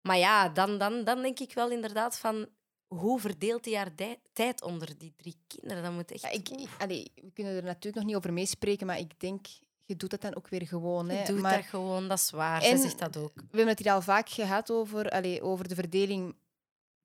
Maar 0.02 0.18
ja, 0.18 0.48
dan, 0.48 0.78
dan, 0.78 1.04
dan 1.04 1.22
denk 1.22 1.38
ik 1.40 1.52
wel 1.54 1.70
inderdaad 1.70 2.18
van... 2.18 2.46
Hoe 2.86 3.20
verdeelt 3.20 3.64
hij 3.64 3.74
haar 3.74 3.90
tijd 4.32 4.62
onder 4.62 4.98
die 4.98 5.14
drie 5.16 5.36
kinderen? 5.46 5.82
Dat 5.82 5.92
moet 5.92 6.10
echt... 6.12 6.22
Ja, 6.22 6.28
ik, 6.30 6.48
allee, 6.78 7.12
we 7.14 7.30
kunnen 7.32 7.56
er 7.56 7.62
natuurlijk 7.62 7.96
nog 7.96 8.04
niet 8.04 8.16
over 8.16 8.32
meespreken, 8.32 8.86
maar 8.86 8.98
ik 8.98 9.20
denk, 9.20 9.46
je 9.84 9.96
doet 9.96 10.10
dat 10.10 10.20
dan 10.20 10.36
ook 10.36 10.48
weer 10.48 10.66
gewoon. 10.66 11.08
Hè. 11.08 11.18
Je 11.20 11.26
doet 11.26 11.40
maar 11.40 11.56
dat 11.56 11.64
gewoon, 11.66 12.08
dat 12.08 12.18
is 12.18 12.30
waar. 12.30 12.62
En- 12.62 12.76
Ze 12.76 12.82
zegt 12.82 12.98
dat 12.98 13.16
ook. 13.16 13.34
we 13.34 13.42
hebben 13.46 13.68
het 13.68 13.78
hier 13.78 13.92
al 13.92 14.02
vaak 14.02 14.28
gehad 14.28 14.70
over, 14.70 15.08
allee, 15.10 15.42
over 15.42 15.68
de 15.68 15.74
verdeling 15.74 16.34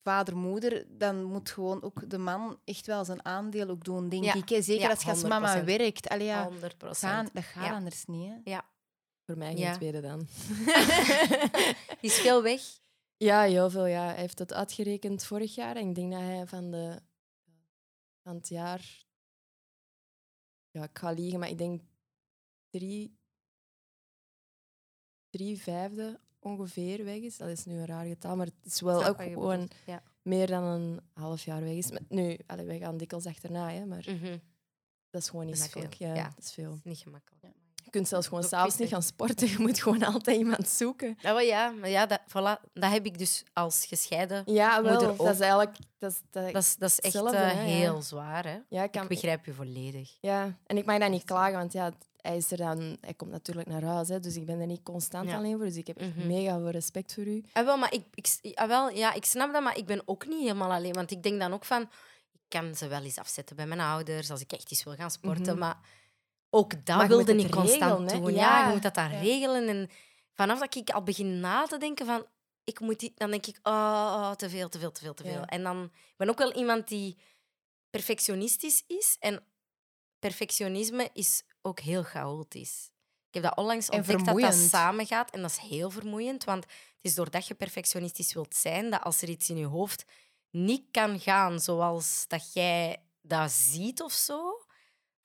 vader-moeder. 0.04 0.86
Dan 0.90 1.24
moet 1.24 1.50
gewoon 1.50 1.84
ook 1.84 2.10
de 2.10 2.18
man 2.18 2.60
echt 2.66 2.86
wel 2.86 3.06
zijn 3.06 3.26
aandeel 3.26 3.70
ook 3.70 3.84
doen, 3.84 4.10
denk 4.10 4.24
Ja. 4.24 4.34
ik. 4.34 4.50
Hè. 4.50 4.62
Zeker 4.62 4.84
Ja, 4.84 4.90
als 4.90 5.04
je 5.04 5.10
als 5.10 5.24
mama 5.24 5.62
100%. 5.62 5.64
werkt. 5.66 6.10
Allee, 6.10 6.28
ja, 6.28 6.44
100 6.44 6.62
gaan, 6.64 6.78
procent. 6.78 7.30
dat 7.34 7.44
gaat 7.44 7.66
Ja. 7.66 7.74
anders 7.74 8.06
niet. 8.06 8.30
Hè. 8.30 8.52
Ja. 8.52 8.66
Voor 9.26 9.38
mij 9.38 9.48
geen 9.48 9.58
Ja. 9.58 9.74
tweede 9.76 10.02
dan. 10.02 10.20
Die 12.02 12.10
is 12.12 12.16
veel 12.20 12.44
weg. 12.44 12.62
Ja, 13.18 13.42
heel 13.42 13.70
veel. 13.70 13.86
Ja. 13.86 14.06
Hij 14.06 14.16
heeft 14.16 14.40
het 14.40 14.54
uitgerekend 14.54 15.24
vorig 15.26 15.56
jaar. 15.56 15.76
En 15.76 15.88
ik 15.90 15.96
denk 15.96 16.12
dat 16.12 16.22
hij 16.22 16.48
van, 16.48 16.72
de, 16.72 17.00
van 18.24 18.36
het 18.36 18.48
jaar... 18.48 19.06
Ja, 20.72 20.84
ik 20.84 20.98
ga 20.98 21.12
liegen, 21.12 21.40
maar 21.40 21.50
ik 21.50 21.58
denk 21.58 21.82
drie, 22.70 23.18
drie 25.30 25.62
vijfde 25.62 26.20
ongeveer 26.40 27.04
weg 27.06 27.18
is. 27.18 27.38
Dat 27.38 27.50
is 27.50 27.66
nu 27.66 27.74
een 27.74 27.86
raar 27.86 28.06
getal, 28.06 28.36
maar 28.36 28.46
het 28.46 28.66
is 28.66 28.82
wel 28.82 29.06
ook 29.06 29.22
gewoon. 29.22 29.70
Ja. 29.86 30.04
meer 30.22 30.48
dan 30.48 30.64
een 30.64 31.00
half 31.14 31.44
jaar 31.46 31.62
weg 31.62 31.74
is. 31.76 31.92
Maar 31.92 32.02
nu, 32.10 32.38
allee, 32.46 32.66
wij 32.66 32.80
gaan 32.80 32.98
dikwijls 32.98 33.26
achterna, 33.26 33.70
hè, 33.72 33.86
maar 33.86 34.06
Mhm. 34.10 34.38
dat 35.10 35.22
is 35.22 35.30
gewoon 35.30 35.46
niet 35.46 35.58
Dat 35.58 35.68
is 35.68 35.74
makkelijk. 35.74 35.96
veel, 35.96 36.08
Ja, 36.08 36.16
ja. 36.16 36.30
Dat 36.36 36.44
is 36.44 36.52
veel. 36.54 36.80
Niet 36.84 36.98
gemakkelijk. 36.98 37.44
Je 37.88 37.94
kunt 37.94 38.08
zelfs 38.08 38.28
gewoon 38.28 38.44
s'avonds 38.44 38.78
niet 38.78 38.90
gaan 38.90 39.04
sporten. 39.04 39.48
Je 39.54 39.56
moet 39.60 39.82
gewoon 39.82 40.04
altijd 40.04 40.38
iemand 40.38 40.68
zoeken. 40.70 41.18
Ja, 41.20 41.32
wel 41.34 41.40
ja, 41.42 41.70
maar 41.70 41.90
ja, 41.90 42.06
dat, 42.06 42.20
voilà, 42.30 42.62
dat 42.74 42.92
heb 42.92 43.06
ik 43.06 43.18
dus 43.18 43.44
als 43.54 43.86
gescheiden. 43.86 44.44
Ja, 44.46 44.82
wel. 44.84 44.92
Moeder 44.92 45.08
Dat 45.18 45.20
ook. 45.20 45.34
is 45.34 45.40
eigenlijk... 45.40 45.76
Dat 45.98 46.12
is, 46.12 46.22
dat, 46.32 46.52
Dat 46.54 46.64
is, 46.64 46.76
dat 46.76 46.90
is 46.90 47.00
echt 47.00 47.16
eh, 47.16 47.32
ja. 47.32 47.48
heel 47.50 48.02
zwaar. 48.02 48.46
Hè? 48.46 48.58
ja, 48.70 48.84
ik 48.84 48.92
kan, 48.92 49.02
Ik 49.04 49.08
begrijp 49.08 49.46
je 49.46 49.54
volledig. 49.54 50.18
Ja, 50.22 50.58
en 50.66 50.78
ik 50.78 50.86
mag 50.86 51.00
dat 51.00 51.10
niet 51.10 51.24
klagen, 51.24 51.58
want 51.58 51.74
ja, 51.74 51.92
hij, 52.22 52.38
is 52.38 52.52
er 52.52 52.58
dan, 52.58 52.98
hij 53.02 53.14
komt 53.14 53.32
natuurlijk 53.32 53.68
naar 53.68 53.84
huis, 53.84 54.08
hè, 54.08 54.20
dus 54.20 54.36
ik 54.36 54.46
ben 54.46 54.60
er 54.60 54.66
niet 54.68 54.84
constant 54.84 55.30
Ja. 55.30 55.36
alleen 55.38 55.56
voor. 55.56 55.66
Dus 55.66 55.76
ik 55.76 55.88
heb 55.88 55.98
echt 55.98 56.16
Mhm. 56.16 56.28
mega 56.28 56.58
veel 56.58 56.70
respect 56.70 57.14
voor 57.14 57.26
u. 57.26 57.44
Ah, 57.54 57.66
wel, 57.66 57.78
maar 57.78 57.94
ik, 57.94 58.04
ik, 58.42 58.52
ah, 58.58 58.68
wel, 58.68 58.90
ja, 58.90 59.14
ik 59.14 59.26
snap 59.26 59.54
dat, 59.54 59.64
maar 59.64 59.78
ik 59.78 59.86
ben 59.86 60.02
ook 60.06 60.28
niet 60.28 60.42
helemaal 60.42 60.72
alleen. 60.72 60.94
Want 60.94 61.12
ik 61.12 61.24
denk 61.24 61.40
dan 61.40 61.54
ook 61.54 61.66
van... 61.66 61.82
Ik 61.82 62.60
kan 62.60 62.76
ze 62.76 62.88
wel 62.88 63.04
eens 63.04 63.18
afzetten 63.18 63.56
bij 63.56 63.66
mijn 63.66 63.80
ouders 63.80 64.32
als 64.32 64.42
ik 64.42 64.52
echt 64.52 64.72
eens 64.72 64.84
wil 64.84 64.94
gaan 64.94 65.12
sporten. 65.12 65.44
Mhm. 65.52 65.58
Maar 65.58 65.78
ook 66.50 66.86
dat 66.86 66.98
Maar 66.98 67.08
wilde 67.08 67.42
het 67.42 67.52
constant 67.52 68.12
regelen, 68.12 68.22
doen. 68.22 68.34
Ja. 68.34 68.60
Ja. 68.60 68.68
je 68.68 68.74
moet 68.74 68.84
dat 68.84 68.96
dan 68.96 69.12
Ja. 69.12 69.20
regelen. 69.20 69.68
En 69.68 69.90
vanaf 70.34 70.60
dat 70.60 70.76
ik 70.76 70.90
al 70.90 71.04
begin 71.04 71.40
na 71.40 71.66
te 71.66 71.78
denken 71.78 72.06
van... 72.06 72.26
Ik 72.64 72.80
moet 72.80 73.00
die, 73.00 73.12
dan 73.16 73.32
denk 73.32 73.46
ik, 73.46 73.60
oh, 73.64 74.32
te 74.32 74.50
veel, 74.50 74.70
te 74.70 74.80
veel, 74.80 74.92
te 74.92 75.02
veel, 75.02 75.14
te 75.14 75.24
veel. 75.24 75.32
Ja. 75.32 75.46
En 75.46 75.64
dan 75.64 75.84
ik 75.84 76.18
ben 76.18 76.30
ook 76.30 76.38
wel 76.38 76.54
iemand 76.54 76.88
die 76.88 77.18
perfectionistisch 77.90 78.84
is. 78.88 79.16
En 79.20 79.44
perfectionisme 80.20 81.10
is 81.14 81.44
ook 81.62 81.80
heel 81.80 82.04
chaotisch. 82.04 82.90
Ik 83.28 83.34
heb 83.34 83.44
dat 83.44 83.58
onlangs 83.58 83.90
ontdekt 83.90 84.26
dat 84.26 84.40
dat 84.40 84.54
samengaat. 84.54 85.32
En 85.32 85.42
dat 85.42 85.52
is 85.52 85.58
heel 85.58 85.90
vermoeiend, 85.90 86.44
want 86.44 86.64
het 86.64 87.02
is 87.02 87.16
doordat 87.16 87.48
je 87.48 87.54
perfectionistisch 87.54 88.34
wilt 88.34 88.56
zijn, 88.56 88.90
dat 88.90 89.02
als 89.04 89.22
er 89.22 89.30
iets 89.30 89.50
in 89.50 89.58
je 89.58 89.66
hoofd 89.66 90.06
niet 90.50 90.84
kan 90.92 91.20
gaan 91.20 91.60
zoals 91.60 92.26
dat 92.28 92.54
jij 92.54 93.04
dat 93.22 93.52
ziet 93.52 94.02
of 94.02 94.12
zo, 94.12 94.66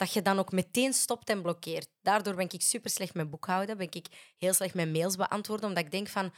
dat 0.02 0.12
je 0.12 0.22
dan 0.22 0.38
ook 0.38 0.52
meteen 0.52 0.92
stopt 0.92 1.28
en 1.28 1.42
blokkeert. 1.42 1.88
Daardoor 2.00 2.34
ben 2.34 2.48
ik 2.50 2.62
super 2.62 2.90
slecht 2.90 3.14
met 3.14 3.30
boekhouden, 3.30 3.76
ben 3.76 3.86
ik 3.90 4.34
heel 4.38 4.52
slecht 4.52 4.74
met 4.74 4.92
mails 4.92 5.16
beantwoorden, 5.16 5.68
omdat 5.68 5.84
ik 5.84 5.90
denk 5.90 6.08
van, 6.08 6.32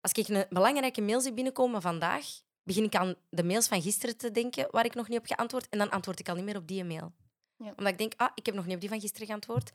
als 0.00 0.12
ik 0.12 0.28
een 0.28 0.46
belangrijke 0.48 1.00
mail 1.00 1.20
zie 1.20 1.32
binnenkomen 1.32 1.82
vandaag, 1.82 2.26
begin 2.62 2.84
ik 2.84 2.94
aan 2.94 3.14
de 3.28 3.44
mails 3.44 3.68
van 3.68 3.82
gisteren 3.82 4.16
te 4.16 4.30
denken 4.30 4.68
waar 4.70 4.84
ik 4.84 4.94
nog 4.94 5.08
niet 5.08 5.18
op 5.18 5.26
geantwoord 5.26 5.68
en 5.68 5.78
dan 5.78 5.90
antwoord 5.90 6.20
ik 6.20 6.28
al 6.28 6.34
niet 6.34 6.44
meer 6.44 6.56
op 6.56 6.66
die 6.66 6.84
mail. 6.84 7.12
Ja. 7.56 7.72
Omdat 7.76 7.92
ik 7.92 7.98
denk, 7.98 8.12
ah, 8.16 8.30
ik 8.34 8.46
heb 8.46 8.54
nog 8.54 8.64
niet 8.64 8.74
op 8.74 8.80
die 8.80 8.88
van 8.88 9.00
gisteren 9.00 9.26
geantwoord. 9.26 9.70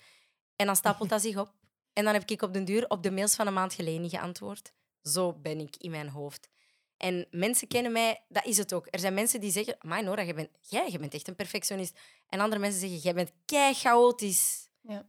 En 0.56 0.66
dan 0.66 0.76
stapelt 0.76 1.10
dat 1.10 1.22
zich 1.28 1.38
op. 1.38 1.54
En 1.94 2.04
dan 2.04 2.14
heb 2.14 2.30
ik 2.30 2.42
op 2.42 2.54
den 2.54 2.66
duur 2.66 2.86
op 2.88 3.04
de 3.04 3.12
mails 3.12 3.36
van 3.36 3.48
een 3.48 3.54
maand 3.54 3.74
geleden 3.74 4.02
niet 4.02 4.12
geantwoord. 4.12 4.72
Zo 5.02 5.34
ben 5.34 5.60
ik 5.60 5.76
in 5.78 5.92
mijn 5.92 6.10
hoofd. 6.10 6.50
En 6.98 7.28
mensen 7.32 7.68
kennen 7.68 7.92
mij, 7.92 8.24
dat 8.28 8.46
is 8.46 8.58
het 8.58 8.74
ook. 8.74 8.88
Er 8.90 9.00
zijn 9.00 9.14
mensen 9.14 9.40
die 9.40 9.52
zeggen, 9.52 9.78
maar 9.82 10.04
Nora, 10.04 10.24
jij 10.24 10.36
bent, 10.36 10.50
jij, 10.62 10.90
jij 10.90 11.00
bent 11.00 11.14
echt 11.14 11.28
een 11.28 11.36
perfectionist. 11.36 12.00
En 12.30 12.40
andere 12.40 12.62
mensen 12.62 12.80
zeggen, 12.80 12.98
jij 12.98 13.14
bent 13.14 13.32
kei 13.46 13.74
chaotisch. 13.74 14.70
Ja. 14.82 15.06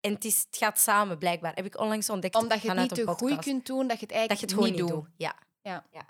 En 0.00 0.12
het, 0.12 0.24
is, 0.24 0.44
het 0.46 0.56
gaat 0.56 0.80
samen, 0.80 1.18
blijkbaar. 1.18 1.54
Heb 1.54 1.64
ik 1.64 1.80
onlangs 1.80 2.10
ontdekt 2.10 2.34
Omdat 2.34 2.62
je 2.62 2.68
het 2.68 2.78
niet 2.78 2.94
te 2.94 3.06
goed 3.06 3.38
kunt 3.38 3.66
doen, 3.66 3.86
dat 3.86 4.00
je 4.00 4.06
het 4.06 4.08
Dat 4.08 4.08
je 4.08 4.16
eigenlijk 4.16 4.40
het 4.40 4.52
gewoon 4.52 4.70
niet 4.70 4.78
doet. 4.78 5.14
Ja. 5.16 5.36
Ja. 5.62 5.86
ja. 5.92 6.08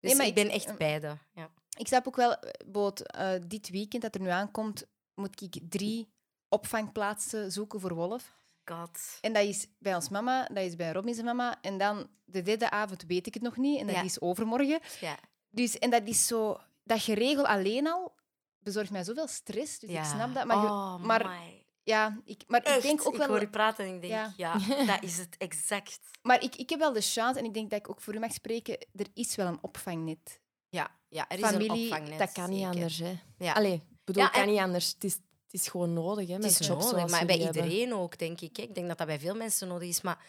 Dus 0.00 0.10
Nee, 0.10 0.14
maar 0.16 0.26
ik 0.26 0.34
ben 0.34 0.48
echt 0.48 0.66
eh, 0.66 0.76
beide. 0.76 1.18
Ja. 1.34 1.50
Ik 1.76 1.86
snap 1.86 2.06
ook 2.06 2.16
wel, 2.16 2.36
boot, 2.66 3.00
eh, 3.00 3.32
dit 3.46 3.68
weekend 3.68 4.02
dat 4.02 4.14
er 4.14 4.20
nu 4.20 4.28
aankomt, 4.28 4.86
moet 5.14 5.40
ik 5.42 5.60
drie 5.68 6.12
opvangplaatsen 6.48 7.52
zoeken 7.52 7.80
voor 7.80 7.94
Wolf. 7.94 8.41
God. 8.64 8.98
En 9.20 9.32
dat 9.32 9.44
is 9.44 9.66
bij 9.78 9.94
ons 9.94 10.08
mama, 10.08 10.44
dat 10.46 10.64
is 10.64 10.76
bij 10.76 10.92
Robin's 10.92 11.22
mama. 11.22 11.58
En 11.60 11.78
dan 11.78 12.08
de 12.24 12.42
derde 12.42 12.70
avond 12.70 13.04
weet 13.06 13.26
ik 13.26 13.34
het 13.34 13.42
nog 13.42 13.56
niet. 13.56 13.80
En 13.80 13.86
dat 13.86 13.94
Ja. 13.96 14.02
is 14.02 14.20
overmorgen. 14.20 14.80
Ja. 15.00 15.18
Dus, 15.50 15.78
en 15.78 15.90
dat 15.90 16.02
is 16.06 16.26
zo... 16.26 16.60
Dat 16.84 17.02
geregel 17.02 17.46
alleen 17.46 17.86
al 17.86 18.14
bezorgt 18.58 18.90
mij 18.90 19.04
zoveel 19.04 19.28
stress. 19.28 19.78
Dus 19.78 19.90
ik 19.90 20.04
snap 20.04 20.34
dat. 20.34 20.44
Maar, 20.46 20.56
je- 20.56 20.62
oh, 20.66 20.96
maar, 21.04 21.26
my. 21.28 21.64
ja, 21.82 22.20
ik, 22.24 22.42
maar 22.46 22.76
ik 22.76 22.82
denk 22.82 23.06
ook 23.06 23.12
ik 23.12 23.18
wel... 23.18 23.28
hoor 23.28 23.40
je 23.40 23.48
praten 23.48 23.86
en 23.86 23.94
ik 23.94 24.00
denk, 24.00 24.12
Ja. 24.12 24.32
ja, 24.36 24.84
dat 24.92 25.02
is 25.02 25.18
het 25.18 25.36
exact. 25.38 26.00
Maar 26.22 26.42
ik, 26.42 26.56
ik 26.56 26.70
heb 26.70 26.78
wel 26.78 26.92
de 26.92 27.00
chance, 27.00 27.38
en 27.38 27.44
ik 27.44 27.54
denk 27.54 27.70
dat 27.70 27.78
ik 27.78 27.88
ook 27.90 28.00
voor 28.00 28.14
u 28.14 28.18
mag 28.18 28.32
spreken, 28.32 28.78
er 28.94 29.06
is 29.14 29.34
wel 29.34 29.46
een 29.46 29.58
opvangnet. 29.62 30.40
Ja, 30.68 30.90
ja 31.08 31.28
er 31.28 31.38
is 31.38 31.44
Familie, 31.44 31.70
een 31.70 31.82
opvangnet. 31.92 32.18
dat 32.18 32.32
kan 32.32 32.48
niet 32.50 32.58
zeker. 32.58 32.72
anders, 32.74 32.98
hè. 32.98 33.14
Ja. 33.38 33.52
Allee, 33.52 33.74
ik 33.74 34.04
bedoel, 34.04 34.22
Ja, 34.22 34.28
kan 34.28 34.46
niet 34.46 34.58
anders. 34.58 34.92
Het 34.92 35.04
is, 35.04 35.18
het 35.52 35.60
is 35.60 35.68
gewoon 35.68 35.92
nodig, 35.92 36.28
hè, 36.28 36.34
Het 36.34 36.44
is 36.44 36.60
nodig, 36.68 36.88
zoals 36.88 37.10
maar 37.10 37.26
bij 37.26 37.38
hebben. 37.38 37.64
iedereen 37.64 37.94
ook, 37.94 38.18
denk 38.18 38.40
ik. 38.40 38.58
Ik 38.58 38.74
denk 38.74 38.88
dat 38.88 38.98
dat 38.98 39.06
bij 39.06 39.18
veel 39.18 39.34
mensen 39.34 39.68
nodig 39.68 39.88
is. 39.88 40.00
Maar 40.00 40.24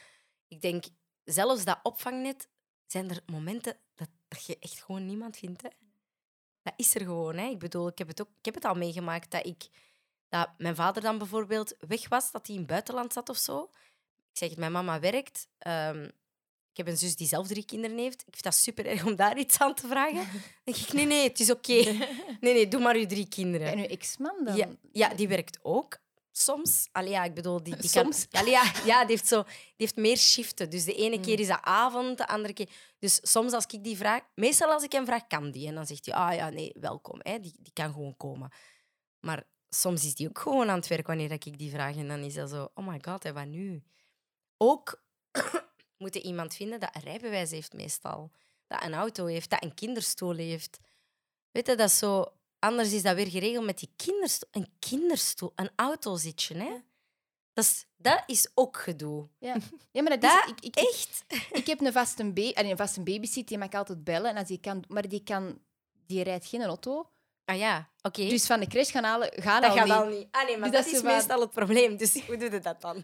ik 0.47 0.62
denk, 0.62 0.83
zelfs 1.23 1.63
dat 1.63 1.79
opvangnet, 1.83 2.47
zijn 2.88 3.09
er 3.09 3.21
momenten 3.25 3.77
dat, 3.95 4.09
dat 4.27 4.45
je 4.45 4.57
echt 4.59 4.83
gewoon 4.83 5.05
niemand 5.05 5.38
vindt. 5.38 5.62
Hè. 5.62 5.69
Dat 6.62 6.73
is 6.75 6.95
er 6.95 7.01
gewoon. 7.01 7.38
Hè. 7.38 7.47
Ik 7.47 7.59
bedoel, 7.59 7.88
ik 7.88 7.97
heb, 7.97 8.07
het 8.07 8.21
ook, 8.21 8.29
ik 8.39 8.45
heb 8.45 8.53
het 8.53 8.65
al 8.65 8.75
meegemaakt 8.75 9.31
dat, 9.31 9.45
ik, 9.45 9.67
dat 10.29 10.49
mijn 10.57 10.75
vader 10.75 11.01
dan 11.01 11.17
bijvoorbeeld 11.17 11.75
weg 11.79 12.09
was, 12.09 12.31
dat 12.31 12.45
hij 12.47 12.55
in 12.55 12.62
het 12.62 12.69
buitenland 12.71 13.13
zat 13.13 13.29
of 13.29 13.38
zo. 13.38 13.63
Ik 14.31 14.38
zeg 14.38 14.49
het, 14.49 14.57
mijn 14.57 14.71
mama 14.71 14.99
werkt. 14.99 15.47
ehm, 15.57 16.09
ik 16.73 16.79
heb 16.79 16.88
een 16.88 16.97
zus 16.97 17.15
die 17.15 17.27
zelf 17.27 17.47
drie 17.47 17.65
kinderen 17.65 17.97
heeft. 17.97 18.21
Ik 18.21 18.31
vind 18.31 18.43
dat 18.43 18.53
super 18.55 18.86
erg 18.86 19.05
om 19.05 19.15
daar 19.15 19.38
iets 19.38 19.59
aan 19.59 19.73
te 19.73 19.88
vragen. 19.88 20.15
Dan 20.31 20.41
denk 20.63 20.77
ik, 20.77 20.93
nee, 20.93 21.05
nee, 21.05 21.27
het 21.27 21.39
is 21.39 21.51
oké. 21.51 21.73
Nee, 21.73 22.53
nee, 22.53 22.67
doe 22.67 22.81
maar 22.81 22.97
je 22.97 23.05
drie 23.05 23.27
kinderen. 23.27 23.67
En 23.67 23.77
uw 23.77 23.86
ex-man 23.86 24.43
dan? 24.43 24.55
Ja, 24.55 24.67
ja, 24.91 25.13
die 25.13 25.27
werkt 25.27 25.59
ook 25.62 25.97
soms. 26.31 26.88
Allee, 26.91 27.09
ja, 27.12 27.23
ik 27.23 27.33
bedoel, 27.33 27.63
die, 27.63 27.75
die 27.75 27.89
Soms? 27.89 28.27
Kan, 28.27 28.41
Allee, 28.41 28.53
ja, 28.53 28.71
ja 28.86 28.99
die, 29.05 29.15
heeft 29.15 29.27
zo, 29.27 29.43
die 29.43 29.53
heeft 29.75 29.95
meer 29.95 30.17
shiften. 30.17 30.69
Dus 30.69 30.86
de 30.86 30.95
ene 30.95 31.15
Mm. 31.15 31.21
keer 31.21 31.39
is 31.39 31.47
dat 31.47 31.59
avond, 31.62 32.17
de 32.17 32.27
andere 32.27 32.53
keer... 32.53 32.69
Dus 32.99 33.19
soms 33.21 33.53
als 33.53 33.65
ik 33.65 33.83
die 33.83 33.97
vraag... 33.97 34.21
Meestal 34.36 34.71
als 34.71 34.83
ik 34.83 34.91
hem 34.91 35.05
vraag, 35.05 35.27
kan 35.27 35.51
die. 35.51 35.67
En 35.67 35.75
dan 35.75 35.86
zegt 35.86 36.05
hij, 36.05 36.15
ah 36.15 36.36
ja, 36.36 36.49
nee, 36.49 36.71
welkom. 36.79 37.19
Hè, 37.23 37.39
die, 37.39 37.53
die 37.59 37.73
kan 37.73 37.91
gewoon 37.93 38.17
komen. 38.17 38.51
Maar 39.19 39.43
soms 39.69 40.05
is 40.05 40.15
die 40.15 40.27
ook 40.27 40.39
gewoon 40.39 40.69
aan 40.69 40.77
het 40.77 40.88
werk 40.88 41.07
wanneer 41.07 41.31
ik 41.31 41.57
die 41.57 41.71
vraag. 41.71 41.95
En 41.95 42.07
dan 42.07 42.19
is 42.19 42.33
dat 42.33 42.49
zo, 42.49 42.69
oh 42.73 42.88
my 42.88 42.99
god, 43.01 43.23
hè, 43.23 43.33
wat 43.33 43.45
nu? 43.45 43.83
Ook 44.57 45.03
moet 46.03 46.13
je 46.13 46.21
iemand 46.21 46.55
vinden 46.55 46.79
dat 46.79 46.95
een 46.95 47.01
rijbewijs 47.01 47.51
heeft 47.51 47.73
meestal. 47.73 48.31
Dat 48.67 48.83
een 48.83 48.93
auto 48.93 49.25
heeft, 49.25 49.49
dat 49.49 49.63
een 49.63 49.73
kinderstoel 49.73 50.35
heeft. 50.35 50.79
Weet 51.51 51.67
je, 51.67 51.75
dat 51.75 51.89
is 51.89 51.97
zo... 51.97 52.25
Anders 52.59 52.93
is 52.93 53.01
dat 53.01 53.15
weer 53.15 53.29
geregeld 53.29 53.65
met 53.65 53.79
die 53.79 53.89
kinderstoel. 53.95 54.49
Een 54.51 54.67
kinderstoel, 54.79 55.51
een 55.55 55.69
autozitje, 55.75 56.55
hè? 56.55 56.71
Dat 57.53 57.63
is, 57.63 57.85
dat 57.97 58.23
is 58.25 58.51
ook 58.53 58.77
gedoe. 58.77 59.27
Ja, 59.39 59.55
ja 59.91 60.01
maar 60.01 60.19
dat 60.19 60.21
Dat 60.21 60.43
is... 60.45 60.51
Ik, 60.51 60.59
ik, 60.65 60.75
Echt? 60.75 61.23
ik 61.59 61.67
heb 61.67 61.81
een 61.81 61.91
vaste, 61.91 62.31
ba 62.31 62.51
allee, 62.53 62.71
een 62.71 62.77
vaste 62.77 63.01
babysit, 63.01 63.47
die 63.47 63.57
mag 63.57 63.67
ik 63.67 63.75
altijd 63.75 64.03
bellen. 64.03 64.29
En 64.29 64.37
als 64.37 64.47
die 64.47 64.59
kan, 64.59 64.83
maar 64.87 65.07
die, 65.07 65.23
kan, 65.23 65.59
die 66.05 66.23
rijdt 66.23 66.45
geen 66.45 66.63
auto. 66.63 67.09
Ah 67.45 67.57
ja, 67.57 67.89
oké. 68.01 68.27
Dus 68.27 68.45
van 68.45 68.59
de 68.59 68.67
crash 68.67 68.91
gaan 68.91 69.03
halen, 69.03 69.31
gaan 69.35 69.61
dat 69.61 69.69
al 69.69 69.77
gaat 69.77 69.85
niet. 69.85 69.95
al 69.95 70.05
niet. 70.05 70.27
Ah 70.31 70.45
nee, 70.45 70.57
maar 70.57 70.71
Dus 70.71 70.83
dat, 70.83 70.91
dat 70.91 71.01
is 71.01 71.01
meestal 71.01 71.39
het 71.39 71.51
probleem. 71.51 71.97
Dus 71.97 72.25
hoe 72.25 72.37
doe 72.37 72.51
je 72.51 72.59
dat 72.59 72.81
dan? 72.81 73.03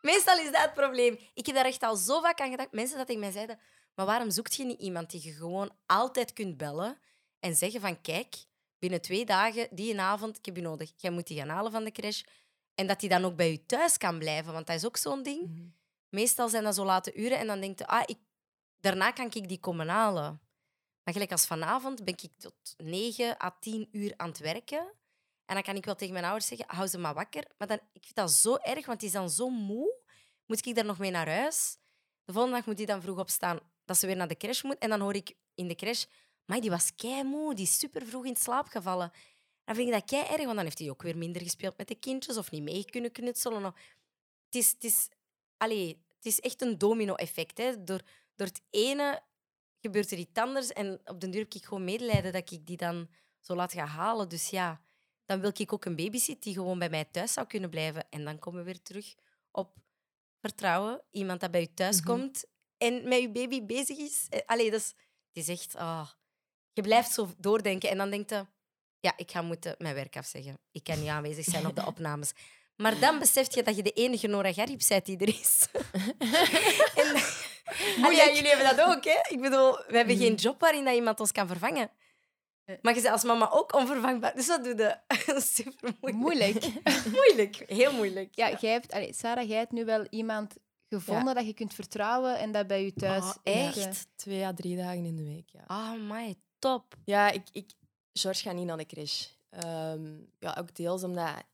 Meestal 0.00 0.38
is 0.38 0.52
dat 0.52 0.62
het 0.62 0.74
probleem. 0.74 1.18
Ik 1.34 1.46
heb 1.46 1.54
daar 1.54 1.64
echt 1.64 1.82
al 1.82 1.96
zo 1.96 2.20
vaak 2.20 2.40
aan 2.40 2.50
gedacht. 2.50 2.72
Mensen 2.72 2.96
dat 2.96 3.06
tegen 3.06 3.20
mij 3.20 3.30
zeiden, 3.30 3.58
maar 3.94 4.06
waarom 4.06 4.30
zoekt 4.30 4.54
je 4.54 4.64
niet 4.64 4.80
iemand 4.80 5.10
die 5.10 5.24
je 5.24 5.32
gewoon 5.32 5.70
altijd 5.86 6.32
kunt 6.32 6.56
bellen 6.56 6.98
en 7.40 7.56
zeggen 7.56 7.80
van 7.80 8.00
kijk, 8.00 8.36
binnen 8.78 9.00
twee 9.00 9.24
dagen, 9.24 9.68
die 9.70 9.92
een 9.92 10.00
avond, 10.00 10.38
ik 10.38 10.44
heb 10.44 10.56
je 10.56 10.62
nodig. 10.62 10.92
Jij 10.96 11.10
moet 11.10 11.26
die 11.26 11.38
gaan 11.38 11.48
halen 11.48 11.72
van 11.72 11.84
de 11.84 11.90
crash. 11.90 12.22
En 12.74 12.86
dat 12.86 13.00
die 13.00 13.08
dan 13.08 13.24
ook 13.24 13.36
bij 13.36 13.50
je 13.50 13.66
thuis 13.66 13.96
kan 13.96 14.18
blijven, 14.18 14.52
want 14.52 14.66
dat 14.66 14.76
is 14.76 14.86
ook 14.86 14.96
zo'n 14.96 15.22
ding. 15.22 15.40
Mhm. 15.40 15.68
Meestal 16.08 16.48
zijn 16.48 16.64
dat 16.64 16.74
zo 16.74 16.84
late 16.84 17.14
uren 17.14 17.38
en 17.38 17.46
dan 17.46 17.60
denk 17.60 17.78
je, 17.78 17.86
ah, 17.86 18.02
ik, 18.06 18.18
daarna 18.80 19.10
kan 19.10 19.30
ik 19.32 19.48
die 19.48 19.60
komen 19.60 19.88
halen. 19.88 20.40
Maar 21.04 21.14
gelijk 21.14 21.32
als 21.32 21.46
vanavond 21.46 22.04
ben 22.04 22.14
ik 22.14 22.30
tot 22.36 22.74
9 22.76 23.42
à 23.42 23.56
10 23.60 23.88
uur 23.92 24.14
aan 24.16 24.28
het 24.28 24.38
werken. 24.38 24.92
En 25.50 25.56
dan 25.56 25.64
kan 25.64 25.76
ik 25.76 25.84
wel 25.84 25.94
tegen 25.94 26.12
mijn 26.12 26.24
ouders 26.24 26.46
zeggen, 26.46 26.66
hou 26.68 26.88
ze 26.88 26.98
maar 26.98 27.14
wakker. 27.14 27.44
Maar 27.58 27.68
dan, 27.68 27.80
ik 27.92 28.02
vind 28.02 28.14
dat 28.14 28.30
zo 28.30 28.56
erg, 28.56 28.86
want 28.86 28.98
die 29.00 29.08
is 29.08 29.14
dan 29.14 29.30
zo 29.30 29.48
moe. 29.48 29.94
Moet 30.46 30.66
ik 30.66 30.74
daar 30.74 30.84
nog 30.84 30.98
mee 30.98 31.10
naar 31.10 31.28
huis? 31.28 31.76
De 32.24 32.32
volgende 32.32 32.56
dag 32.56 32.66
moet 32.66 32.76
die 32.76 32.86
dan 32.86 33.02
vroeg 33.02 33.18
opstaan 33.18 33.60
dat 33.84 33.98
ze 33.98 34.06
weer 34.06 34.16
naar 34.16 34.28
de 34.28 34.36
crash 34.36 34.62
moet. 34.62 34.78
En 34.78 34.88
dan 34.88 35.00
hoor 35.00 35.14
ik 35.14 35.34
in 35.54 35.68
de 35.68 35.74
crash, 35.74 36.04
maar 36.44 36.60
die 36.60 36.70
was 36.70 36.92
moe, 37.24 37.54
die 37.54 37.64
is 37.64 37.78
super 37.78 38.06
vroeg 38.06 38.24
in 38.24 38.36
slaap 38.36 38.66
gevallen. 38.66 39.12
Dan 39.64 39.74
vind 39.74 39.88
ik 39.88 39.94
dat 39.94 40.04
kei 40.04 40.22
erg, 40.22 40.44
want 40.44 40.54
dan 40.54 40.64
heeft 40.64 40.78
hij 40.78 40.90
ook 40.90 41.02
weer 41.02 41.16
minder 41.16 41.42
gespeeld 41.42 41.76
met 41.76 41.88
de 41.88 41.94
kindjes 41.94 42.36
of 42.36 42.50
niet 42.50 42.62
mee 42.62 42.84
kunnen 42.84 43.12
knutselen. 43.12 43.62
Het 43.64 44.54
is, 44.54 44.70
het 44.70 44.84
is, 44.84 45.08
allee, 45.56 46.04
het 46.16 46.26
is 46.26 46.40
echt 46.40 46.62
een 46.62 46.78
domino-effect. 46.78 47.56
Door, 47.56 48.00
door 48.34 48.46
het 48.46 48.62
ene 48.70 49.22
gebeurt 49.80 50.10
er 50.10 50.18
iets 50.18 50.40
anders 50.40 50.72
en 50.72 51.00
op 51.04 51.20
den 51.20 51.30
duur 51.30 51.40
heb 51.40 51.54
ik 51.54 51.64
gewoon 51.64 51.84
medelijden 51.84 52.32
dat 52.32 52.50
ik 52.50 52.66
die 52.66 52.76
dan 52.76 53.08
zo 53.40 53.54
laat 53.54 53.72
gaan 53.72 53.88
halen. 53.88 54.28
Dus 54.28 54.50
ja, 54.50 54.80
dan 55.30 55.40
wil 55.40 55.50
ik 55.56 55.72
ook 55.72 55.84
een 55.84 55.96
babysit 55.96 56.42
die 56.42 56.54
gewoon 56.54 56.78
bij 56.78 56.88
mij 56.90 57.04
thuis 57.04 57.32
zou 57.32 57.46
kunnen 57.46 57.70
blijven. 57.70 58.06
En 58.10 58.24
dan 58.24 58.38
komen 58.38 58.58
we 58.60 58.64
weer 58.66 58.82
terug 58.82 59.14
op 59.50 59.76
vertrouwen. 60.40 61.02
Iemand 61.10 61.40
dat 61.40 61.50
bij 61.50 61.60
je 61.60 61.74
thuis 61.74 61.96
Mhm. 61.96 62.06
komt 62.06 62.44
en 62.78 63.08
met 63.08 63.20
je 63.20 63.30
baby 63.30 63.64
bezig 63.64 63.98
is. 63.98 64.26
Eh, 64.28 64.40
Allee, 64.46 64.70
dat 64.70 64.80
is, 64.80 64.86
het 65.32 65.48
is 65.48 65.48
echt... 65.48 65.76
ah, 65.76 66.08
je 66.72 66.82
blijft 66.82 67.12
zo 67.12 67.28
doordenken 67.38 67.90
en 67.90 67.96
dan 67.98 68.10
denkt 68.10 68.30
je... 68.30 68.46
Ja, 69.00 69.12
ik 69.16 69.30
ga 69.30 69.42
moeten 69.42 69.74
mijn 69.78 69.94
werk 69.94 70.16
afzeggen. 70.16 70.58
Ik 70.72 70.84
kan 70.84 71.00
niet 71.00 71.08
aanwezig 71.08 71.44
zijn 71.44 71.66
op 71.66 71.76
de 71.76 71.86
opnames. 71.92 72.32
Maar 72.76 72.98
dan 72.98 73.18
besef 73.18 73.54
je 73.54 73.62
dat 73.62 73.76
je 73.76 73.82
de 73.82 73.90
enige 73.92 74.26
Nora 74.26 74.52
Garib 74.52 74.80
bent 74.88 75.04
die 75.06 75.18
er 75.18 75.28
is. 75.28 75.66
en, 77.02 77.22
Allee, 78.04 78.16
ja, 78.16 78.26
jullie 78.26 78.48
hebben 78.48 78.76
dat 78.76 78.86
ook, 78.96 79.04
hè? 79.04 79.18
Ik 79.28 79.40
bedoel, 79.40 79.72
we 79.72 79.96
hebben 79.96 80.16
geen 80.16 80.34
job 80.34 80.60
waarin 80.60 80.84
dat 80.84 80.94
iemand 80.94 81.20
ons 81.20 81.32
kan 81.32 81.46
vervangen. 81.46 81.90
Maar 82.82 82.94
je 82.94 83.00
bent 83.00 83.12
als 83.12 83.24
mama 83.24 83.50
ook 83.50 83.74
onvervangbaar. 83.74 84.34
Dus 84.34 84.46
dat 84.46 84.64
doe 84.64 84.74
je 84.76 85.40
super 85.40 85.96
moeilijk. 86.00 86.22
Moeilijk. 86.22 86.72
moeilijk. 87.18 87.62
Heel 87.66 87.92
moeilijk. 87.92 88.34
Ja, 88.34 88.56
jij 88.60 88.72
hebt, 88.72 88.92
allee, 88.92 89.12
Sarah, 89.14 89.48
jij 89.48 89.58
hebt 89.58 89.72
nu 89.72 89.84
wel 89.84 90.06
iemand 90.10 90.56
gevonden 90.88 91.34
dat 91.34 91.46
je 91.46 91.54
kunt 91.54 91.74
vertrouwen 91.74 92.38
en 92.38 92.52
dat 92.52 92.66
bij 92.66 92.84
je 92.84 92.92
thuis... 92.92 93.24
Oh, 93.24 93.34
in 93.42 93.52
echt? 93.52 94.06
Twee 94.16 94.44
à 94.44 94.52
drie 94.54 94.76
dagen 94.76 95.04
in 95.04 95.16
de 95.16 95.24
week, 95.24 95.48
ja. 95.48 95.64
Oh 95.66 96.10
my, 96.10 96.34
top. 96.58 96.96
Ja, 97.04 97.30
ik, 97.30 97.42
ik, 97.52 97.70
George 98.12 98.42
gaat 98.42 98.54
niet 98.54 98.66
naar 98.66 98.76
de 98.76 98.86
crash. 98.86 99.26
Ehm, 99.50 100.18
ja, 100.38 100.56
ook 100.58 100.74
deels 100.74 101.02
omdat 101.02 101.44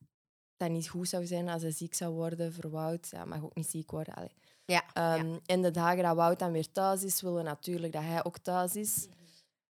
dat 0.57 0.71
niet 0.71 0.89
goed 0.89 1.09
zou 1.09 1.27
zijn 1.27 1.49
als 1.49 1.63
hij 1.63 1.71
ziek 1.71 1.95
zou 1.95 2.15
worden 2.15 2.53
voor 2.53 2.71
Wout. 2.71 3.09
Ja, 3.11 3.25
mag 3.25 3.43
ook 3.43 3.55
niet 3.55 3.71
ziek 3.71 3.91
worden. 3.91 4.15
Allee. 4.15 4.33
Ja. 4.65 4.85
Ehm, 4.93 5.37
En 5.47 5.63
de 5.63 5.71
dagen 5.71 6.03
dat 6.03 6.17
Wout 6.17 6.39
dan 6.39 6.53
weer 6.53 6.73
thuis 6.73 7.03
is, 7.03 7.21
willen 7.21 7.37
we 7.37 7.43
natuurlijk 7.43 7.93
dat 7.93 8.03
hij 8.03 8.25
ook 8.25 8.39
thuis 8.39 8.77
is. 8.77 9.09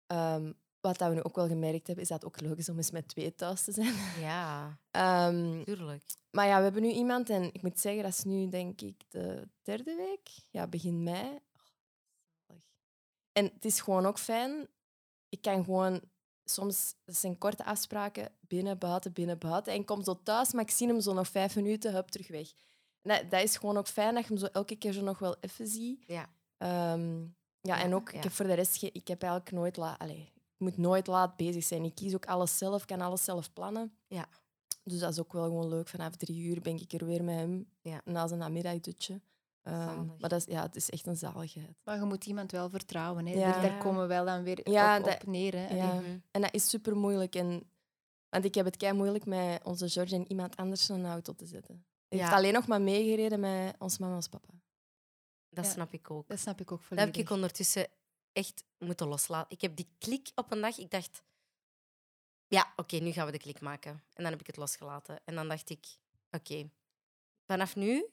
Ehm, 0.06 0.52
wat 0.80 0.98
dat 0.98 1.08
we 1.08 1.14
nu 1.14 1.22
ook 1.22 1.34
wel 1.36 1.46
gemerkt 1.48 1.86
hebben, 1.86 2.04
is 2.04 2.10
dat 2.10 2.22
het 2.22 2.30
ook 2.32 2.40
leuk 2.40 2.58
is 2.58 2.68
om 2.68 2.76
eens 2.76 2.90
met 2.90 3.08
twee 3.08 3.34
thuis 3.34 3.64
te 3.64 3.72
zijn. 3.72 3.94
Ja, 4.20 4.78
Ehm, 4.90 5.64
tuurlijk. 5.64 6.02
maar 6.30 6.46
ja, 6.46 6.56
we 6.56 6.62
hebben 6.62 6.82
nu 6.82 6.90
iemand 6.90 7.30
en 7.30 7.42
ik 7.54 7.62
moet 7.62 7.80
zeggen, 7.80 8.02
dat 8.02 8.12
is 8.12 8.24
nu 8.24 8.48
denk 8.48 8.80
ik 8.80 9.02
de 9.08 9.48
derde 9.62 9.94
week. 9.94 10.28
Ja, 10.50 10.66
begin 10.66 11.02
mei. 11.02 11.38
Oh. 12.46 12.56
En 13.32 13.44
het 13.44 13.64
is 13.64 13.80
gewoon 13.80 14.06
ook 14.06 14.18
fijn. 14.18 14.68
Ik 15.28 15.40
kan 15.42 15.64
gewoon 15.64 16.00
soms, 16.44 16.94
dat 17.04 17.16
zijn 17.16 17.38
korte 17.38 17.64
afspraken, 17.64 18.32
binnen, 18.40 18.78
buiten, 18.78 19.12
binnen, 19.12 19.38
buiten. 19.38 19.72
En 19.72 19.80
ik 19.80 19.86
kom 19.86 20.04
zo 20.04 20.20
thuis, 20.22 20.52
maar 20.52 20.62
ik 20.62 20.70
zie 20.70 20.86
hem 20.86 21.00
zo 21.00 21.12
nog 21.12 21.28
vijf 21.28 21.56
minuten, 21.56 21.92
hup, 21.92 22.08
terug 22.08 22.28
weg. 22.28 22.48
Dat, 23.02 23.30
dat 23.30 23.42
is 23.42 23.56
gewoon 23.56 23.76
ook 23.76 23.88
fijn 23.88 24.14
dat 24.14 24.22
je 24.22 24.28
hem 24.28 24.38
zo 24.38 24.46
elke 24.46 24.76
keer 24.76 24.92
zo 24.92 25.02
nog 25.02 25.18
wel 25.18 25.36
even 25.40 25.66
ziet. 25.66 26.04
Ja. 26.06 26.28
Ehm, 26.56 27.20
ja, 27.20 27.28
Ja, 27.76 27.80
en 27.82 27.94
ook, 27.94 28.10
ja. 28.10 28.16
ik 28.16 28.22
heb 28.22 28.32
voor 28.32 28.46
de 28.46 28.54
rest, 28.54 28.82
ik 28.82 29.08
heb 29.08 29.22
eigenlijk 29.22 29.52
nooit 29.52 29.76
laat, 29.76 29.98
allee, 29.98 30.32
ik 30.60 30.66
moet 30.66 30.76
nooit 30.76 31.06
laat 31.06 31.36
bezig 31.36 31.64
zijn. 31.64 31.84
Ik 31.84 31.94
kies 31.94 32.14
ook 32.14 32.26
alles 32.26 32.58
zelf, 32.58 32.84
kan 32.84 33.00
alles 33.00 33.24
zelf 33.24 33.52
plannen. 33.52 33.92
Ja. 34.06 34.28
Dus 34.84 34.98
dat 34.98 35.12
is 35.12 35.18
ook 35.20 35.32
wel 35.32 35.44
gewoon 35.44 35.68
leuk. 35.68 35.88
Vanaf 35.88 36.16
drie 36.16 36.42
uur 36.42 36.60
ben 36.60 36.76
ik 36.80 36.92
er 36.92 37.06
weer 37.06 37.24
met 37.24 37.34
hem 37.36 37.68
Ja. 37.80 38.00
na 38.04 38.26
zijn 38.26 38.40
namiddagdutje. 38.40 39.20
Ehm, 39.62 39.78
Zalig. 39.94 40.18
maar 40.20 40.28
dat 40.28 40.40
is, 40.40 40.44
ja, 40.54 40.62
het 40.62 40.76
is 40.76 40.90
echt 40.90 41.06
een 41.06 41.16
zaligheid. 41.16 41.76
Maar 41.84 41.98
je 41.98 42.04
moet 42.04 42.26
iemand 42.26 42.50
wel 42.52 42.70
vertrouwen. 42.70 43.26
Hè. 43.26 43.32
Ja. 43.34 43.52
Daar, 43.52 43.62
daar 43.62 43.78
komen 43.82 44.00
we 44.02 44.06
wel 44.06 44.24
dan 44.24 44.42
weer 44.42 44.70
Ja, 44.70 44.98
op, 44.98 45.04
dat- 45.04 45.14
op 45.14 45.26
neer. 45.26 45.52
Hè. 45.54 45.74
Ja. 45.76 46.00
En 46.30 46.40
dat 46.40 46.54
is 46.54 46.68
super 46.68 46.96
moeilijk. 46.96 47.34
En, 47.34 47.70
want 48.28 48.44
ik 48.44 48.54
heb 48.54 48.64
het 48.64 48.76
kei 48.76 48.92
moeilijk 48.92 49.26
met 49.26 49.64
onze 49.64 49.88
George 49.88 50.14
en 50.14 50.28
iemand 50.30 50.56
anders 50.56 50.88
in 50.90 50.94
een 50.94 51.10
auto 51.10 51.32
te 51.34 51.46
zetten. 51.46 51.84
Hij 52.08 52.18
heeft 52.18 52.30
Ja. 52.30 52.36
alleen 52.36 52.52
nog 52.52 52.66
maar 52.66 52.80
meegereden 52.80 53.40
met 53.40 53.74
ons 53.78 53.98
mama 53.98 54.10
en 54.10 54.16
ons 54.16 54.28
papa. 54.28 54.48
Dat 55.50 55.64
Ja. 55.64 55.70
snap 55.70 55.92
ik 55.92 56.10
ook. 56.10 56.28
Dat 56.28 56.38
snap 56.38 56.60
ik 56.60 56.72
ook 56.72 56.78
Dat 56.78 56.86
volledig. 56.86 57.14
heb 57.16 57.24
ik 57.24 57.30
ondertussen 57.30 57.86
echt 58.32 58.64
moeten 58.78 59.08
loslaten. 59.08 59.56
Ik 59.56 59.60
heb 59.60 59.76
die 59.76 59.88
klik 59.98 60.30
op 60.34 60.52
een 60.52 60.60
dag, 60.60 60.78
ik 60.78 60.90
dacht, 60.90 61.22
ja, 62.46 62.72
oké, 62.76 62.96
nu 62.96 63.12
gaan 63.12 63.26
we 63.26 63.32
de 63.32 63.38
klik 63.38 63.60
maken. 63.60 63.90
En 63.90 64.22
dan 64.22 64.32
heb 64.32 64.40
ik 64.40 64.46
het 64.46 64.56
losgelaten. 64.56 65.20
En 65.24 65.34
dan 65.34 65.48
dacht 65.48 65.70
ik, 65.70 65.86
oké, 66.30 66.70
vanaf 67.44 67.76
nu 67.76 68.06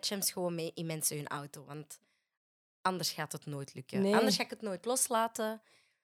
Shams 0.00 0.30
gewoon 0.30 0.54
mee 0.54 0.72
in 0.74 0.86
mensen 0.86 1.16
hun 1.16 1.28
auto. 1.28 1.64
Want 1.64 2.00
anders 2.82 3.10
gaat 3.10 3.32
het 3.32 3.46
nooit 3.46 3.74
lukken. 3.74 4.02
Nee. 4.02 4.16
Anders 4.16 4.36
ga 4.36 4.42
ik 4.42 4.50
het 4.50 4.62
nooit 4.62 4.84
loslaten. 4.84 5.52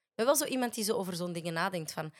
Ik 0.09 0.15
ben 0.15 0.25
wel 0.25 0.37
zo 0.37 0.45
iemand 0.45 0.75
die 0.75 0.85
zo 0.85 0.97
over 0.97 1.17
zo'n 1.17 1.33
dingen 1.33 1.53
nadenkt 1.53 1.93
van, 1.93 2.13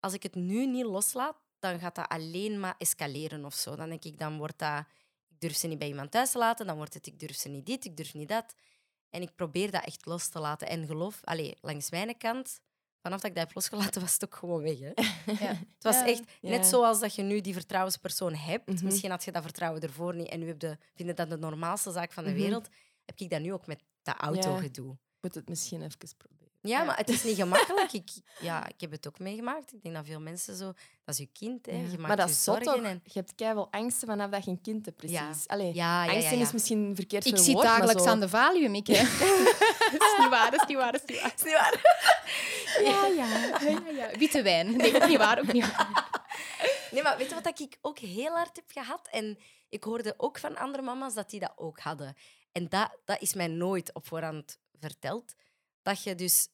als 0.00 0.12
ik 0.12 0.22
het 0.22 0.34
nu 0.34 0.66
niet 0.66 0.84
loslaat, 0.84 1.36
dan 1.58 1.78
gaat 1.78 1.94
dat 1.94 2.08
alleen 2.08 2.60
maar 2.60 2.74
escaleren 2.78 3.44
of 3.44 3.54
zo. 3.54 3.76
Dan 3.76 3.88
denk 3.88 4.04
ik, 4.04 4.18
dan 4.18 4.38
wordt 4.38 4.58
dat, 4.58 4.84
ik 5.28 5.40
durf 5.40 5.56
ze 5.56 5.66
niet 5.66 5.78
bij 5.78 5.88
iemand 5.88 6.10
thuis 6.10 6.30
te 6.30 6.38
laten, 6.38 6.66
dan 6.66 6.76
wordt 6.76 6.94
het, 6.94 7.06
ik 7.06 7.18
durf 7.18 7.36
ze 7.36 7.48
niet 7.48 7.66
dit, 7.66 7.84
ik 7.84 7.96
durf 7.96 8.14
niet 8.14 8.28
dat. 8.28 8.54
En 9.14 9.22
ik 9.22 9.34
probeer 9.34 9.70
dat 9.70 9.84
echt 9.84 10.06
los 10.06 10.28
te 10.28 10.38
laten. 10.38 10.68
En 10.68 10.86
geloof, 10.86 11.20
allee, 11.24 11.56
langs 11.60 11.90
mijn 11.90 12.16
kant, 12.16 12.60
vanaf 13.02 13.20
dat 13.20 13.30
ik 13.30 13.36
dat 13.36 13.44
heb 13.46 13.54
losgelaten, 13.54 14.00
was 14.00 14.12
het 14.12 14.24
ook 14.24 14.34
gewoon 14.34 14.62
weg. 14.62 14.78
Hè? 14.78 14.92
Ja. 15.44 15.46
Het 15.48 15.82
was 15.82 15.94
Ja. 15.94 16.06
echt 16.06 16.22
net 16.40 16.66
zoals 16.66 17.00
dat 17.00 17.14
je 17.14 17.22
nu 17.22 17.40
die 17.40 17.52
vertrouwenspersoon 17.52 18.34
hebt. 18.34 18.66
Mhm. 18.70 18.84
Misschien 18.84 19.10
had 19.10 19.24
je 19.24 19.32
dat 19.32 19.42
vertrouwen 19.42 19.80
ervoor 19.80 20.14
niet 20.14 20.28
en 20.28 20.38
nu 20.40 20.46
heb 20.46 20.60
je, 20.62 20.76
vind 20.94 21.08
je 21.08 21.14
dat 21.14 21.30
de 21.30 21.36
normaalste 21.38 21.92
zaak 21.92 22.12
van 22.12 22.24
de 22.24 22.30
Mhm. 22.30 22.38
wereld. 22.40 22.68
Heb 23.04 23.18
ik 23.18 23.30
dat 23.30 23.40
nu 23.40 23.52
ook 23.52 23.66
met 23.66 23.82
dat 24.02 24.16
autogedoe. 24.18 24.92
Ik 24.92 24.98
moet 25.20 25.34
het 25.34 25.48
misschien 25.48 25.82
even 25.82 25.98
proberen. 26.16 26.43
Ja, 26.66 26.78
Ja. 26.78 26.84
maar 26.84 26.96
het 26.96 27.08
is 27.08 27.22
niet 27.22 27.36
gemakkelijk. 27.36 27.92
Ik, 27.92 28.10
ja, 28.40 28.66
ik 28.66 28.80
heb 28.80 28.90
het 28.90 29.06
ook 29.06 29.18
meegemaakt. 29.18 29.72
Ik 29.72 29.82
denk 29.82 29.94
dat 29.94 30.06
veel 30.06 30.20
mensen 30.20 30.56
zo... 30.56 30.64
Dat 31.04 31.14
is 31.14 31.18
je 31.18 31.28
kind, 31.32 31.66
hè. 31.66 31.72
Je 31.72 31.82
maakt 31.82 31.98
maar 31.98 32.16
dat 32.16 32.28
je 32.28 32.34
is 32.34 32.44
zot 32.44 32.62
toch? 32.62 32.82
En... 32.82 33.00
Je 33.04 33.18
hebt 33.18 33.34
keiveel 33.34 33.68
angsten 33.70 34.08
vanaf 34.08 34.30
dat 34.30 34.44
je 34.44 34.50
een 34.50 34.60
kind 34.60 34.84
hebt, 34.84 34.96
precies. 34.96 35.16
Ja. 35.18 35.30
Allee, 35.46 35.74
Ja, 35.74 35.74
ja, 35.74 36.04
ja, 36.04 36.12
angsten 36.12 36.36
ja. 36.38 36.44
is 36.44 36.52
misschien 36.52 36.94
verkeerd 36.94 37.24
Ik 37.26 37.36
verwoord, 37.36 37.50
zit 37.58 37.62
dagelijks 37.70 38.02
zo- 38.02 38.08
aan 38.08 38.20
de 38.20 38.28
valium, 38.28 38.74
ik. 38.74 38.86
Dat 39.94 40.02
is 40.02 40.14
niet 40.18 40.28
waar, 40.28 40.50
dat 40.50 40.60
is 40.60 40.66
niet 40.66 40.76
waar. 40.76 40.92
Dat 40.92 41.02
is 41.06 41.10
niet 41.14 41.20
waar. 41.20 41.32
Is 41.38 41.42
niet 41.44 41.52
waar? 41.52 41.80
Ja, 42.82 43.06
ja. 43.06 43.26
Ja, 43.70 43.88
ja. 44.10 44.18
Witte 44.18 44.42
wijn. 44.42 44.76
Nee, 44.76 44.94
ook 44.96 45.06
niet 45.08 45.18
waar. 45.18 45.38
Ook 45.38 45.52
niet 45.52 45.76
waar. 45.76 46.10
Nee, 46.90 47.02
maar 47.02 47.16
weet 47.16 47.28
je 47.28 47.34
wat 47.34 47.60
ik 47.60 47.78
ook 47.80 47.98
heel 47.98 48.32
hard 48.32 48.56
heb 48.56 48.70
gehad? 48.72 49.08
En 49.10 49.38
ik 49.68 49.84
hoorde 49.84 50.14
ook 50.16 50.38
van 50.38 50.56
andere 50.56 50.82
mama's 50.82 51.14
dat 51.14 51.30
die 51.30 51.40
dat 51.40 51.52
ook 51.56 51.78
hadden. 51.78 52.16
En 52.52 52.68
dat, 52.68 52.96
dat 53.04 53.20
is 53.22 53.34
mij 53.34 53.46
nooit 53.48 53.94
op 53.94 54.06
voorhand 54.06 54.58
verteld. 54.80 55.34
Dat 55.82 56.02
je 56.02 56.14
dus 56.14 56.48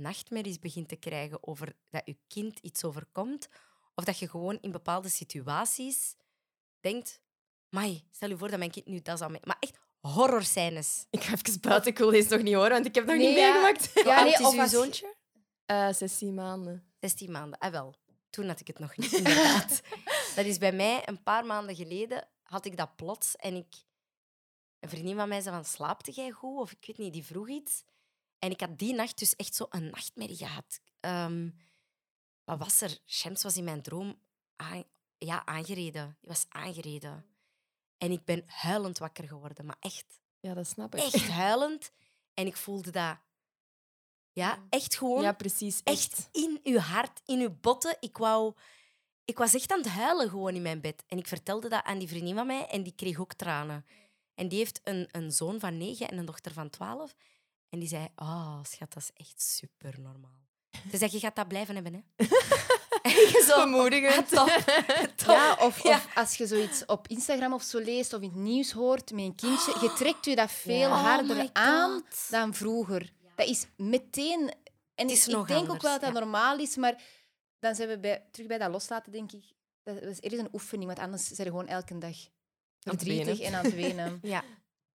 nachtmerries 0.00 0.58
begint 0.58 0.88
te 0.88 0.96
krijgen 0.96 1.46
over 1.46 1.72
dat 1.90 2.02
je 2.04 2.16
kind 2.28 2.58
iets 2.58 2.84
overkomt. 2.84 3.48
Of 3.94 4.04
dat 4.04 4.18
je 4.18 4.28
gewoon 4.28 4.58
in 4.60 4.70
bepaalde 4.70 5.08
situaties 5.08 6.14
denkt... 6.80 7.20
Mai, 7.68 8.04
stel 8.10 8.28
je 8.28 8.36
voor 8.36 8.48
dat 8.48 8.58
mijn 8.58 8.70
kind 8.70 8.86
nu 8.86 9.00
dat 9.00 9.18
zou... 9.18 9.30
mee-" 9.30 9.40
Maar 9.44 9.56
echt 9.60 9.78
horrorscènes. 10.00 11.06
Ik 11.10 11.22
ga 11.22 11.32
even 11.32 11.60
buiten, 11.60 11.90
ik 11.90 11.98
wil 11.98 12.10
deze 12.10 12.28
nog 12.28 12.42
niet 12.42 12.54
horen, 12.54 12.70
want 12.70 12.86
ik 12.86 12.94
heb 12.94 13.06
het 13.06 13.14
nog 13.16 13.24
Nee, 13.24 13.34
niet 13.34 13.42
ja. 13.42 13.52
meegemaakt. 13.52 13.90
Ja, 13.94 14.16
oud 14.16 14.24
nee, 14.24 14.32
is 14.32 14.40
of 14.40 14.54
uw 14.54 14.66
zoontje? 14.66 15.14
Eh 15.66 15.92
16 15.92 16.34
maanden. 16.34 16.92
16 17.00 17.30
maanden. 17.30 17.58
Ah, 17.58 17.70
wel. 17.70 17.94
Toen 18.30 18.46
had 18.46 18.60
ik 18.60 18.66
het 18.66 18.78
nog 18.78 18.96
niet, 18.96 19.12
inderdaad. 19.12 19.80
dat 20.36 20.44
is 20.44 20.58
bij 20.58 20.72
mij 20.72 21.02
een 21.08 21.22
paar 21.22 21.44
maanden 21.46 21.76
geleden, 21.76 22.28
had 22.42 22.64
ik 22.64 22.76
dat 22.76 22.96
plots. 22.96 23.36
En 23.36 23.54
ik... 23.54 23.74
Een 24.80 24.88
vriendin 24.88 25.16
van 25.16 25.28
mij 25.28 25.40
zei 25.40 25.54
van, 25.54 25.64
slaapte 25.64 26.10
jij 26.10 26.30
goed? 26.30 26.58
Of 26.60 26.72
ik 26.72 26.86
weet 26.86 26.98
niet, 26.98 27.12
die 27.12 27.24
vroeg 27.24 27.48
iets. 27.48 27.84
En 28.40 28.50
ik 28.50 28.60
had 28.60 28.78
die 28.78 28.94
nacht 28.94 29.18
dus 29.18 29.36
echt 29.36 29.54
zo 29.54 29.66
een 29.70 29.90
nachtmerrie 29.90 30.36
gehad. 30.36 30.80
Ehm, 31.00 31.50
wat 32.44 32.58
was 32.58 32.80
er? 32.80 32.98
Shams 33.06 33.42
was 33.42 33.56
in 33.56 33.64
mijn 33.64 33.82
droom 33.82 34.20
aan- 34.56 34.84
ja, 35.18 35.46
aangereden. 35.46 36.16
Die 36.20 36.28
was 36.28 36.46
aangereden. 36.48 37.24
En 37.98 38.10
ik 38.12 38.24
ben 38.24 38.42
huilend 38.46 38.98
wakker 38.98 39.28
geworden, 39.28 39.64
maar 39.66 39.76
echt, 39.80 40.20
Ja, 40.40 40.54
dat 40.54 40.66
snap 40.66 40.94
ik. 40.94 41.02
echt 41.02 41.28
huilend. 41.46 41.90
En 42.34 42.46
ik 42.46 42.56
voelde 42.56 42.90
dat, 42.90 43.18
ja, 44.32 44.58
echt 44.68 44.96
gewoon, 44.96 45.22
Ja, 45.22 45.32
precies. 45.32 45.80
echt 45.84 46.28
in 46.32 46.60
uw 46.62 46.78
hart, 46.78 47.20
in 47.24 47.40
uw 47.40 47.56
botten. 47.60 47.96
Ik 48.00 48.16
wou, 48.16 48.54
ik 49.24 49.38
was 49.38 49.54
echt 49.54 49.72
aan 49.72 49.78
het 49.78 49.88
huilen 49.88 50.28
gewoon 50.30 50.54
in 50.54 50.62
mijn 50.62 50.80
bed. 50.80 51.04
En 51.06 51.18
ik 51.18 51.26
vertelde 51.26 51.68
dat 51.68 51.84
aan 51.84 51.98
die 51.98 52.08
vriendin 52.08 52.34
van 52.34 52.46
mij 52.46 52.66
en 52.66 52.82
die 52.82 52.94
kreeg 52.94 53.18
ook 53.18 53.34
tranen. 53.34 53.86
En 54.34 54.48
die 54.48 54.58
heeft 54.58 54.80
een, 54.84 55.08
een 55.12 55.32
zoon 55.32 55.60
van 55.60 55.76
negen 55.76 56.08
en 56.08 56.18
een 56.18 56.24
dochter 56.26 56.52
van 56.52 56.70
twaalf. 56.70 57.14
En 57.70 57.78
die 57.78 57.88
zei, 57.88 58.08
oh 58.16 58.58
schat, 58.62 58.92
dat 58.92 59.02
is 59.02 59.10
echt 59.26 59.42
super 59.42 60.00
normaal. 60.00 60.38
Ze 60.90 60.96
zei, 60.96 61.10
je 61.12 61.18
gaat 61.18 61.36
dat 61.36 61.48
blijven 61.48 61.74
hebben, 61.74 61.92
hè. 61.92 62.00
en 63.02 63.10
ik 63.10 63.42
zo, 63.46 63.64
Bemoedigend. 63.64 64.32
ah, 64.36 64.46
top, 64.46 64.64
top. 65.16 65.26
Ja, 65.28 65.56
of, 65.60 65.82
Ja. 65.82 65.96
of 65.96 66.16
als 66.16 66.34
je 66.36 66.46
zoiets 66.46 66.84
op 66.86 67.08
Instagram 67.08 67.52
of 67.52 67.62
zo 67.62 67.78
leest 67.78 68.12
of 68.12 68.20
in 68.20 68.28
het 68.28 68.38
nieuws 68.38 68.72
hoort 68.72 69.10
met 69.10 69.24
een 69.24 69.34
kindje, 69.34 69.76
je 69.80 69.92
trekt 69.98 70.24
je 70.24 70.36
dat 70.36 70.50
veel 70.52 70.74
Ja. 70.78 70.88
Oh 70.90 71.02
harder 71.02 71.36
my 71.36 71.50
aan 71.52 72.02
dan 72.30 72.54
vroeger. 72.54 73.12
Dat 73.34 73.46
is 73.48 73.66
meteen... 73.76 74.52
En 74.94 75.08
Het 75.08 75.16
is 75.16 75.26
ik 75.26 75.34
nog 75.34 75.46
denk 75.46 75.60
ook 75.70 75.82
wel 75.82 75.92
dat 75.92 76.00
dat 76.00 76.12
ja. 76.12 76.18
normaal 76.18 76.58
is, 76.58 76.76
maar 76.76 77.02
dan 77.58 77.74
zijn 77.74 77.88
we 77.88 77.98
bij, 77.98 78.24
terug 78.30 78.46
bij 78.48 78.58
dat 78.58 78.70
loslaten, 78.70 79.12
denk 79.12 79.32
ik. 79.32 79.44
Dat 79.82 80.02
is 80.02 80.20
eerder 80.20 80.38
een 80.38 80.48
oefening, 80.52 80.86
want 80.86 80.98
anders 80.98 81.26
zijn 81.26 81.48
we 81.48 81.52
gewoon 81.54 81.68
elke 81.68 81.98
dag 81.98 82.16
Aan 82.16 82.28
verdrietig 82.98 83.26
wenen. 83.38 83.44
en 83.44 83.54
aan 83.54 83.64
het 83.64 83.74
wenen. 83.74 84.18
Ja, 84.34 84.44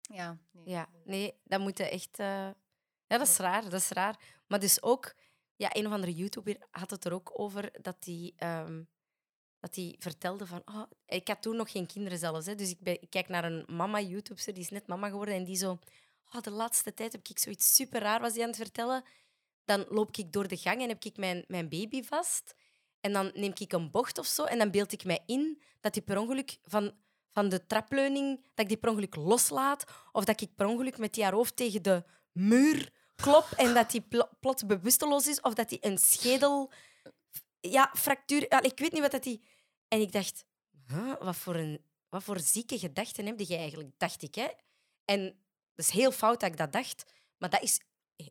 Ja, 0.00 0.38
nee. 0.52 0.64
ja, 0.74 0.88
nee, 1.04 1.34
dat 1.44 1.60
moet 1.60 1.78
je 1.78 1.88
echt... 1.88 2.18
eh, 2.18 2.48
Ja, 3.14 3.20
dat 3.20 3.28
is 3.28 3.36
raar, 3.36 3.62
dat 3.62 3.72
is 3.72 3.88
raar. 3.88 4.18
Maar 4.46 4.60
dus 4.60 4.82
ook, 4.82 5.14
ja, 5.56 5.68
een 5.72 5.86
of 5.86 5.92
andere 5.92 6.14
YouTuber 6.14 6.56
had 6.70 6.90
het 6.90 7.04
er 7.04 7.12
ook 7.12 7.30
over 7.32 7.70
dat 7.82 7.96
die, 8.02 8.34
ehm, 8.36 8.82
dat 9.60 9.74
die 9.74 9.96
vertelde 9.98 10.46
van... 10.46 10.62
Oh, 10.64 10.82
ik 11.06 11.28
had 11.28 11.42
toen 11.42 11.56
nog 11.56 11.70
geen 11.70 11.86
kinderen 11.86 12.18
zelfs, 12.18 12.46
hè, 12.46 12.54
dus 12.54 12.70
ik, 12.70 12.80
ben, 12.80 13.02
ik 13.02 13.10
kijk 13.10 13.28
naar 13.28 13.44
een 13.44 13.64
mama-YouTuber, 13.66 14.44
die 14.44 14.62
is 14.62 14.70
net 14.70 14.86
mama 14.86 15.08
geworden, 15.08 15.34
en 15.34 15.44
die 15.44 15.56
zo... 15.56 15.78
Oh, 16.32 16.40
de 16.40 16.50
laatste 16.50 16.94
tijd 16.94 17.12
heb 17.12 17.28
ik 17.28 17.38
zoiets 17.38 17.74
super 17.74 18.00
raar 18.00 18.20
was 18.20 18.32
die 18.32 18.42
aan 18.42 18.48
het 18.48 18.56
vertellen. 18.56 19.04
Dan 19.64 19.86
loop 19.88 20.16
ik 20.16 20.32
door 20.32 20.48
de 20.48 20.56
gang 20.56 20.82
en 20.82 20.88
heb 20.88 21.04
ik 21.04 21.16
mijn, 21.16 21.44
mijn 21.48 21.68
baby 21.68 22.02
vast. 22.02 22.54
En 23.00 23.12
dan 23.12 23.30
neem 23.34 23.52
ik 23.58 23.72
een 23.72 23.90
bocht 23.90 24.18
of 24.18 24.26
zo 24.26 24.44
en 24.44 24.58
dan 24.58 24.70
beeld 24.70 24.92
ik 24.92 25.04
mij 25.04 25.22
in 25.26 25.62
dat 25.80 25.92
die 25.92 26.02
per 26.02 26.18
ongeluk 26.18 26.58
van, 26.62 26.92
van 27.30 27.48
de 27.48 27.66
trapleuning, 27.66 28.36
dat 28.36 28.64
ik 28.64 28.68
die 28.68 28.76
per 28.76 28.90
ongeluk 28.90 29.16
loslaat. 29.16 29.84
Of 30.12 30.24
dat 30.24 30.40
ik 30.40 30.54
per 30.54 30.66
ongeluk 30.66 30.98
met 30.98 31.14
die 31.14 31.22
haar 31.22 31.32
hoofd 31.32 31.56
tegen 31.56 31.82
de 31.82 32.04
muur 32.34 32.92
klop 33.14 33.50
en 33.56 33.74
dat 33.74 34.08
pl- 34.08 34.36
plots 34.40 34.66
bewusteloos 34.66 35.26
is. 35.26 35.40
Of 35.40 35.54
dat 35.54 35.68
die 35.68 35.78
een 35.80 35.98
schedel... 35.98 36.72
Ja, 37.60 37.90
fractuur... 37.96 38.64
Ik 38.64 38.78
weet 38.78 38.92
niet 38.92 39.02
wat 39.02 39.10
dat 39.10 39.22
die... 39.22 39.42
En 39.88 40.00
ik 40.00 40.12
dacht, 40.12 40.44
wat, 41.18 41.36
voor 41.36 41.54
een, 41.54 41.84
wat 42.08 42.22
voor 42.22 42.40
zieke 42.40 42.78
gedachten 42.78 43.26
heb 43.26 43.40
je 43.40 43.56
eigenlijk, 43.56 43.90
dacht 43.96 44.22
ik. 44.22 44.34
Hè? 44.34 44.48
En 45.04 45.24
dat 45.74 45.86
is 45.86 45.90
heel 45.90 46.12
fout 46.12 46.40
dat 46.40 46.50
ik 46.50 46.56
dat 46.56 46.72
dacht. 46.72 47.04
Maar 47.38 47.50
dat 47.50 47.62
is 47.62 47.80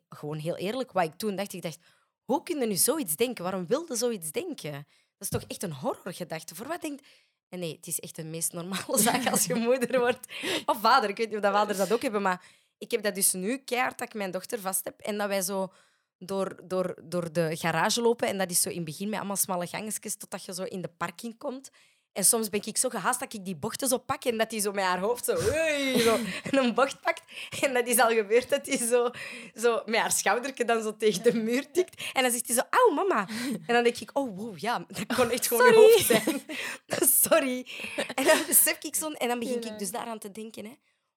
gewoon 0.08 0.38
heel 0.38 0.56
eerlijk 0.56 0.92
wat 0.92 1.04
ik 1.04 1.14
toen 1.14 1.36
dacht. 1.36 1.52
Ik 1.52 1.62
dacht, 1.62 1.78
hoe 2.24 2.42
kun 2.42 2.58
je 2.58 2.66
nu 2.66 2.74
zoiets 2.74 3.16
denken? 3.16 3.44
Waarom 3.44 3.66
wilde 3.66 3.96
zoiets 3.96 4.30
denken? 4.30 4.72
Dat 4.72 4.82
is 5.18 5.28
toch 5.28 5.42
echt 5.42 5.62
een 5.62 5.72
horrorgedachte. 5.72 6.54
Voor 6.54 6.66
wat 6.66 6.80
denkt... 6.80 7.06
En 7.48 7.58
nee, 7.60 7.76
het 7.76 7.86
is 7.86 8.00
echt 8.00 8.16
de 8.16 8.24
meest 8.24 8.52
normale 8.52 8.98
zaak 9.08 9.26
als 9.26 9.44
je 9.44 9.54
moeder 9.54 9.98
wordt. 9.98 10.26
Of 10.66 10.80
vader, 10.80 11.10
ik 11.10 11.16
weet 11.16 11.26
niet 11.26 11.36
of 11.36 11.42
dat 11.42 11.52
vaders 11.52 11.78
dat 11.78 11.92
ook 11.92 12.02
hebben, 12.02 12.22
maar 12.22 12.44
ik 12.78 12.90
heb 12.90 13.02
dat 13.02 13.14
dus 13.14 13.32
nu 13.32 13.58
keihard 13.58 13.98
dat 13.98 14.08
ik 14.08 14.14
mijn 14.14 14.30
dochter 14.30 14.60
vast 14.60 14.84
heb 14.84 15.00
en 15.00 15.18
dat 15.18 15.28
wij 15.28 15.42
zo 15.42 15.72
door, 16.18 16.60
door, 16.64 16.94
door 17.02 17.32
de 17.32 17.56
garage 17.56 18.00
lopen. 18.00 18.28
En 18.28 18.38
dat 18.38 18.50
is 18.50 18.60
zo 18.60 18.68
in 18.68 18.76
het 18.76 18.84
begin 18.84 19.08
met 19.08 19.18
allemaal 19.18 19.36
smalle 19.36 19.66
gangetjes 19.66 20.16
totdat 20.16 20.44
je 20.44 20.54
zo 20.54 20.62
in 20.62 20.82
de 20.82 20.90
parking 20.96 21.38
komt. 21.38 21.70
En 22.12 22.24
soms 22.24 22.48
ben 22.48 22.60
ik 22.64 22.76
zo 22.76 22.88
gehaast 22.88 23.20
dat 23.20 23.32
ik 23.32 23.44
die 23.44 23.56
bochten 23.56 23.88
zo 23.88 23.98
pak 23.98 24.24
en 24.24 24.38
dat 24.38 24.50
hij 24.50 24.60
zo 24.60 24.72
met 24.72 24.84
haar 24.84 24.98
hoofd 24.98 25.24
zo, 25.24 25.36
zo 25.96 26.18
een 26.50 26.74
bocht 26.74 27.00
pakt. 27.00 27.22
En 27.60 27.74
dat 27.74 27.86
is 27.86 27.98
al 27.98 28.08
gebeurd 28.08 28.48
dat 28.48 28.66
hij 28.66 28.76
zo, 28.76 29.10
zo 29.54 29.82
met 29.86 30.00
haar 30.00 30.12
schoudertje 30.12 30.64
dan 30.64 30.82
zo 30.82 30.96
tegen 30.96 31.22
de 31.22 31.34
muur 31.34 31.70
tikt. 31.70 32.02
En 32.12 32.22
dan 32.22 32.30
zegt 32.30 32.46
hij 32.46 32.56
zo, 32.56 32.62
auw, 32.70 32.94
mama. 32.94 33.28
En 33.66 33.74
dan 33.74 33.82
denk 33.82 33.96
ik, 33.96 34.10
oh, 34.12 34.36
wow, 34.36 34.58
ja, 34.58 34.84
dat 34.88 35.16
kon 35.16 35.30
echt 35.30 35.46
gewoon 35.46 35.66
je 35.66 35.74
hoofd 35.74 36.06
zijn. 36.06 36.42
Sorry. 37.22 37.66
En 38.14 38.24
dan 38.24 38.38
besef 38.46 38.78
ik 38.80 38.94
zo... 38.94 39.10
En 39.10 39.28
dan 39.28 39.38
begin 39.38 39.62
ik 39.62 39.78
dus 39.78 39.90
daaraan 39.90 40.18
te 40.18 40.30
denken, 40.30 40.64
hè. 40.64 40.74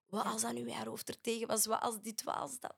Wat 0.09 0.25
als 0.25 0.41
dat 0.41 0.53
nu 0.53 0.73
hoofd 0.73 1.09
er 1.09 1.21
tegen 1.21 1.47
was? 1.47 1.65
Wat 1.65 1.81
als 1.81 2.01
dit, 2.01 2.23
wat 2.23 2.35
als 2.35 2.59
dat? 2.59 2.75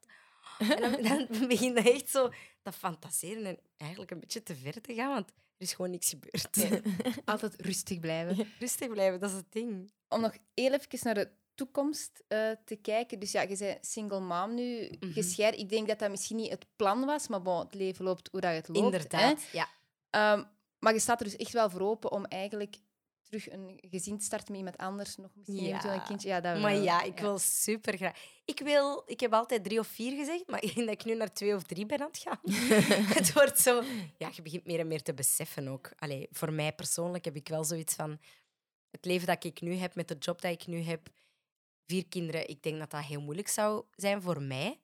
En 0.78 0.82
dan, 0.82 1.28
dan 1.30 1.48
begin 1.48 1.74
je 1.74 1.92
echt 1.92 2.10
zo 2.10 2.30
te 2.62 2.72
fantaseren 2.72 3.46
en 3.46 3.60
eigenlijk 3.78 4.12
een 4.12 4.20
beetje 4.20 4.44
te 4.44 4.56
ver 4.56 4.82
te 4.82 4.94
gaan, 4.94 5.14
want 5.14 5.30
er 5.30 5.36
is 5.58 5.74
gewoon 5.74 5.92
niks 5.92 6.10
gebeurd. 6.10 6.84
Altijd 7.26 7.62
rustig 7.62 8.00
blijven. 8.00 8.48
Rustig 8.60 8.90
blijven, 8.90 9.20
dat 9.20 9.30
is 9.30 9.36
het 9.36 9.52
ding. 9.52 9.92
Om 10.08 10.22
nog 10.22 10.38
heel 10.54 10.74
even 10.74 11.00
naar 11.04 11.14
de 11.14 11.32
toekomst 11.56 12.24
eh, 12.28 12.52
te 12.66 12.76
kijken. 12.76 13.20
Dus 13.20 13.32
ja, 13.32 13.42
je 13.42 13.58
bent 13.58 13.86
single 13.86 14.20
mom 14.20 14.54
nu, 14.54 14.92
Mhm. 15.00 15.12
gescheiden. 15.12 15.60
Ik 15.60 15.70
denk 15.70 15.88
dat 15.88 16.00
dat 16.00 16.10
misschien 16.10 16.38
niet 16.38 16.50
het 16.52 16.66
plan 16.76 17.06
was, 17.06 17.28
maar 17.28 17.42
bon, 17.42 17.60
het 17.60 17.74
leven 17.74 18.06
loopt 18.06 18.30
hoe 18.32 18.42
dat 18.42 18.54
het 18.54 18.68
loopt. 18.68 18.80
Inderdaad, 18.80 19.40
hè. 19.52 19.58
ja. 19.58 19.68
Ehm, 20.10 20.44
maar 20.80 20.94
je 20.94 21.00
staat 21.00 21.20
er 21.20 21.26
dus 21.26 21.36
echt 21.36 21.52
wel 21.54 21.70
voor 21.70 21.82
open 21.82 22.12
om 22.12 22.26
eigenlijk 22.26 22.76
terug 23.30 23.50
een 23.52 23.78
gezin 23.82 24.18
te 24.18 24.26
starten 24.26 24.48
met 24.52 24.58
iemand 24.58 24.78
anders. 24.78 25.16
Nog 25.16 25.32
misschien 25.36 25.64
Ja. 25.64 25.70
eventueel 25.70 25.94
een 25.94 26.04
kindje. 26.04 26.28
Ja, 26.28 26.40
dat 26.42 26.60
Maar 26.62 26.72
wel. 26.74 26.82
ja, 26.84 27.02
ik 27.02 27.20
wil 27.20 27.38
super 27.38 27.98
graag. 27.98 28.20
Ik, 28.46 28.60
wil, 28.60 29.04
ik 29.06 29.20
heb 29.20 29.34
altijd 29.34 29.64
drie 29.64 29.80
of 29.80 29.88
vier 29.88 30.18
gezegd, 30.18 30.48
maar 30.48 30.64
ik 30.64 30.76
denk 30.76 30.88
dat 30.88 30.96
ik 31.00 31.06
nu 31.06 31.16
naar 31.16 31.34
twee 31.34 31.56
of 31.56 31.64
drie 31.64 31.86
ben 31.86 32.00
aan 32.02 32.08
het 32.08 32.18
gaan. 32.18 32.40
het 33.18 33.34
wordt 33.34 33.60
zo... 33.60 33.84
Ja, 34.18 34.30
je 34.34 34.42
begint 34.42 34.66
meer 34.66 34.80
en 34.80 34.88
meer 34.88 35.02
te 35.02 35.14
beseffen 35.14 35.68
ook. 35.68 35.92
Allee, 35.96 36.28
voor 36.32 36.54
mij 36.54 36.74
persoonlijk 36.74 37.26
heb 37.26 37.36
ik 37.36 37.48
wel 37.48 37.64
zoiets 37.64 37.96
van... 37.96 38.20
Het 38.92 39.06
leven 39.06 39.28
dat 39.28 39.44
ik 39.44 39.62
nu 39.62 39.74
heb, 39.76 39.96
met 39.96 40.08
de 40.08 40.16
job 40.20 40.42
dat 40.42 40.52
ik 40.52 40.68
nu 40.68 40.82
heb, 40.82 41.10
vier 41.86 42.08
kinderen, 42.08 42.48
ik 42.50 42.64
denk 42.64 42.80
dat 42.80 42.92
dat 42.92 43.04
heel 43.04 43.22
moeilijk 43.22 43.48
zou 43.48 43.86
zijn 43.96 44.22
voor 44.22 44.42
mij. 44.42 44.80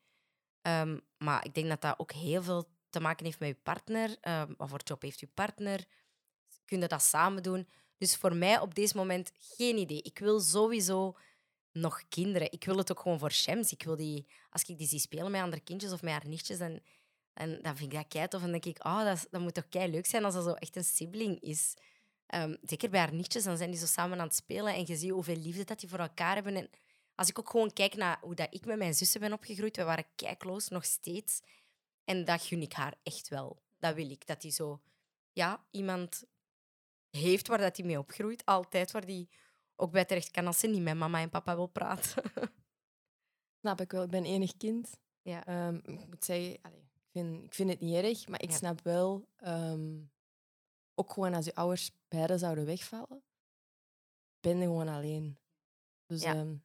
Ehm, 0.62 1.00
maar 1.18 1.46
ik 1.46 1.54
denk 1.54 1.68
dat 1.70 1.82
dat 1.82 2.00
ook 2.00 2.12
heel 2.12 2.44
veel 2.44 2.70
te 2.90 3.00
maken 3.00 3.26
heeft 3.26 3.40
met 3.40 3.50
je 3.50 3.56
partner. 3.64 4.18
Ehm, 4.22 4.54
wat 4.58 4.70
voor 4.70 4.82
job 4.84 5.02
heeft 5.02 5.20
je 5.20 5.28
partner? 5.28 5.86
Kun 6.66 6.80
je 6.80 6.88
dat 6.88 7.02
samen 7.04 7.44
doen? 7.44 7.68
Dus 7.98 8.16
voor 8.16 8.36
mij 8.36 8.60
op 8.60 8.76
deze 8.76 8.98
moment 8.98 9.32
geen 9.40 9.78
idee. 9.78 10.02
Ik 10.02 10.20
wil 10.20 10.40
sowieso 10.40 11.16
nog 11.72 12.02
kinderen. 12.10 12.52
Ik 12.52 12.64
wil 12.64 12.78
het 12.78 12.92
ook 12.92 13.00
gewoon 13.00 13.20
voor 13.20 13.32
Shams. 13.32 13.72
Ik 13.72 13.84
wil 13.84 13.96
die, 13.96 14.26
als 14.50 14.64
ik 14.64 14.78
die 14.78 14.88
zie 14.88 15.00
spelen 15.00 15.32
met 15.32 15.42
andere 15.42 15.62
kindjes 15.62 15.92
of 15.92 16.02
met 16.02 16.12
haar 16.12 16.28
nichtjes, 16.28 16.58
dan, 16.58 16.80
dan, 17.34 17.60
dan 17.62 17.78
vind 17.78 17.92
ik 17.92 17.98
dat 17.98 18.08
kei 18.08 18.28
tof. 18.28 18.44
En 18.44 18.52
denk 18.52 18.66
ik, 18.66 18.86
oh, 18.86 19.04
dat, 19.04 19.28
dat 19.32 19.42
moet 19.42 19.54
toch 19.54 19.70
kei 19.70 19.92
leuk 19.92 20.06
zijn 20.06 20.26
als 20.26 20.34
dat 20.34 20.44
zo 20.44 20.52
echt 20.52 20.76
een 20.76 20.84
sibling 20.84 21.40
is. 21.40 21.74
Ehm, 22.26 22.56
zeker 22.62 22.90
bij 22.90 23.00
haar 23.00 23.14
nichtjes, 23.14 23.44
dan 23.44 23.58
zijn 23.58 23.72
die 23.72 23.80
zo 23.80 23.86
samen 23.86 24.20
aan 24.20 24.26
het 24.26 24.36
spelen 24.36 24.74
en 24.74 24.84
je 24.86 24.96
ziet 24.96 25.12
hoeveel 25.12 25.36
liefde 25.36 25.64
dat 25.64 25.80
die 25.80 25.90
voor 25.90 26.00
elkaar 26.00 26.34
hebben. 26.34 26.56
En 26.56 26.70
als 27.16 27.30
ik 27.30 27.40
ook 27.40 27.50
gewoon 27.50 27.74
kijk 27.74 27.96
naar 27.96 28.18
hoe 28.22 28.36
dat 28.36 28.48
ik 28.50 28.66
met 28.66 28.78
mijn 28.78 28.94
zussen 28.94 29.20
ben 29.20 29.34
opgegroeid, 29.34 29.78
we 29.78 29.84
waren 29.84 30.06
kei 30.16 30.36
nog 30.70 30.86
steeds. 30.86 31.42
En 32.06 32.26
dat 32.26 32.42
gun 32.42 32.62
ik 32.62 32.74
haar 32.74 32.94
echt 33.04 33.28
wel. 33.28 33.62
Dat 33.80 33.96
wil 33.96 34.10
ik. 34.10 34.28
Dat 34.28 34.42
die 34.42 34.52
zo, 34.52 34.82
ja, 35.34 35.66
iemand 35.72 36.24
heeft 37.16 37.48
waar 37.48 37.58
dat 37.58 37.78
hij 37.78 37.86
mee 37.86 37.98
opgroeit. 38.00 38.46
Altijd 38.46 38.92
waar 38.92 39.06
die 39.06 39.30
ook 39.76 39.92
bij 39.92 40.06
terecht 40.06 40.32
kan 40.32 40.48
als 40.48 40.60
ze 40.60 40.68
niet 40.68 40.82
met 40.82 40.96
mama 40.98 41.20
en 41.22 41.30
papa 41.30 41.56
wil 41.56 41.68
praten. 41.68 42.24
Snap 43.62 43.82
ik 43.82 43.92
wel. 43.92 44.04
Ik 44.04 44.10
ben 44.10 44.26
enig 44.26 44.58
kind. 44.58 45.00
ja. 45.22 45.46
Ehm, 45.46 45.76
ik 45.76 46.08
moet 46.08 46.26
zeggen, 46.26 46.58
allee, 46.62 46.80
ik, 46.80 47.10
vind, 47.12 47.44
ik 47.44 47.54
vind 47.54 47.70
het 47.70 47.80
niet 47.80 47.96
erg, 48.04 48.28
maar 48.28 48.42
ik 48.42 48.50
Ja. 48.52 48.56
snap 48.58 48.82
wel, 48.84 49.28
ehm, 49.36 49.98
ook 50.96 51.12
gewoon 51.14 51.34
als 51.34 51.46
je 51.46 51.56
ouders 51.56 51.92
beiden 52.08 52.40
zouden 52.40 52.66
wegvallen, 52.66 53.24
ben 54.40 54.58
je 54.58 54.64
gewoon 54.64 54.88
alleen. 54.88 55.38
Dus 56.06 56.22
Ja. 56.22 56.34
ehm, 56.34 56.56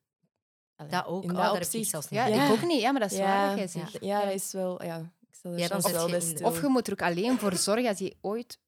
allee, 0.77 0.91
Dat 0.91 1.07
ook. 1.07 1.23
in 1.25 1.31
Oh, 1.31 1.37
dat 1.37 1.45
daar 1.53 1.61
heb 1.63 1.73
ik 1.73 1.85
zelfs 1.87 2.09
niet 2.09 2.21
Ja, 2.21 2.27
Ja. 2.27 2.45
ik 2.47 2.51
ook 2.53 2.63
niet. 2.69 2.81
Ja, 2.81 2.91
maar 2.91 3.01
dat 3.01 3.11
is 3.11 3.19
ja, 3.19 3.25
waar 3.25 3.47
wat 3.57 3.71
jij 3.73 3.83
ja, 3.83 3.91
zegt. 3.91 4.05
ja, 4.05 4.25
dat 4.25 4.35
is 4.35 4.53
wel... 4.53 4.83
Ja, 4.85 5.13
ik 5.21 5.35
stel 5.35 5.53
er 5.53 5.61
soms 5.67 5.91
wel 5.91 6.21
stil. 6.21 6.47
Of 6.47 6.61
je 6.61 6.67
moet 6.69 6.87
er 6.87 6.93
ook 6.93 7.03
alleen 7.03 7.39
voor 7.39 7.57
zorgen 7.69 7.89
als 7.89 7.99
je 7.99 8.17
ooit 8.21 8.59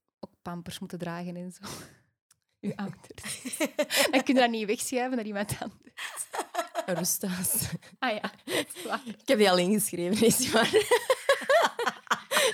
pampers 0.43 0.78
moeten 0.78 0.99
dragen 0.99 1.36
en 1.36 1.53
zo. 1.53 1.68
Je 2.59 2.76
ouders. 2.84 3.57
Dan 4.11 4.22
kun 4.22 4.34
je 4.34 4.40
dat 4.40 4.51
niet 4.51 4.66
wegschuiven 4.66 5.16
naar 5.16 5.26
iemand 5.26 5.53
anders. 5.61 5.95
Rusthuis. 6.86 7.68
Ah 7.99 8.11
ja, 8.14 8.32
dat 8.45 8.66
is 8.74 8.84
waar. 8.84 9.01
Ik 9.07 9.28
heb 9.28 9.38
die 9.38 9.51
al 9.51 9.59
ingeschreven, 9.59 10.26
is 10.26 10.38
niet 10.38 10.51
waar. 10.51 10.70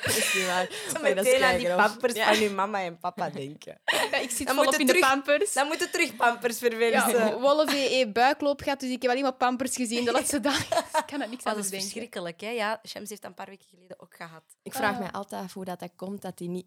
dat 0.05 0.17
is 0.17 0.35
niet 0.35 0.47
waar. 0.47 0.69
Zo 0.87 1.01
Maar 1.01 1.15
dat 1.15 1.25
meteen 1.25 1.43
aan 1.43 1.57
die 1.59 1.75
pampers 1.75 2.15
Ja. 2.15 2.35
van 2.35 2.43
uw 2.43 2.55
mama 2.55 2.83
en 2.83 2.99
papa 2.99 3.31
denken. 3.31 3.81
Ja, 3.85 4.17
ik 4.19 4.31
zit 4.31 4.47
Dan 4.47 4.57
volop 4.57 4.75
in 4.75 4.87
de 4.87 4.99
pampers. 4.99 5.53
Dan 5.53 5.67
moeten 5.67 5.91
terug 5.91 6.17
pampers 6.17 6.59
verversen. 6.59 7.19
Ja, 7.19 7.39
Wolf 7.39 7.71
heeft 7.73 8.13
buikloop 8.13 8.61
gehad, 8.63 8.81
dus 8.81 8.91
ik 8.91 9.03
heb 9.03 9.11
alleen 9.11 9.23
maar 9.23 9.35
pampers 9.35 9.77
gezien 9.77 10.05
de 10.05 10.13
laatste 10.13 10.41
dagen. 10.41 10.77
Ik 10.79 11.03
kan 11.07 11.21
er 11.21 11.29
niks 11.29 11.43
Oh, 11.45 11.49
aan 11.51 11.55
dat 11.57 11.65
is 11.65 11.71
denken. 11.71 11.89
verschrikkelijk, 11.89 12.41
hè? 12.41 12.51
Ja, 12.51 12.81
Shams 12.87 13.09
heeft 13.09 13.23
dat 13.23 13.31
een 13.31 13.37
paar 13.37 13.47
weken 13.49 13.67
geleden 13.71 14.01
ook 14.01 14.15
gehad. 14.17 14.43
Ik 14.63 14.73
vraag 14.75 14.93
Ah. 14.95 14.99
mij 14.99 15.11
altijd 15.11 15.43
af 15.43 15.53
hoe 15.53 15.65
dat, 15.65 15.81
dat 15.81 15.91
komt 15.97 16.23
dat 16.23 16.39
die 16.39 16.49
niet 16.49 16.67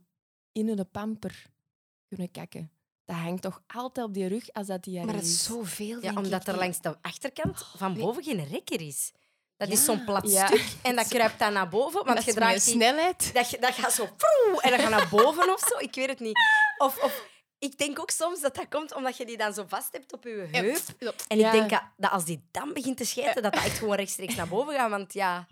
in 0.52 0.76
de 0.76 0.86
pamper 0.86 1.46
kunnen 2.08 2.32
kakken. 2.32 2.72
Dat 3.06 3.16
hangt 3.16 3.42
toch 3.42 3.62
altijd 3.68 4.06
op 4.08 4.14
die 4.14 4.28
rug 4.28 4.52
als 4.54 4.68
dat 4.68 4.84
die 4.84 5.00
er 5.00 5.06
Maar 5.06 5.14
dat 5.14 5.24
is. 5.24 5.30
is 5.34 5.44
zoveel, 5.44 6.02
Ja, 6.02 6.14
omdat 6.16 6.42
ik. 6.42 6.48
er 6.48 6.58
langs 6.58 6.82
de 6.82 6.98
achterkant 7.02 7.66
van 7.78 7.94
weet- 7.94 8.04
boven 8.04 8.24
geen 8.24 8.46
rekker 8.48 8.82
is. 8.82 9.12
Dat 9.58 9.70
is 9.70 9.86
zo'n 9.86 10.04
plat 10.04 10.32
Ja. 10.32 10.48
stuk 10.48 10.66
en 10.82 10.96
dat 10.96 11.08
kruipt 11.16 11.40
dan 11.40 11.54
naar 11.54 11.70
boven. 11.70 12.04
Want 12.06 12.16
Dat 12.16 12.24
je 12.24 12.30
is 12.32 12.36
draagt 12.36 12.66
die, 12.66 12.74
snelheid. 12.74 13.34
dat, 13.34 13.50
je- 13.50 13.60
dat 13.60 13.74
gaat 13.74 13.94
zo... 13.94 14.06
proe, 14.06 14.62
en 14.62 14.72
dat 14.72 14.80
gaat 14.80 14.90
naar 14.90 15.10
boven 15.10 15.54
of 15.54 15.60
zo. 15.60 15.78
Ik 15.78 15.96
weet 15.96 16.10
het 16.10 16.20
niet. 16.20 16.40
Of, 16.78 17.04
of 17.04 17.26
ik 17.60 17.78
denk 17.78 18.00
ook 18.00 18.10
soms 18.10 18.42
dat 18.42 18.56
dat 18.56 18.68
komt 18.70 18.94
omdat 18.96 19.18
je 19.18 19.26
die 19.26 19.38
dan 19.38 19.54
zo 19.54 19.66
vast 19.68 19.92
hebt 19.94 20.14
op 20.14 20.24
je 20.24 20.48
heup. 20.52 20.82
Ja. 21.00 21.12
En 21.28 21.40
ik 21.40 21.52
denk 21.52 21.70
dat, 21.70 21.84
dat 21.98 22.12
als 22.12 22.26
die 22.26 22.48
dan 22.52 22.74
begint 22.74 22.98
te 22.98 23.06
schijten, 23.06 23.44
dat 23.44 23.54
dat 23.54 23.64
echt 23.64 23.78
gewoon 23.78 23.96
rechtstreeks 23.96 24.36
naar 24.36 24.48
boven 24.48 24.74
gaat. 24.74 24.90
Want 24.90 25.14
ja, 25.14 25.48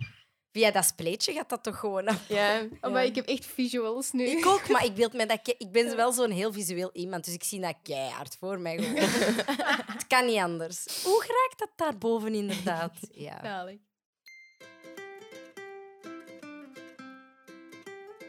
via 0.60 0.72
dat 0.72 0.86
spleetje 0.86 1.34
gaat 1.34 1.49
dat 1.49 1.64
toch 1.64 1.80
gewoon... 1.80 2.03
naar- 2.03 2.22
Ja, 2.28 2.62
Oh, 2.82 2.91
maar 2.91 3.05
ik 3.05 3.16
heb 3.16 3.28
echt 3.28 3.45
visuals 3.45 4.12
nu. 4.12 4.24
Ik 4.26 4.45
ook, 4.45 4.68
maar 4.70 4.86
ik, 4.86 4.93
beeld 4.95 5.14
me 5.14 5.26
dat, 5.26 5.39
ik 5.57 5.72
ben 5.72 5.95
wel 5.95 6.12
zo'n 6.12 6.32
heel 6.32 6.53
visueel 6.53 6.89
iemand, 6.93 7.26
dus 7.26 7.34
ik 7.34 7.43
zie 7.43 7.60
dat 7.62 7.76
keihard 7.84 8.36
voor 8.39 8.60
mij 8.60 8.78
gewoon. 8.78 8.95
Het 9.93 10.07
kan 10.07 10.26
niet 10.26 10.38
anders. 10.38 11.03
Hoe 11.03 11.20
raakt 11.28 11.60
dat 11.60 11.70
daarboven 11.76 12.34
inderdaad? 12.34 12.93
Ja. 13.12 13.68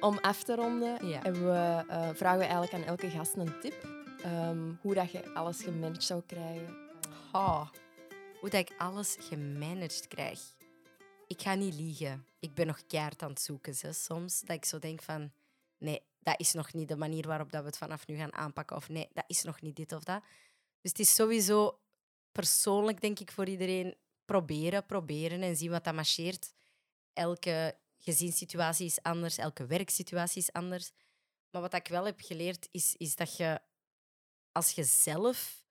Om 0.01 0.19
af 0.19 0.43
te 0.43 0.55
ronden 0.55 1.07
Ja. 1.09 1.23
we, 1.33 1.85
eh, 1.89 2.09
vragen 2.15 2.39
we 2.39 2.45
eigenlijk 2.45 2.73
aan 2.73 2.85
elke 2.85 3.11
gast 3.11 3.35
een 3.37 3.61
tip. 3.61 3.87
Ehm, 4.23 4.59
hoe 4.81 4.95
dat 4.95 5.11
je 5.13 5.31
alles 5.35 5.63
gemanaged 5.63 6.05
zou 6.05 6.23
krijgen. 6.27 6.77
Oh, 7.33 7.69
hoe 8.41 8.51
dat 8.51 8.61
ik 8.61 8.71
alles 8.79 9.17
gemanaged 9.21 10.09
krijg. 10.09 10.41
Ik 11.31 11.43
ga 11.43 11.55
niet 11.55 11.75
liegen. 11.75 12.27
Ik 12.39 12.55
ben 12.55 12.67
nog 12.67 12.87
keihard 12.87 13.23
aan 13.23 13.31
het 13.31 13.41
zoeken. 13.41 13.75
Hè, 13.81 13.93
soms 13.93 14.41
dat 14.41 14.57
ik 14.57 14.65
zo 14.65 14.79
denk 14.79 15.03
van... 15.03 15.33
Nee, 15.79 16.03
dat 16.19 16.41
is 16.41 16.53
nog 16.53 16.73
niet 16.73 16.89
de 16.89 16.97
manier 16.97 17.27
waarop 17.27 17.53
dat 17.53 17.61
we 17.61 17.67
het 17.67 17.79
vanaf 17.79 18.07
nu 18.07 18.17
gaan 18.17 18.33
aanpakken. 18.33 18.77
Of 18.77 18.89
nee, 18.89 19.09
dat 19.13 19.25
is 19.27 19.43
nog 19.43 19.61
niet 19.61 19.77
dit 19.77 19.93
of 19.93 20.03
dat. 20.03 20.23
Dus 20.81 20.91
het 20.91 20.99
is 20.99 21.15
sowieso 21.15 21.79
persoonlijk, 22.33 23.01
denk 23.01 23.19
ik, 23.19 23.33
voor 23.33 23.49
iedereen 23.49 23.97
proberen, 24.25 24.87
proberen 24.87 25.43
en 25.43 25.57
zien 25.57 25.71
wat 25.71 25.85
dat 25.85 25.95
marcheert. 25.95 26.53
Elke 27.13 27.77
gezinssituatie 27.99 28.87
is 28.87 29.03
anders, 29.03 29.39
elke 29.39 29.67
werksituatie 29.67 30.43
is 30.43 30.53
anders. 30.53 30.91
Maar 31.51 31.63
wat 31.63 31.75
ik 31.75 31.89
wel 31.89 32.05
heb 32.05 32.21
geleerd, 32.21 32.69
is, 32.71 32.95
is 32.97 33.17
dat 33.17 33.37
je 33.37 33.61
als 34.53 34.71
je 34.71 34.85
zelf 34.85 35.65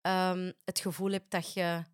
ehm, 0.00 0.52
het 0.64 0.80
gevoel 0.80 1.10
hebt 1.10 1.30
dat 1.30 1.52
je 1.52 1.84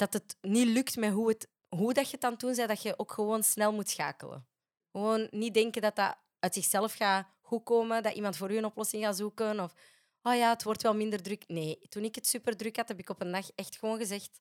dat 0.00 0.12
het 0.12 0.36
niet 0.40 0.66
lukt 0.66 0.96
met 0.96 1.12
hoe, 1.12 1.28
het, 1.28 1.48
hoe 1.68 1.92
dat 1.92 2.10
je 2.10 2.14
het 2.14 2.24
aan 2.24 2.30
het 2.30 2.40
doen 2.40 2.66
dat 2.66 2.82
je 2.82 2.98
ook 2.98 3.12
gewoon 3.12 3.42
snel 3.42 3.72
moet 3.72 3.88
schakelen. 3.88 4.46
Gewoon 4.92 5.28
niet 5.30 5.54
denken 5.54 5.82
dat 5.82 5.96
dat 5.96 6.16
uit 6.38 6.54
zichzelf 6.54 6.94
gaat 6.94 7.26
goedkomen, 7.40 8.02
dat 8.02 8.14
iemand 8.14 8.36
voor 8.36 8.50
u 8.50 8.56
een 8.56 8.64
oplossing 8.64 9.04
gaat 9.04 9.16
zoeken. 9.16 9.60
Of, 9.60 9.74
oh 10.22 10.34
ja, 10.34 10.50
het 10.50 10.62
wordt 10.62 10.82
wel 10.82 10.94
minder 10.94 11.22
druk. 11.22 11.44
Nee, 11.46 11.78
toen 11.88 12.04
ik 12.04 12.14
het 12.14 12.26
super 12.26 12.56
druk 12.56 12.76
had, 12.76 12.88
heb 12.88 12.98
ik 12.98 13.08
op 13.08 13.20
een 13.20 13.32
dag 13.32 13.50
echt 13.54 13.78
gewoon 13.78 13.98
gezegd, 13.98 14.40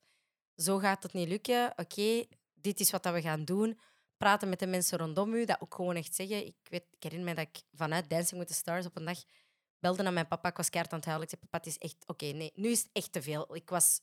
zo 0.55 0.77
gaat 0.77 1.03
het 1.03 1.13
niet 1.13 1.27
lukken. 1.27 1.73
Oké, 1.75 2.25
dit 2.53 2.79
is 2.79 2.91
wat 2.91 3.05
we 3.05 3.21
gaan 3.21 3.45
doen. 3.45 3.79
Praten 4.17 4.49
met 4.49 4.59
de 4.59 4.67
mensen 4.67 4.97
rondom 4.97 5.33
u, 5.33 5.45
dat 5.45 5.61
ook 5.61 5.75
gewoon 5.75 5.95
echt 5.95 6.15
zeggen. 6.15 6.45
Ik, 6.45 6.55
weet, 6.63 6.85
ik 6.91 7.03
herinner 7.03 7.29
me 7.29 7.35
dat 7.35 7.47
ik 7.47 7.61
vanuit 7.73 8.09
Dancing 8.09 8.39
with 8.39 8.49
the 8.49 8.55
Stars 8.55 8.85
op 8.85 8.95
een 8.97 9.05
dag 9.05 9.23
belde 9.79 10.03
naar 10.03 10.13
mijn 10.13 10.27
papa. 10.27 10.49
Ik 10.49 10.57
was 10.57 10.69
keihard 10.69 10.93
aan 10.93 10.99
het 10.99 11.07
huilen. 11.07 11.27
Ik 11.27 11.33
zei, 11.33 11.49
papa, 11.49 11.57
het 11.57 11.67
is 11.67 11.77
echt... 11.77 12.07
Oké, 12.07 12.25
nee, 12.25 12.51
nu 12.55 12.69
is 12.69 12.79
het 12.79 12.89
echt 12.93 13.11
te 13.11 13.21
veel. 13.21 13.55
Ik 13.55 13.69
was 13.69 14.01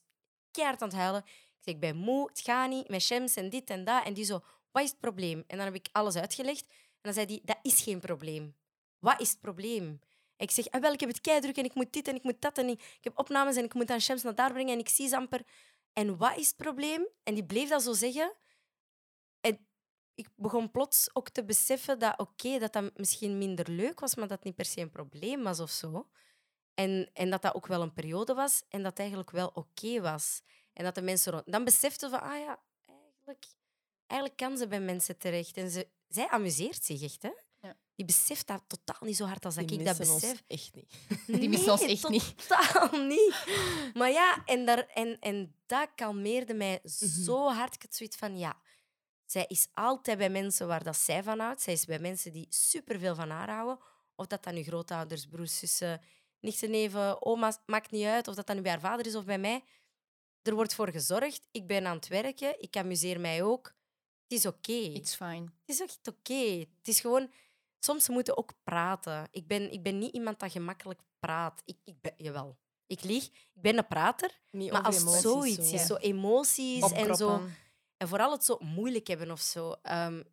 keihard 0.51 0.81
aan 0.81 0.87
het 0.87 0.97
huilen. 0.97 1.23
Ik 1.67 1.79
ben 1.79 1.95
moe, 1.95 2.27
het 2.27 2.39
gaat 2.39 2.69
niet, 2.69 2.89
met 2.89 3.01
Shems 3.01 3.35
en 3.35 3.49
dit 3.49 3.69
en 3.69 3.83
dat. 3.83 4.05
En 4.05 4.13
die 4.13 4.25
zo, 4.25 4.39
wat 4.71 4.83
is 4.83 4.89
het 4.89 4.99
probleem? 4.99 5.43
En 5.47 5.57
dan 5.57 5.65
heb 5.65 5.75
ik 5.75 5.87
alles 5.91 6.15
uitgelegd. 6.15 6.65
En 6.69 7.01
dan 7.01 7.13
zei 7.13 7.25
hij, 7.25 7.41
dat 7.43 7.57
is 7.61 7.81
geen 7.81 7.99
probleem. 7.99 8.55
Wat 8.99 9.21
is 9.21 9.29
het 9.29 9.39
probleem? 9.39 9.99
Ik 10.37 10.51
zeg, 10.51 10.69
ah, 10.69 10.81
wel, 10.81 10.93
ik 10.93 10.99
heb 10.99 11.09
het 11.09 11.21
keidruk 11.21 11.57
en 11.57 11.63
ik 11.63 11.73
moet 11.73 11.93
dit 11.93 12.07
en 12.07 12.15
ik 12.15 12.23
moet 12.23 12.41
dat. 12.41 12.57
En 12.57 12.67
ik, 12.67 12.97
heb 13.01 13.19
opnames 13.19 13.55
en 13.55 13.63
ik 13.63 13.73
moet 13.73 13.89
aan 13.89 14.01
Shems 14.01 14.23
naar 14.23 14.35
daar 14.35 14.51
brengen 14.51 14.73
en 14.73 14.79
ik 14.79 14.89
zie 14.89 15.15
amper. 15.15 15.41
En 15.93 16.17
wat 16.17 16.37
is 16.37 16.47
het 16.47 16.57
probleem? 16.57 17.07
En 17.23 17.33
die 17.33 17.45
bleef 17.45 17.69
dat 17.69 17.83
zo 17.83 17.93
zeggen. 17.93 18.33
En 19.41 19.67
ik 20.15 20.29
begon 20.35 20.71
plots 20.71 21.09
ook 21.13 21.29
te 21.29 21.45
beseffen 21.45 21.99
dat, 21.99 22.19
oké, 22.19 22.59
dat 22.59 22.73
dat 22.73 22.97
misschien 22.97 23.37
minder 23.37 23.71
leuk 23.71 23.99
was, 23.99 24.15
maar 24.15 24.27
dat 24.27 24.43
niet 24.43 24.55
per 24.55 24.65
se 24.65 24.81
een 24.81 24.89
probleem 24.89 25.43
was 25.43 25.59
of 25.59 25.69
zo. 25.69 26.09
En, 26.73 27.09
en 27.13 27.29
dat 27.29 27.41
dat 27.41 27.55
ook 27.55 27.67
wel 27.67 27.81
een 27.81 27.93
periode 27.93 28.33
was 28.33 28.63
en 28.69 28.81
dat 28.81 28.89
het 28.89 28.99
eigenlijk 28.99 29.31
wel 29.31 29.51
oké 29.53 30.01
was. 30.01 30.41
En 30.77 30.83
dat 30.83 30.95
de 30.95 31.01
mensen 31.01 31.31
rond... 31.31 31.51
Dan 31.51 31.63
beseften 31.63 32.09
van, 32.09 32.21
ah 32.21 32.39
ja, 32.39 32.59
eigenlijk, 32.85 33.45
eigenlijk 34.05 34.39
kan 34.39 34.57
ze 34.57 34.67
bij 34.67 34.79
mensen 34.79 35.17
terecht. 35.17 35.57
En 35.57 35.69
ze, 35.69 35.87
zij 36.07 36.27
amuseert 36.27 36.85
zich 36.85 37.01
echt, 37.01 37.21
hè? 37.21 37.31
Ja. 37.61 37.77
Die 37.95 38.05
beseft 38.05 38.47
dat 38.47 38.63
totaal 38.67 39.07
niet 39.07 39.15
zo 39.15 39.25
hard 39.25 39.45
als 39.45 39.55
dat 39.55 39.71
ik 39.71 39.85
dat 39.85 39.99
ons 39.99 40.13
besef. 40.13 40.43
echt 40.47 40.75
niet. 40.75 40.93
Die 41.39 41.49
missen 41.49 41.71
ons 41.71 41.81
echt 41.81 42.09
niet. 42.09 42.47
Totaal 42.47 43.01
niet. 43.01 43.45
Maar 43.93 44.11
ja, 44.11 44.43
en, 44.45 44.65
daar, 44.65 44.87
en, 44.87 45.19
en 45.19 45.55
dat 45.65 45.89
kalmeerde 45.95 46.53
mij 46.53 46.79
zo 47.23 47.47
hard. 47.49 47.73
Ik 47.73 47.81
had 47.81 47.95
zoiets 47.95 48.17
van, 48.17 48.37
ja, 48.37 48.57
zij 49.25 49.45
is 49.47 49.67
altijd 49.73 50.17
bij 50.17 50.29
mensen 50.29 50.67
waar 50.67 50.83
dat 50.83 50.97
zij 50.97 51.23
van 51.23 51.39
houdt. 51.39 51.61
Zij 51.61 51.73
is 51.73 51.85
bij 51.85 51.99
mensen 51.99 52.31
die 52.31 52.47
superveel 52.49 53.15
van 53.15 53.29
haar 53.29 53.49
houden. 53.49 53.79
Of 54.15 54.27
dat 54.27 54.43
dan 54.43 54.53
nu 54.53 54.63
grootouders, 54.63 55.25
broers, 55.25 55.57
zussen, 55.57 56.01
nichten, 56.39 56.69
neven, 56.69 57.25
oma's, 57.25 57.57
maakt 57.65 57.91
niet 57.91 58.05
uit. 58.05 58.27
Of 58.27 58.35
dat 58.35 58.47
dan 58.47 58.55
nu 58.55 58.61
bij 58.61 58.71
haar 58.71 58.79
vader 58.79 59.05
is 59.05 59.15
of 59.15 59.25
bij 59.25 59.39
mij. 59.39 59.63
Er 60.47 60.55
wordt 60.55 60.75
voor 60.75 60.89
gezorgd. 60.91 61.47
Ik 61.51 61.67
ben 61.67 61.85
aan 61.85 61.95
het 61.95 62.07
werken. 62.07 62.61
Ik 62.61 62.77
amuseer 62.77 63.19
mij 63.19 63.43
ook. 63.43 63.65
Het 64.27 64.37
is 64.37 64.45
oké. 64.45 64.71
It's 64.71 65.15
fine. 65.15 65.43
Het 65.43 65.75
is 65.75 65.81
echt 65.81 66.07
oké. 66.07 66.65
Het 66.77 66.87
is 66.87 66.99
gewoon... 66.99 67.31
Soms 67.79 68.09
moeten 68.09 68.37
ook 68.37 68.53
praten. 68.63 69.27
Ik 69.31 69.47
ben, 69.47 69.71
ik 69.71 69.83
ben 69.83 69.97
niet 69.97 70.13
iemand 70.13 70.39
dat 70.39 70.51
gemakkelijk 70.51 70.99
praat. 71.19 71.61
Ik, 71.65 71.77
ik 71.83 72.01
ben... 72.01 72.13
Jawel. 72.17 72.57
Ik 72.87 73.03
lieg. 73.03 73.25
Ik 73.25 73.61
ben 73.61 73.77
een 73.77 73.87
prater. 73.87 74.39
Niet 74.51 74.71
Maar 74.71 74.81
als 74.81 75.01
emoties, 75.01 75.21
zoiets 75.21 75.69
zo. 75.69 75.75
is, 75.75 75.85
zo 75.85 75.95
emoties 75.95 76.91
en 76.91 77.15
zo... 77.15 77.41
En 77.97 78.07
vooral 78.07 78.31
het 78.31 78.43
zo 78.43 78.57
moeilijk 78.59 79.07
hebben 79.07 79.31
of 79.31 79.39
zo. 79.39 79.75
Ehm, 79.81 80.23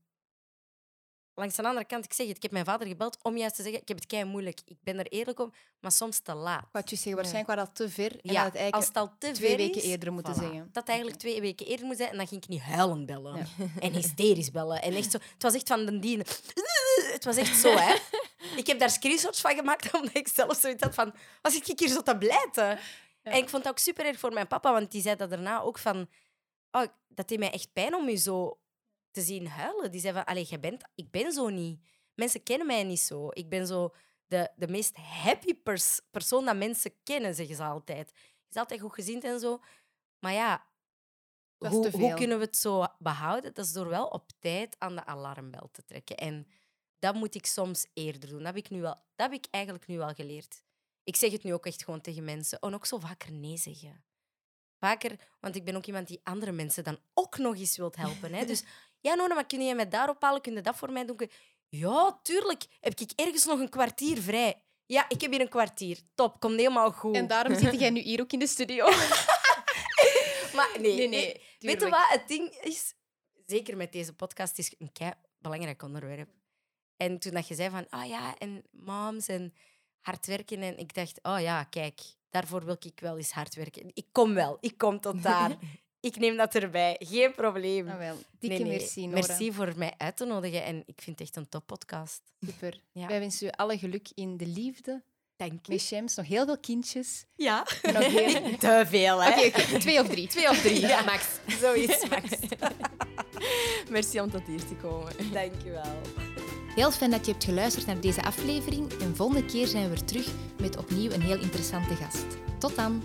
langs 1.34 1.56
de 1.56 1.62
andere 1.62 1.86
kant, 1.86 2.04
ik 2.04 2.12
zeg 2.12 2.26
het, 2.26 2.36
ik 2.36 2.42
heb 2.42 2.52
mijn 2.52 2.64
vader 2.64 2.86
gebeld 2.86 3.18
om 3.22 3.36
juist 3.36 3.56
te 3.56 3.62
zeggen, 3.62 3.80
ik 3.80 3.88
heb 3.88 3.96
het 3.96 4.06
kei 4.06 4.24
moeilijk. 4.24 4.60
Ik 4.66 4.76
ben 4.82 4.98
er 4.98 5.06
eerlijk 5.06 5.40
om, 5.40 5.52
maar 5.80 5.92
soms 5.92 6.18
te 6.18 6.34
laat. 6.34 6.64
Wat 6.72 6.90
je 6.90 6.96
zegt, 6.96 7.16
waarschijnlijk 7.16 7.54
was 7.54 7.66
dat 7.66 7.76
te 7.76 7.90
ver. 7.90 8.12
En 8.12 8.32
Ja, 8.32 8.50
dat 8.50 8.72
als 8.72 8.86
het 8.86 8.96
al 8.96 9.14
te 9.18 9.30
twee 9.30 9.48
ver 9.48 9.56
weken 9.56 9.82
is, 9.82 9.88
eerder 9.88 10.12
moeten 10.12 10.34
voilà. 10.34 10.38
zeggen. 10.38 10.58
Dat 10.58 10.82
het 10.82 10.88
eigenlijk 10.88 11.18
twee 11.18 11.40
weken 11.40 11.66
eerder 11.66 11.86
moet 11.86 11.96
zijn 11.96 12.10
en 12.10 12.16
dan 12.16 12.26
ging 12.26 12.42
ik 12.42 12.48
niet 12.48 12.60
huilen 12.60 13.06
bellen. 13.06 13.36
Ja. 13.36 13.46
En 13.80 13.92
hysterisch 13.92 14.50
bellen. 14.50 14.82
En 14.82 14.94
echt 14.94 15.10
zo, 15.10 15.18
het 15.32 15.42
was 15.42 15.54
echt 15.54 15.68
van 15.68 15.84
de 15.84 15.98
dienen. 15.98 16.26
Het 17.12 17.24
was 17.24 17.36
echt 17.36 17.56
zo, 17.56 17.76
hè. 17.76 17.94
Ik 18.60 18.66
heb 18.66 18.78
daar 18.78 18.90
screenshots 18.90 19.40
van 19.40 19.54
gemaakt, 19.54 19.94
omdat 19.94 20.14
ik 20.14 20.28
zelf 20.28 20.56
zoiets 20.56 20.82
had 20.82 20.94
van... 20.94 21.14
Was 21.42 21.56
ik 21.56 21.78
hier 21.78 21.88
zo 21.88 22.02
te 22.02 22.18
blijten? 22.18 22.78
En 23.22 23.36
ik 23.36 23.48
vond 23.48 23.62
het 23.64 23.72
ook 23.72 23.78
super 23.78 24.06
erg 24.06 24.18
voor 24.18 24.32
mijn 24.32 24.46
papa, 24.46 24.72
want 24.72 24.90
die 24.90 25.02
zei 25.02 25.16
dat 25.16 25.30
daarna 25.30 25.60
ook 25.60 25.78
van... 25.78 26.08
Oh, 26.70 26.86
dat 27.08 27.28
deed 27.28 27.38
mij 27.38 27.50
echt 27.50 27.72
pijn 27.72 27.94
om 27.94 28.08
je 28.08 28.16
zo 28.16 28.58
te 29.14 29.20
zien 29.20 29.46
huilen. 29.46 29.90
Die 29.90 30.00
zei 30.00 30.14
van, 30.14 30.24
allee, 30.24 30.44
jij 30.44 30.60
bent, 30.60 30.84
ik 30.94 31.10
ben 31.10 31.32
zo 31.32 31.48
niet. 31.48 31.80
Mensen 32.14 32.42
kennen 32.42 32.66
mij 32.66 32.84
niet 32.84 33.00
zo. 33.00 33.28
Ik 33.30 33.48
ben 33.48 33.66
zo 33.66 33.94
de, 34.26 34.50
de 34.56 34.68
meest 34.68 34.96
happy 34.96 35.54
pers 35.54 36.00
persoon 36.10 36.44
dat 36.44 36.56
mensen 36.56 36.92
kennen, 37.02 37.34
zeggen 37.34 37.56
ze 37.56 37.62
altijd. 37.62 38.10
Je 38.14 38.50
is 38.50 38.56
altijd 38.56 38.80
goed 38.80 38.94
gezind 38.94 39.24
en 39.24 39.40
zo. 39.40 39.60
Maar 40.18 40.32
ja, 40.32 40.66
hoe, 41.56 41.90
hoe 41.90 42.14
kunnen 42.14 42.38
we 42.38 42.44
het 42.44 42.56
zo 42.56 42.86
behouden? 42.98 43.54
Dat 43.54 43.64
is 43.64 43.72
door 43.72 43.88
wel 43.88 44.06
op 44.06 44.30
tijd 44.38 44.76
aan 44.78 44.94
de 44.94 45.04
alarmbel 45.04 45.68
te 45.72 45.84
trekken. 45.84 46.16
En 46.16 46.46
dat 46.98 47.14
moet 47.14 47.34
ik 47.34 47.46
soms 47.46 47.86
eerder 47.92 48.28
doen. 48.28 48.38
Dat 48.38 48.46
heb 48.46 48.56
ik, 48.56 48.70
nu 48.70 48.80
wel, 48.80 48.94
dat 48.94 49.30
heb 49.30 49.32
ik 49.32 49.46
eigenlijk 49.50 49.86
nu 49.86 49.98
wel 49.98 50.14
geleerd. 50.14 50.62
Ik 51.04 51.16
zeg 51.16 51.32
het 51.32 51.42
nu 51.42 51.52
ook 51.52 51.66
echt 51.66 51.84
gewoon 51.84 52.00
tegen 52.00 52.24
mensen. 52.24 52.58
En 52.58 52.74
ook 52.74 52.86
zo 52.86 52.98
vaker 52.98 53.32
nee 53.32 53.56
zeggen. 53.56 54.04
Vaker, 54.78 55.18
want 55.40 55.56
ik 55.56 55.64
ben 55.64 55.76
ook 55.76 55.86
iemand 55.86 56.08
die 56.08 56.20
andere 56.22 56.52
mensen 56.52 56.84
dan 56.84 56.98
ook 57.14 57.38
nog 57.38 57.56
eens 57.56 57.76
wilt 57.76 57.96
helpen. 57.96 58.32
Hè? 58.32 58.44
Dus 58.54 58.64
ja, 59.04 59.14
Nona, 59.14 59.34
maar 59.34 59.46
kun 59.46 59.60
je 59.60 59.74
mij 59.74 59.88
daarop 59.88 60.22
halen? 60.22 60.40
Kun 60.40 60.54
je 60.54 60.60
dat 60.60 60.76
voor 60.76 60.92
mij 60.92 61.04
doen? 61.04 61.30
Ja, 61.68 62.18
tuurlijk. 62.22 62.64
Heb 62.80 63.00
ik 63.00 63.10
ergens 63.14 63.44
nog 63.44 63.58
een 63.60 63.68
kwartier 63.68 64.22
vrij? 64.22 64.62
Ja, 64.86 65.04
ik 65.08 65.20
heb 65.20 65.30
hier 65.30 65.40
een 65.40 65.48
kwartier. 65.48 65.98
Top, 66.14 66.40
komt 66.40 66.56
helemaal 66.56 66.90
goed. 66.92 67.14
En 67.14 67.26
daarom 67.26 67.54
zit 67.54 67.80
jij 67.80 67.90
nu 67.90 68.00
hier 68.00 68.20
ook 68.20 68.32
in 68.32 68.38
de 68.38 68.46
studio. 68.46 68.86
Maar 70.54 70.68
nee, 70.80 70.94
Nee, 70.94 71.08
nee, 71.08 71.40
Weet 71.58 71.80
je 71.80 71.88
wat? 71.88 72.08
Het 72.08 72.28
ding 72.28 72.48
is, 72.48 72.94
zeker 73.46 73.76
met 73.76 73.92
deze 73.92 74.12
podcast, 74.12 74.58
is 74.58 74.74
een 74.78 74.92
kei 74.92 75.12
belangrijk 75.38 75.82
onderwerp. 75.82 76.28
En 76.96 77.18
toen 77.18 77.32
dat 77.32 77.48
je 77.48 77.54
zei 77.54 77.70
van, 77.70 77.88
ah 77.88 78.08
ja, 78.08 78.38
en 78.38 78.62
moms 78.70 79.28
en 79.28 79.54
hard 80.00 80.26
werken. 80.26 80.62
En 80.62 80.78
ik 80.78 80.94
dacht, 80.94 81.18
oh 81.22 81.40
ja, 81.40 81.64
kijk, 81.64 82.00
daarvoor 82.30 82.64
wil 82.64 82.76
ik 82.80 83.00
wel 83.00 83.16
eens 83.16 83.32
hard 83.32 83.54
werken. 83.54 83.90
Ik 83.94 84.06
kom 84.12 84.34
wel, 84.34 84.58
ik 84.60 84.78
kom 84.78 85.00
tot 85.00 85.22
daar. 85.22 85.56
ik 86.04 86.16
neem 86.16 86.36
dat 86.36 86.54
erbij, 86.54 86.96
geen 86.98 87.32
probleem. 87.34 87.88
Ah, 87.88 87.98
wel. 87.98 88.16
Dikke 88.38 88.56
Nee, 88.56 88.64
nee, 88.64 88.78
merci, 88.78 89.06
Nora. 89.06 89.26
Merci 89.26 89.52
voor 89.52 89.72
mij 89.76 89.94
uit 89.96 90.16
te 90.16 90.24
nodigen. 90.24 90.64
En 90.64 90.82
ik 90.86 91.00
vind 91.02 91.18
het 91.18 91.28
echt 91.28 91.36
een 91.36 91.48
toppodcast. 91.48 92.22
Super. 92.46 92.80
Ja. 92.92 93.06
Wij 93.06 93.20
wensen 93.20 93.46
u 93.46 93.50
alle 93.50 93.78
geluk 93.78 94.08
in 94.14 94.36
de 94.36 94.46
liefde. 94.46 95.02
Dank 95.36 95.68
Met 95.68 95.80
Shams, 95.80 96.14
nog 96.14 96.26
heel 96.26 96.44
veel 96.44 96.58
kindjes. 96.58 97.24
Ja. 97.34 97.66
Nog 97.82 98.06
heel... 98.06 98.56
Te 98.58 98.84
veel, 98.86 99.22
hè? 99.22 99.30
Oké, 99.30 99.46
oké. 99.46 99.78
Twee 99.78 100.00
of 100.00 100.08
drie. 100.08 100.26
Twee 100.28 100.48
of 100.48 100.60
drie, 100.60 100.80
Ja. 100.80 101.02
max. 101.10 101.26
Zoiets, 101.60 102.08
Max. 102.10 102.28
Merci 103.90 104.20
om 104.20 104.30
tot 104.30 104.46
hier 104.46 104.64
te 104.64 104.74
komen. 104.74 105.12
Dank 105.32 105.52
je 105.64 105.70
wel. 105.70 106.00
Heel 106.74 106.90
fijn 106.90 107.10
dat 107.10 107.26
je 107.26 107.32
hebt 107.32 107.44
geluisterd 107.44 107.86
naar 107.86 108.00
deze 108.00 108.22
aflevering. 108.22 108.92
En 108.92 109.16
volgende 109.16 109.44
keer 109.44 109.66
zijn 109.66 109.82
we 109.82 109.88
weer 109.88 110.04
terug 110.04 110.28
met 110.60 110.76
opnieuw 110.76 111.10
een 111.10 111.22
heel 111.22 111.40
interessante 111.40 111.94
gast. 111.94 112.26
Tot 112.58 112.76
dan! 112.76 113.02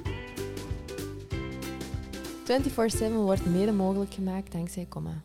24-7 2.49 3.13
wordt 3.13 3.45
mede 3.45 3.71
mogelijk 3.71 4.13
gemaakt 4.13 4.51
dankzij 4.51 4.85
Comma. 4.89 5.21